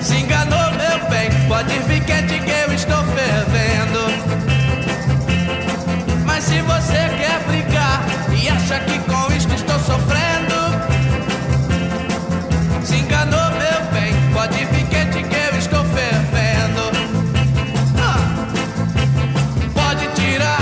se 0.01 0.15
enganou, 0.17 0.71
meu 0.71 1.09
bem. 1.09 1.29
Pode 1.47 1.79
vir 1.79 2.03
que 2.05 2.11
eu 2.11 2.15
estou 2.27 2.50
acha 8.71 8.79
que 8.85 8.99
com 8.99 9.33
isto 9.33 9.53
estou 9.53 9.79
sofrendo, 9.79 10.55
se 12.85 12.95
enganou, 12.95 13.51
meu 13.51 13.91
bem. 13.91 14.13
Pode 14.33 14.65
vir 14.65 14.87
quente 14.89 15.23
que 15.23 15.35
eu 15.35 15.57
estou 15.59 15.83
fervendo. 15.85 16.91
Ah. 17.99 18.47
Pode 19.73 20.07
tirar 20.15 20.59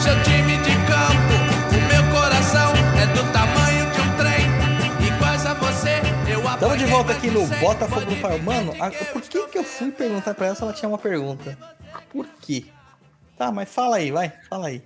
seu 0.00 0.22
time 0.22 0.56
de 0.58 0.72
campo. 0.86 1.34
O 1.72 1.80
meu 1.88 2.20
coração 2.20 2.72
é 3.02 3.06
do 3.14 3.32
tamanho 3.32 3.90
de 3.92 4.00
um 4.00 4.16
trem. 4.16 5.06
Iguais 5.08 5.46
a 5.46 5.54
você, 5.54 6.00
eu 6.28 6.40
Estamos 6.40 6.58
de 6.58 6.64
apanhei, 6.84 6.86
volta 6.90 7.12
aqui 7.12 7.30
no 7.30 7.46
Botafogo 7.46 8.10
no 8.10 8.16
Paiol. 8.16 8.42
Mano, 8.42 8.74
a- 8.80 8.90
por 8.90 9.22
que, 9.22 9.46
que 9.48 9.58
eu 9.58 9.64
fui 9.64 9.90
perguntar 9.90 10.34
pra 10.34 10.46
ela 10.46 10.54
se 10.54 10.62
ela 10.62 10.72
tinha 10.72 10.88
uma 10.88 10.98
pergunta? 10.98 11.56
Por 12.12 12.26
quê? 12.40 12.66
Tá, 13.38 13.50
mas 13.50 13.68
fala 13.68 13.96
aí, 13.96 14.10
vai. 14.10 14.32
Fala 14.48 14.68
aí. 14.68 14.82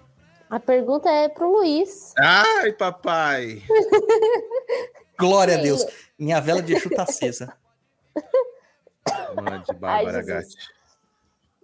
A 0.51 0.59
pergunta 0.59 1.09
é 1.09 1.29
pro 1.29 1.49
Luiz. 1.51 2.13
Ai, 2.19 2.73
papai. 2.73 3.63
Glória 5.19 5.55
a 5.55 5.59
Sim. 5.59 5.63
Deus. 5.63 5.87
Minha 6.19 6.41
vela 6.41 6.61
de 6.63 6.79
chuta 6.79 7.03
acesa. 7.05 7.57
Mande, 9.35 9.73
Bárbara. 9.75 10.23
Gatti. 10.23 10.57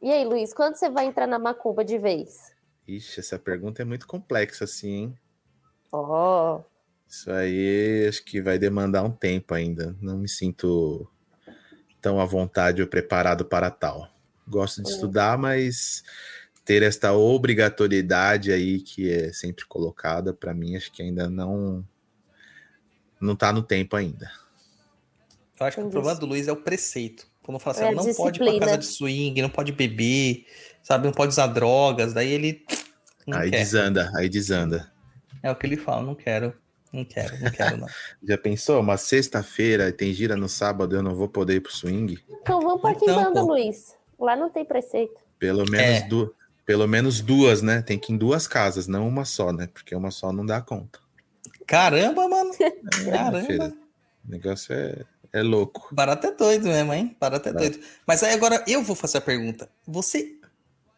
E 0.01 0.12
aí, 0.12 0.24
Luiz, 0.24 0.53
quando 0.55 0.76
você 0.76 0.89
vai 0.89 1.07
entrar 1.07 1.26
na 1.26 1.39
macumba 1.39 1.84
de 1.84 1.99
vez? 1.99 2.53
Ixi, 2.87 3.18
essa 3.20 3.39
pergunta 3.39 3.82
é 3.82 3.84
muito 3.84 4.07
complexa, 4.07 4.64
assim, 4.64 4.89
hein? 4.89 5.18
Ó, 5.91 6.61
Isso 7.09 7.30
aí 7.32 8.07
acho 8.09 8.24
que 8.24 8.41
vai 8.41 8.59
demandar 8.59 9.03
um 9.03 9.11
tempo 9.11 9.55
ainda. 9.55 9.97
Não 10.01 10.16
me 10.18 10.28
sinto 10.28 11.09
tão 12.01 12.20
à 12.20 12.24
vontade 12.24 12.82
ou 12.82 12.89
preparado 12.89 13.45
para 13.45 13.70
tal. 13.70 14.09
Gosto 14.47 14.82
de 14.82 14.91
Hum. 14.91 14.95
estudar, 14.95 15.37
mas 15.39 16.05
ter 16.67 16.83
esta 16.83 17.12
obrigatoriedade 17.12 18.53
aí 18.53 18.81
que 18.81 19.11
é 19.11 19.33
sempre 19.33 19.64
colocada, 19.67 20.35
para 20.35 20.53
mim, 20.53 20.77
acho 20.77 20.93
que 20.93 21.01
ainda 21.01 21.31
não 21.31 21.83
não 23.21 23.35
tá 23.35 23.51
no 23.53 23.62
tempo 23.62 23.97
ainda. 23.97 24.31
Eu 25.59 25.64
acho 25.67 25.77
que 25.79 25.83
o 25.85 25.89
problema 25.89 26.19
do 26.19 26.27
Luiz 26.27 26.49
é 26.49 26.53
o 26.53 26.57
preceito. 26.57 27.27
Quando 27.43 27.59
fala 27.61 27.77
assim, 27.77 27.85
É 27.87 27.95
não 27.95 28.14
pode 28.14 28.43
ir 28.43 28.59
pra 28.59 28.67
casa 28.67 28.79
de 28.79 28.85
swing, 28.87 29.41
não 29.41 29.49
pode 29.49 29.73
beber, 29.73 30.45
sabe? 30.83 31.07
Não 31.07 31.14
pode 31.14 31.31
usar 31.31 31.47
drogas. 31.47 32.12
Daí 32.12 32.31
ele 32.33 32.67
não 33.27 33.39
aí 33.39 33.49
quer. 33.51 33.59
desanda, 33.61 34.11
aí 34.17 34.29
desanda. 34.29 34.93
É 35.43 35.51
o 35.51 35.55
que 35.57 35.67
ele 35.67 35.77
fala, 35.77 36.03
não 36.03 36.14
quero, 36.17 36.53
não 36.93 37.05
quero, 37.05 37.39
não 37.41 37.51
quero, 37.51 37.77
não. 37.79 37.87
Já 38.29 38.37
pensou? 38.37 38.81
Uma 38.81 38.97
sexta-feira 38.97 39.93
tem 39.93 40.12
gira 40.12 40.35
no 40.37 40.49
sábado, 40.49 40.97
eu 40.97 41.03
não 41.03 41.14
vou 41.14 41.29
poder 41.29 41.55
ir 41.55 41.61
pro 41.61 41.73
swing? 41.73 42.19
então 42.43 42.61
vamos 42.61 42.81
pra 42.83 42.91
Então, 42.91 43.07
Quimbanda. 43.07 43.41
Luiz. 43.43 43.95
Lá 44.19 44.35
não 44.35 44.51
tem 44.51 44.64
preceito. 44.64 45.14
Pelo 45.39 45.64
menos, 45.71 46.03
É. 46.03 46.09
du... 46.09 46.35
Pelo 46.67 46.87
menos 46.87 47.21
duas, 47.21 47.62
né? 47.62 47.81
Tem 47.81 47.99
que 47.99 48.12
ir 48.12 48.17
em 48.17 48.19
duas 48.19 48.47
casas, 48.47 48.87
não 48.87 49.07
uma 49.09 49.25
só, 49.25 49.53
né? 49.53 49.69
Porque 49.73 49.95
uma 49.95 50.11
só 50.11 50.33
não 50.33 50.45
dá 50.45 50.61
conta. 50.61 50.99
Caramba, 51.67 52.29
mano. 52.29 52.53
filha. 52.53 52.73
Caramba. 53.11 53.73
O 54.27 54.31
negócio 54.31 54.75
é, 54.75 55.05
é 55.33 55.43
louco. 55.43 55.89
Barato 55.93 56.27
é 56.27 56.33
doido 56.33 56.67
mesmo, 56.67 56.93
hein? 56.93 57.17
Barato 57.21 57.49
é 57.49 57.53
doido. 57.53 57.79
Mas 58.05 58.23
aí 58.23 58.35
agora 58.35 58.64
eu 58.67 58.83
vou 58.83 58.97
fazer 58.97 59.19
a 59.19 59.21
pergunta. 59.21 59.71
Você 59.87 60.37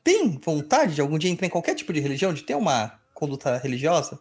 tem 0.03 0.41
vontade 0.43 0.95
de 0.95 1.01
algum 1.03 1.19
dia 1.19 1.31
entrar 1.31 1.47
em 1.47 1.51
qualquer 1.51 1.75
tipo 1.75 1.93
de 1.93 2.01
religião, 2.01 2.33
de 2.33 2.43
ter 2.43 2.55
uma 2.55 2.99
conduta 3.13 3.59
religiosa? 3.59 4.19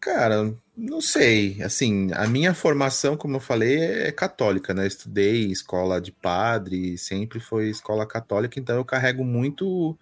Cara, 0.00 0.54
não 0.76 1.00
sei. 1.00 1.62
Assim, 1.62 2.10
a 2.14 2.26
minha 2.26 2.54
formação, 2.54 3.16
como 3.16 3.36
eu 3.36 3.40
falei, 3.40 3.78
é 3.78 4.12
católica, 4.12 4.72
né? 4.72 4.86
Estudei 4.86 5.46
escola 5.46 6.00
de 6.00 6.12
padre, 6.12 6.96
sempre 6.96 7.40
foi 7.40 7.68
escola 7.68 8.06
católica, 8.06 8.60
então 8.60 8.76
eu 8.76 8.84
carrego 8.84 9.24
muito 9.24 9.98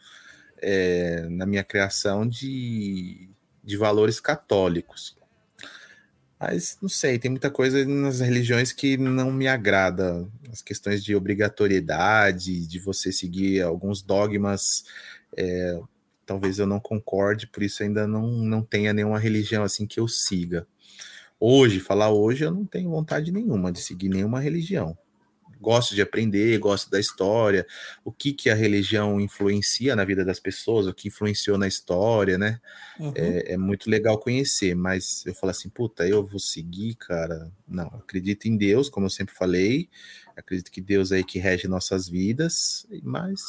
é, 0.58 1.26
na 1.30 1.46
minha 1.46 1.64
criação 1.64 2.26
de, 2.26 3.28
de 3.64 3.76
valores 3.76 4.20
católicos. 4.20 5.16
Mas 6.38 6.76
não 6.82 6.88
sei, 6.88 7.18
tem 7.18 7.30
muita 7.30 7.50
coisa 7.50 7.84
nas 7.86 8.20
religiões 8.20 8.70
que 8.72 8.98
não 8.98 9.32
me 9.32 9.48
agrada. 9.48 10.28
As 10.52 10.60
questões 10.60 11.02
de 11.02 11.16
obrigatoriedade, 11.16 12.66
de 12.66 12.78
você 12.78 13.10
seguir 13.10 13.62
alguns 13.62 14.02
dogmas, 14.02 14.84
é, 15.36 15.80
talvez 16.26 16.58
eu 16.58 16.66
não 16.66 16.80
concorde, 16.80 17.46
por 17.46 17.62
isso 17.62 17.82
ainda 17.82 18.06
não, 18.06 18.26
não 18.26 18.60
tenha 18.62 18.92
nenhuma 18.92 19.18
religião 19.18 19.62
assim 19.62 19.86
que 19.86 20.00
eu 20.00 20.08
siga. 20.08 20.66
Hoje, 21.38 21.80
falar 21.80 22.10
hoje, 22.10 22.44
eu 22.44 22.50
não 22.50 22.64
tenho 22.64 22.90
vontade 22.90 23.30
nenhuma 23.30 23.70
de 23.70 23.80
seguir 23.80 24.08
nenhuma 24.08 24.40
religião. 24.40 24.98
gosto 25.60 25.94
de 25.94 26.02
aprender, 26.02 26.58
gosto 26.58 26.90
da 26.90 26.98
história, 26.98 27.66
o 28.04 28.10
que 28.10 28.32
que 28.32 28.50
a 28.50 28.54
religião 28.54 29.20
influencia 29.20 29.94
na 29.94 30.04
vida 30.04 30.24
das 30.24 30.40
pessoas, 30.40 30.86
o 30.86 30.94
que 30.94 31.08
influenciou 31.08 31.56
na 31.56 31.68
história, 31.68 32.36
né? 32.36 32.60
Uhum. 32.98 33.12
É, 33.14 33.52
é 33.52 33.56
muito 33.56 33.88
legal 33.88 34.18
conhecer, 34.18 34.74
mas 34.74 35.24
eu 35.26 35.34
falo 35.34 35.50
assim, 35.50 35.68
puta, 35.68 36.06
eu 36.06 36.24
vou 36.26 36.40
seguir, 36.40 36.94
cara. 36.94 37.50
Não, 37.68 37.86
acredito 37.86 38.46
em 38.46 38.56
Deus, 38.56 38.88
como 38.88 39.06
eu 39.06 39.10
sempre 39.10 39.34
falei, 39.34 39.88
acredito 40.36 40.70
que 40.70 40.80
Deus 40.80 41.12
é 41.12 41.16
aí 41.16 41.24
que 41.24 41.38
rege 41.38 41.68
nossas 41.68 42.08
vidas, 42.08 42.86
mas 43.02 43.40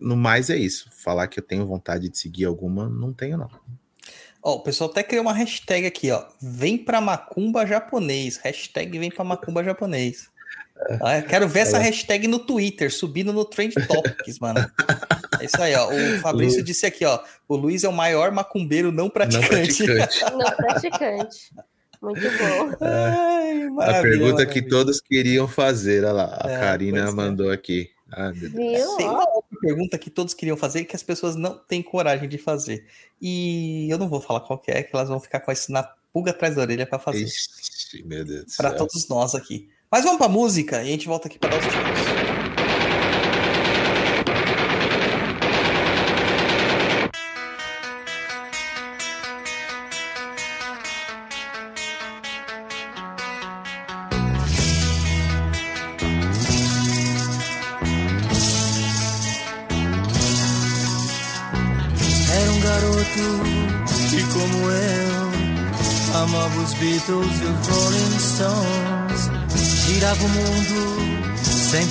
no 0.00 0.16
mais 0.16 0.50
é 0.50 0.56
isso. 0.56 0.88
Falar 0.92 1.26
que 1.28 1.38
eu 1.40 1.44
tenho 1.44 1.66
vontade 1.66 2.08
de 2.08 2.18
seguir 2.18 2.44
alguma, 2.44 2.88
não 2.88 3.12
tenho, 3.12 3.36
não. 3.38 3.48
Ó, 4.42 4.54
o 4.56 4.60
pessoal 4.60 4.88
até 4.90 5.02
criou 5.02 5.22
uma 5.22 5.32
hashtag 5.32 5.86
aqui, 5.86 6.10
ó. 6.10 6.24
Vem 6.40 6.78
pra 6.78 7.00
macumba 7.00 7.66
japonês. 7.66 8.36
Hashtag 8.38 8.98
vem 8.98 9.10
pra 9.10 9.24
macumba 9.24 9.64
japonês. 9.64 10.28
Ah, 11.02 11.18
eu 11.18 11.24
quero 11.24 11.48
ver 11.48 11.60
essa 11.60 11.76
hashtag 11.78 12.28
no 12.28 12.38
Twitter, 12.38 12.92
subindo 12.94 13.32
no 13.32 13.44
Trend 13.44 13.74
Topics, 13.88 14.38
mano. 14.40 14.60
É 15.40 15.44
isso 15.44 15.60
aí, 15.60 15.74
ó. 15.74 15.88
O 15.92 16.18
Fabrício 16.20 16.60
Lu- 16.60 16.64
disse 16.64 16.86
aqui, 16.86 17.04
ó. 17.04 17.18
O 17.48 17.56
Luiz 17.56 17.82
é 17.82 17.88
o 17.88 17.92
maior 17.92 18.30
macumbeiro 18.30 18.92
não 18.92 19.04
Não 19.04 19.10
praticante. 19.10 19.84
praticante. 19.84 20.20
Não 20.32 20.56
praticante. 20.56 21.50
Muito 22.00 22.20
bom. 22.22 22.76
Ai, 22.80 23.62
A 23.64 23.70
maravilha, 23.70 24.02
pergunta 24.18 24.46
que 24.46 24.62
todos 24.62 25.00
queriam 25.00 25.48
fazer, 25.48 26.04
olha 26.04 26.12
lá, 26.12 26.38
a 26.44 26.48
É, 26.48 26.60
Karina 26.60 27.08
é. 27.08 27.10
mandou 27.10 27.50
aqui. 27.50 27.90
Ah, 28.12 28.30
meu 28.32 28.48
Deus. 28.48 28.96
Viu? 28.96 29.08
Outra 29.10 29.47
pergunta 29.58 29.98
que 29.98 30.10
todos 30.10 30.34
queriam 30.34 30.56
fazer 30.56 30.80
e 30.80 30.84
que 30.84 30.96
as 30.96 31.02
pessoas 31.02 31.36
não 31.36 31.58
têm 31.58 31.82
coragem 31.82 32.28
de 32.28 32.38
fazer. 32.38 32.86
E 33.20 33.88
eu 33.90 33.98
não 33.98 34.08
vou 34.08 34.20
falar 34.20 34.40
qual 34.40 34.58
que 34.58 34.70
é, 34.70 34.82
que 34.82 34.94
elas 34.94 35.08
vão 35.08 35.20
ficar 35.20 35.40
com 35.40 35.52
isso 35.52 35.72
na 35.72 35.82
pulga 36.12 36.30
atrás 36.30 36.54
da 36.54 36.62
orelha 36.62 36.86
pra 36.86 36.98
fazer. 36.98 37.26
Céu. 38.70 38.78
todos 38.78 39.08
nós 39.08 39.34
aqui. 39.34 39.68
Mas 39.90 40.04
vamos 40.04 40.18
pra 40.18 40.28
música 40.28 40.76
e 40.78 40.88
a 40.88 40.90
gente 40.92 41.06
volta 41.06 41.28
aqui 41.28 41.38
pra 41.38 41.50
dar 41.50 41.58
os 41.58 41.64
tiros. 41.64 42.17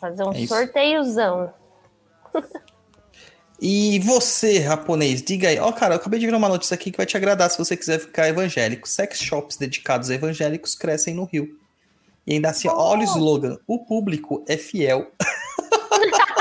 fazer 0.00 0.24
um 0.24 0.32
É 0.32 0.46
sorteiozão. 0.46 1.52
E 3.64 4.00
você, 4.00 4.60
japonês, 4.60 5.22
diga 5.22 5.48
aí. 5.48 5.56
Ó, 5.60 5.70
cara, 5.70 5.94
eu 5.94 5.96
acabei 5.98 6.18
de 6.18 6.26
ver 6.26 6.34
uma 6.34 6.48
notícia 6.48 6.74
aqui 6.74 6.90
que 6.90 6.96
vai 6.96 7.06
te 7.06 7.16
agradar 7.16 7.48
se 7.48 7.56
você 7.56 7.76
quiser 7.76 8.00
ficar 8.00 8.26
evangélico. 8.26 8.88
Sex 8.88 9.20
shops 9.20 9.56
dedicados 9.56 10.10
a 10.10 10.16
evangélicos 10.16 10.74
crescem 10.74 11.14
no 11.14 11.22
Rio. 11.22 11.56
E 12.26 12.32
ainda 12.34 12.50
assim, 12.50 12.66
ó, 12.66 12.74
olha 12.76 13.02
o 13.02 13.04
slogan: 13.04 13.56
o 13.64 13.78
público 13.84 14.44
é 14.48 14.56
fiel. 14.56 15.12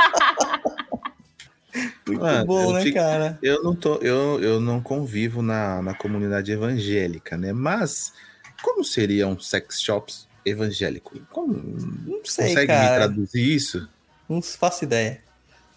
Muito 2.13 2.21
Mano, 2.23 2.45
bom, 2.45 2.73
né, 2.73 2.81
fico- 2.83 2.97
cara? 2.97 3.39
Eu 3.41 3.63
não 3.63 3.75
tô, 3.75 3.95
eu, 3.97 4.39
eu 4.41 4.59
não 4.59 4.81
convivo 4.81 5.41
na, 5.41 5.81
na 5.81 5.93
comunidade 5.93 6.51
evangélica, 6.51 7.37
né? 7.37 7.51
Mas 7.53 8.13
como 8.61 8.83
seriam 8.83 9.39
sex 9.39 9.81
shops 9.81 10.27
evangélico? 10.45 11.19
Como 11.31 11.53
Não 11.53 12.19
sei, 12.23 12.49
consegue 12.49 12.71
me 12.71 12.77
cara. 12.79 12.95
traduzir 13.07 13.55
isso? 13.55 13.87
Não 14.29 14.41
faço 14.41 14.83
ideia. 14.83 15.19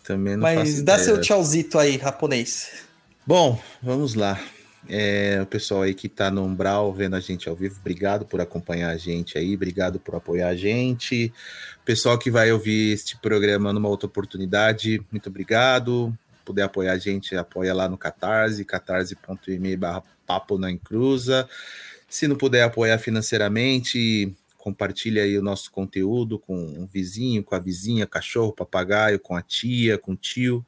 Também 0.05 0.37
não 0.37 0.43
faço 0.43 0.57
Mas 0.57 0.83
dá 0.83 0.95
ideia. 0.95 1.05
seu 1.05 1.21
tchauzito 1.21 1.79
aí, 1.79 1.99
japonês. 1.99 2.85
Bom, 3.27 3.59
vamos 3.83 4.15
lá. 4.15 4.39
É, 4.87 5.41
o 5.43 5.47
pessoal 5.47 5.81
aí 5.81 5.95
que 5.95 6.11
tá 6.11 6.31
no 6.31 6.45
Umbral 6.45 6.93
vendo 6.93 7.17
a 7.17 7.21
gente 7.21 7.49
ao 7.49 7.57
vivo, 7.57 7.79
obrigado 7.81 8.27
por 8.27 8.39
acompanhar 8.43 8.91
a 8.91 8.99
gente 8.99 9.39
aí, 9.39 9.55
obrigado 9.55 9.99
por 9.99 10.15
apoiar 10.15 10.49
a 10.49 10.55
gente. 10.55 11.33
Pessoal 11.87 12.19
que 12.19 12.31
vai 12.31 12.53
ouvir 12.53 12.93
este 12.93 13.17
programa 13.17 13.73
numa 13.73 13.89
outra 13.89 14.07
oportunidade, 14.07 15.03
muito 15.11 15.31
obrigado. 15.31 16.15
Puder 16.45 16.63
apoiar 16.63 16.93
a 16.93 16.99
gente, 16.99 17.37
apoia 17.37 17.75
lá 17.75 17.89
no 17.89 17.97
Catarse, 17.97 18.65
catarse.me 18.65 19.77
barra 19.77 20.03
papo 20.27 20.59
na 20.59 20.71
encruza. 20.71 21.49
Se 22.09 22.29
não 22.29 22.37
puder 22.37 22.63
apoiar 22.63 22.99
financeiramente, 22.99 24.35
compartilha 24.59 25.23
aí 25.23 25.39
o 25.39 25.43
nosso 25.43 25.71
conteúdo 25.71 26.39
com 26.39 26.57
um 26.57 26.87
vizinho, 26.87 27.43
com 27.43 27.55
a 27.55 27.59
vizinha, 27.59 28.07
cachorro, 28.07 28.53
papagaio, 28.53 29.19
com 29.19 29.37
a 29.37 29.43
tia, 29.43 29.99
com 29.99 30.13
o 30.13 30.17
tio 30.17 30.65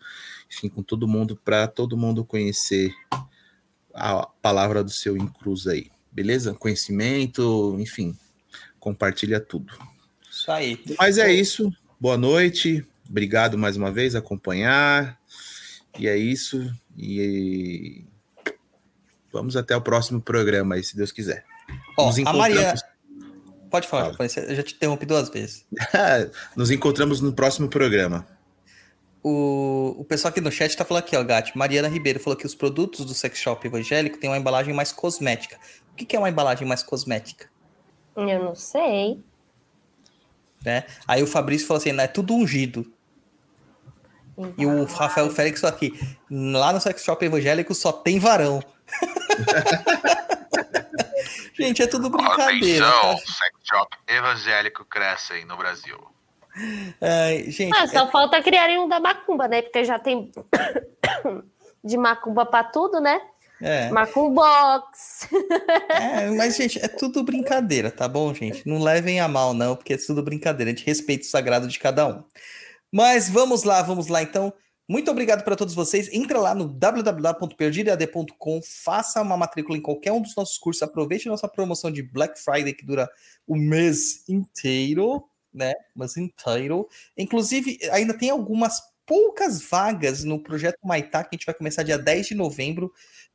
enfim, 0.51 0.69
com 0.69 0.83
todo 0.83 1.09
mundo, 1.09 1.37
para 1.37 1.67
todo 1.67 1.97
mundo 1.97 2.25
conhecer 2.25 2.95
a 3.95 4.27
palavra 4.43 4.83
do 4.83 4.91
seu 4.91 5.17
Incruz 5.17 5.67
aí, 5.67 5.91
beleza? 6.11 6.55
Conhecimento, 6.55 7.77
enfim, 7.79 8.17
compartilha 8.79 9.41
tudo. 9.41 9.73
Isso 10.31 10.51
aí. 10.51 10.81
Mas 10.99 11.19
é 11.19 11.33
isso, 11.33 11.73
boa 12.01 12.17
noite, 12.17 12.85
obrigado 13.09 13.59
mais 13.59 13.77
uma 13.77 13.91
vez 13.91 14.15
acompanhar, 14.15 15.19
e 15.99 16.07
é 16.09 16.17
isso, 16.17 16.71
e 16.97 18.05
vamos 19.33 19.57
até 19.57 19.77
o 19.77 19.81
próximo 19.81 20.21
programa 20.21 20.75
aí, 20.77 20.83
se 20.85 20.97
Deus 20.97 21.13
quiser. 21.13 21.45
Ó, 21.99 22.07
Nos 22.07 22.19
a 22.19 22.21
encontramos- 22.21 22.57
Maria. 22.57 22.75
Pode 23.71 23.89
falar, 23.89 24.11
japonês. 24.11 24.37
Eu 24.37 24.55
já 24.55 24.63
te 24.63 24.75
interrompi 24.75 25.05
duas 25.05 25.29
vezes. 25.29 25.67
Nos 26.57 26.71
encontramos 26.71 27.21
no 27.21 27.33
próximo 27.33 27.69
programa. 27.69 28.27
O, 29.23 29.97
o 29.99 30.05
pessoal 30.05 30.31
aqui 30.31 30.41
no 30.41 30.53
chat 30.53 30.75
tá 30.77 30.85
falando 30.85 31.03
aqui, 31.03 31.17
ó, 31.17 31.25
Gatti. 31.25 31.59
Mariana 31.59 31.89
Ribeiro 31.89 32.21
falou 32.21 32.37
que 32.37 32.47
os 32.47 32.55
produtos 32.55 33.05
do 33.05 33.13
sex 33.13 33.37
shop 33.39 33.67
evangélico 33.67 34.19
têm 34.19 34.31
uma 34.31 34.39
embalagem 34.39 34.73
mais 34.73 34.93
cosmética. 34.93 35.59
O 35.93 35.97
que, 35.97 36.05
que 36.07 36.15
é 36.15 36.19
uma 36.19 36.31
embalagem 36.31 36.67
mais 36.67 36.83
cosmética? 36.85 37.49
Eu 38.17 38.45
não 38.45 38.55
sei. 38.55 39.21
Né? 40.65 40.85
Aí 41.07 41.23
o 41.23 41.27
Fabrício 41.27 41.67
falou 41.67 41.79
assim, 41.81 41.91
não, 41.93 42.05
é 42.05 42.07
tudo 42.09 42.35
ungido. 42.35 42.91
E 44.59 44.67
o 44.67 44.85
Rafael 44.85 45.31
Félix 45.31 45.61
falou 45.61 45.75
aqui, 45.77 45.99
lá 46.31 46.73
no 46.73 46.81
sex 46.81 47.03
shop 47.05 47.25
evangélico 47.25 47.75
só 47.75 47.91
tem 47.93 48.19
varão. 48.19 48.63
Gente, 51.59 51.83
é 51.83 51.87
tudo 51.87 52.11
brincadeira. 52.11 52.87
Atenção, 52.87 53.15
tá? 53.15 53.17
sex 53.19 53.59
shop 53.65 53.97
evangélico 54.07 54.85
crescem 54.85 55.45
no 55.47 55.57
Brasil. 55.57 55.97
Ai, 57.01 57.51
gente, 57.51 57.77
Ah, 57.77 57.87
só 57.87 58.07
é- 58.07 58.11
falta 58.11 58.43
criarem 58.43 58.79
um 58.79 58.89
da 58.89 58.99
macumba, 59.01 59.47
né? 59.49 59.63
Porque 59.63 59.85
já 59.85 59.99
tem 59.99 60.31
de 61.85 61.97
macumba 61.97 62.45
pra 62.47 62.65
tudo, 62.65 63.01
né? 63.01 63.21
é, 63.61 63.89
Macumbox. 63.91 65.29
é, 65.91 66.31
mas, 66.31 66.57
gente, 66.57 66.79
é 66.79 66.89
tudo 66.89 67.23
brincadeira, 67.23 67.91
tá 67.91 68.07
bom, 68.07 68.33
gente? 68.35 68.67
Não 68.69 68.83
levem 68.83 69.19
a 69.21 69.27
mal, 69.29 69.55
não, 69.55 69.75
porque 69.75 69.95
é 69.95 69.99
tudo 69.99 70.23
brincadeira. 70.23 70.71
A 70.71 70.75
gente 70.75 70.87
respeita 70.87 71.25
o 71.25 71.29
sagrado 71.31 71.67
de 71.67 71.79
cada 71.79 72.07
um. 72.07 72.23
Mas 72.93 73.29
vamos 73.29 73.65
lá, 73.65 73.83
vamos 73.83 74.09
lá, 74.09 74.23
então. 74.23 74.53
Muito 74.89 75.11
obrigado 75.11 75.43
para 75.43 75.57
todos 75.57 75.75
vocês. 75.75 76.09
Entra 76.13 76.39
lá 76.39 76.55
no 76.55 76.69
www.perdidoead.com, 76.69 78.61
faça 78.63 79.21
uma 79.21 79.37
matrícula 79.37 79.77
em 79.77 79.83
qualquer 79.83 80.13
um 80.13 80.23
dos 80.23 80.37
nossos 80.37 80.57
cursos, 80.59 80.81
aproveite 80.81 81.27
a 81.27 81.33
nossa 81.33 81.49
promoção 81.49 81.91
de 81.91 82.05
Black 82.05 82.39
Friday 82.39 82.73
que 82.73 82.87
dura 82.87 83.11
o 83.45 83.57
mês 83.57 84.23
inteiro, 84.29 85.29
né? 85.53 85.75
Mês 85.95 86.17
inteiro. 86.17 86.89
Inclusive, 87.19 87.81
ainda 87.91 88.17
tem 88.17 88.31
algumas 88.31 88.81
poucas 89.05 89.61
vagas 89.61 90.23
no 90.23 90.41
projeto 90.41 90.79
Maitá, 90.85 91.25
que 91.25 91.31
a 91.35 91.37
gente 91.37 91.47
vai 91.47 91.55
começar 91.55 91.83
dia 91.83 91.99
10 91.99 92.29
de 92.29 92.35
novembro, 92.37 92.93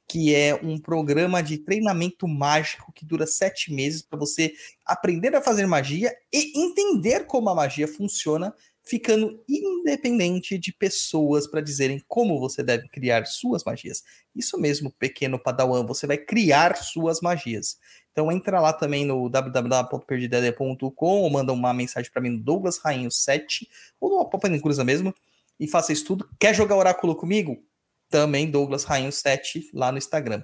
que 0.08 0.34
é 0.36 0.54
um 0.56 0.78
programa 0.78 1.42
de 1.42 1.58
treinamento 1.58 2.28
mágico 2.28 2.92
que 2.94 3.06
dura 3.06 3.26
sete 3.26 3.74
meses 3.74 4.02
para 4.02 4.20
você 4.20 4.54
aprender 4.86 5.34
a 5.36 5.42
fazer 5.42 5.66
magia 5.66 6.14
e 6.34 6.60
entender 6.62 7.26
como 7.26 7.50
a 7.50 7.56
magia 7.56 7.88
funciona 7.88 8.54
ficando 8.84 9.44
independente 9.48 10.58
de 10.58 10.74
pessoas 10.74 11.48
para 11.48 11.62
dizerem 11.62 12.04
como 12.08 12.40
você 12.40 12.64
deve 12.64 12.88
criar 12.90 13.26
suas 13.26 13.64
magias. 13.64 14.04
Isso 14.36 14.58
mesmo, 14.58 14.92
pequeno 14.92 15.40
padawan, 15.40 15.86
você 15.86 16.08
vai 16.08 16.18
criar 16.18 16.76
suas 16.76 17.22
magias. 17.22 17.78
Então 18.12 18.32
entra 18.32 18.60
lá 18.60 18.74
também 18.74 19.06
no 19.06 19.30
www.perdideia.com 19.30 21.22
ou 21.22 21.30
manda 21.30 21.54
uma 21.54 21.74
mensagem 21.74 22.12
para 22.12 22.22
mim 22.22 22.32
no 22.32 22.40
Douglas 22.40 22.78
Rainho 22.78 23.12
7 23.12 23.70
ou 24.00 24.10
no 24.10 24.30
Papa 24.30 24.50
Cruza 24.60 24.84
mesmo 24.84 25.14
e 25.60 25.68
faça 25.68 25.94
isso 25.94 26.06
tudo. 26.06 26.30
Quer 26.40 26.54
jogar 26.54 26.76
oráculo 26.76 27.16
comigo? 27.16 27.64
Também 28.10 28.50
Douglas 28.50 28.84
Rainho 28.84 29.12
7 29.12 29.70
lá 29.74 29.92
no 29.92 29.98
Instagram. 29.98 30.44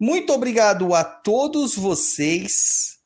Muito 0.00 0.32
obrigado 0.32 0.94
a 0.94 1.04
todos 1.04 1.76
vocês. 1.76 2.98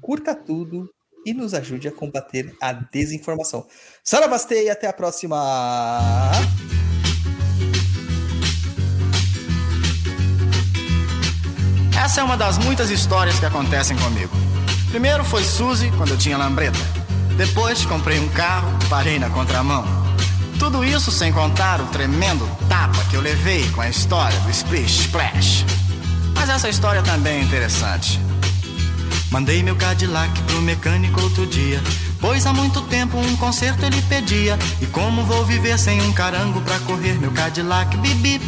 Curta 0.00 0.34
tudo 0.34 0.88
e 1.24 1.34
nos 1.34 1.54
ajude 1.54 1.88
a 1.88 1.92
combater 1.92 2.54
a 2.60 2.72
desinformação. 2.72 3.66
Saravastei 4.02 4.66
e 4.66 4.70
até 4.70 4.86
a 4.86 4.92
próxima! 4.92 6.30
Essa 12.02 12.22
é 12.22 12.24
uma 12.24 12.36
das 12.36 12.58
muitas 12.58 12.90
histórias 12.90 13.38
que 13.38 13.46
acontecem 13.46 13.96
comigo. 13.98 14.32
Primeiro 14.90 15.22
foi 15.22 15.44
Suzy, 15.44 15.92
quando 15.96 16.10
eu 16.10 16.18
tinha 16.18 16.36
lambreta. 16.36 16.78
Depois 17.36 17.84
comprei 17.84 18.18
um 18.18 18.28
carro, 18.30 18.70
parei 18.88 19.18
na 19.18 19.30
contramão. 19.30 19.84
Tudo 20.58 20.84
isso 20.84 21.10
sem 21.10 21.32
contar 21.32 21.80
o 21.80 21.86
tremendo 21.86 22.46
tapa 22.68 23.02
que 23.08 23.16
eu 23.16 23.20
levei 23.20 23.68
com 23.70 23.80
a 23.80 23.88
história 23.88 24.38
do 24.40 24.50
Splish 24.50 25.02
Splash. 25.02 25.64
Mas 26.34 26.48
essa 26.48 26.68
história 26.68 27.02
também 27.02 27.40
é 27.40 27.42
interessante. 27.42 28.18
Mandei 29.30 29.62
meu 29.62 29.76
Cadillac 29.76 30.42
pro 30.42 30.60
mecânico 30.60 31.20
outro 31.20 31.46
dia. 31.46 31.80
Pois 32.20 32.44
há 32.46 32.52
muito 32.52 32.82
tempo 32.82 33.16
um 33.16 33.36
conserto 33.36 33.84
ele 33.84 34.02
pedia. 34.02 34.58
E 34.80 34.86
como 34.86 35.24
vou 35.24 35.44
viver 35.44 35.78
sem 35.78 36.02
um 36.02 36.12
carango 36.12 36.60
pra 36.62 36.78
correr 36.80 37.18
meu 37.20 37.30
Cadillac 37.30 37.96
bip 37.98 38.40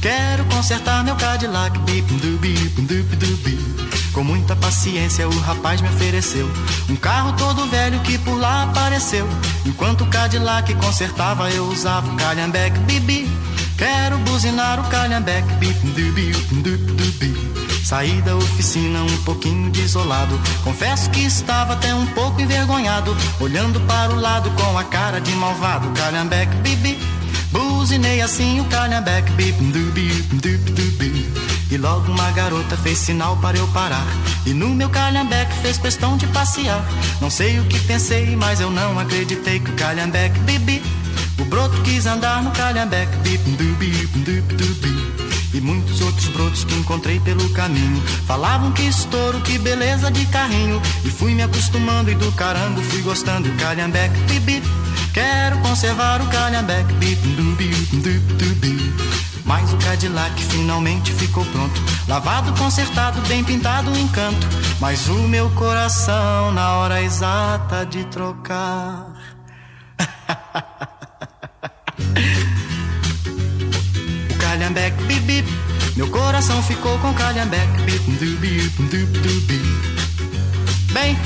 Quero 0.00 0.44
consertar 0.44 1.02
meu 1.02 1.16
Cadillac 1.16 1.76
bip 1.80 2.12
dubi 2.14 2.54
dubi 2.54 3.16
dubi. 3.16 3.58
Com 4.12 4.22
muita 4.22 4.54
paciência 4.54 5.28
o 5.28 5.38
rapaz 5.40 5.80
me 5.80 5.88
ofereceu 5.88 6.48
um 6.88 6.96
carro 6.96 7.32
todo 7.34 7.66
velho 7.66 8.00
que 8.00 8.16
por 8.18 8.38
lá 8.38 8.62
apareceu. 8.62 9.28
Enquanto 9.66 10.04
o 10.04 10.06
Cadillac 10.06 10.72
consertava 10.76 11.50
eu 11.50 11.64
usava 11.66 12.08
o 12.08 12.16
calhambeque 12.16 12.78
bibi. 12.80 13.28
Quero 13.76 14.18
buzinar 14.18 14.78
o 14.80 14.84
bip 15.58 15.86
dubi 15.88 16.32
dubi. 16.52 17.67
Saí 17.84 18.20
da 18.22 18.36
oficina 18.36 19.02
um 19.02 19.16
pouquinho 19.24 19.70
desolado. 19.70 20.38
Confesso 20.62 21.10
que 21.10 21.20
estava 21.20 21.74
até 21.74 21.94
um 21.94 22.06
pouco 22.08 22.40
envergonhado. 22.40 23.16
Olhando 23.40 23.80
para 23.80 24.12
o 24.12 24.20
lado 24.20 24.50
com 24.50 24.78
a 24.78 24.84
cara 24.84 25.20
de 25.20 25.32
malvado. 25.32 25.88
Calhambeque 25.90 26.56
bibi. 26.58 26.98
Buzinei 27.50 28.20
assim 28.20 28.60
o 28.60 28.64
calhambeque 28.66 29.32
dubi. 29.32 31.28
E 31.70 31.76
logo 31.76 32.10
uma 32.10 32.30
garota 32.30 32.76
fez 32.78 32.98
sinal 32.98 33.36
para 33.38 33.58
eu 33.58 33.68
parar. 33.68 34.06
E 34.46 34.54
no 34.54 34.70
meu 34.70 34.88
calhambeque 34.88 35.54
fez 35.58 35.76
questão 35.76 36.16
de 36.16 36.26
passear. 36.28 36.82
Não 37.20 37.28
sei 37.30 37.58
o 37.60 37.64
que 37.64 37.78
pensei, 37.80 38.34
mas 38.36 38.60
eu 38.60 38.70
não 38.70 38.98
acreditei 38.98 39.60
que 39.60 39.70
o 39.70 39.74
calhambeque 39.74 40.38
bibi. 40.40 40.82
Broto 41.48 41.80
quis 41.82 42.06
andar 42.06 42.42
no 42.42 42.50
calhambeque. 42.52 43.16
Bip. 43.18 43.48
E 45.54 45.60
muitos 45.60 46.00
outros 46.00 46.28
brotos 46.28 46.62
que 46.62 46.74
encontrei 46.74 47.18
pelo 47.18 47.48
caminho 47.50 48.00
Falavam 48.26 48.70
que 48.70 48.82
estouro, 48.82 49.40
que 49.40 49.58
beleza 49.58 50.10
de 50.10 50.24
carrinho. 50.26 50.80
E 51.04 51.10
fui 51.10 51.34
me 51.34 51.42
acostumando 51.42 52.10
e 52.10 52.14
do 52.14 52.30
carango 52.32 52.82
fui 52.82 53.00
gostando. 53.02 53.50
Calhambeque, 53.56 54.18
Quero 55.12 55.58
conservar 55.60 56.20
o 56.20 56.26
calhambeque, 56.26 56.94
Mas 59.44 59.72
o 59.72 59.76
Cadillac 59.78 60.42
finalmente 60.44 61.12
ficou 61.12 61.44
pronto. 61.46 61.80
Lavado, 62.06 62.52
consertado, 62.52 63.20
bem 63.22 63.42
pintado, 63.42 63.90
um 63.90 63.96
encanto. 63.96 64.46
Mas 64.78 65.08
o 65.08 65.26
meu 65.26 65.50
coração 65.50 66.52
na 66.52 66.76
hora 66.76 67.02
exata 67.02 67.84
de 67.84 68.04
trocar 68.04 69.12
calhambeque, 74.38 75.02
bip, 75.04 75.20
bip. 75.20 75.48
Meu 75.96 76.08
coração 76.08 76.62
ficou 76.62 76.98
com 76.98 77.12
calhambeque, 77.14 77.82
bip, 77.82 78.10
dubi, 78.12 78.70
dubi. 78.78 79.60
Bem, 80.92 81.18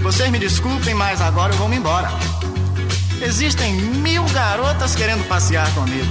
vocês 0.00 0.30
me 0.30 0.38
desculpem, 0.38 0.94
mas 0.94 1.20
agora 1.20 1.52
eu 1.52 1.58
vou 1.58 1.68
me 1.68 1.76
embora. 1.76 2.08
Existem 3.20 3.74
mil 3.74 4.24
garotas 4.26 4.94
querendo 4.94 5.26
passear 5.26 5.68
comigo. 5.74 6.06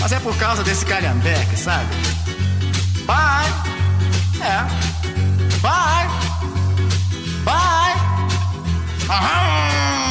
Mas 0.00 0.12
é 0.12 0.20
por 0.20 0.36
causa 0.36 0.62
desse 0.62 0.84
calhambeque, 0.84 1.56
sabe? 1.56 1.86
Bye! 3.04 3.52
É. 4.40 4.88
Bye! 5.60 6.08
Bye! 7.44 7.94
Aham! 9.08 10.07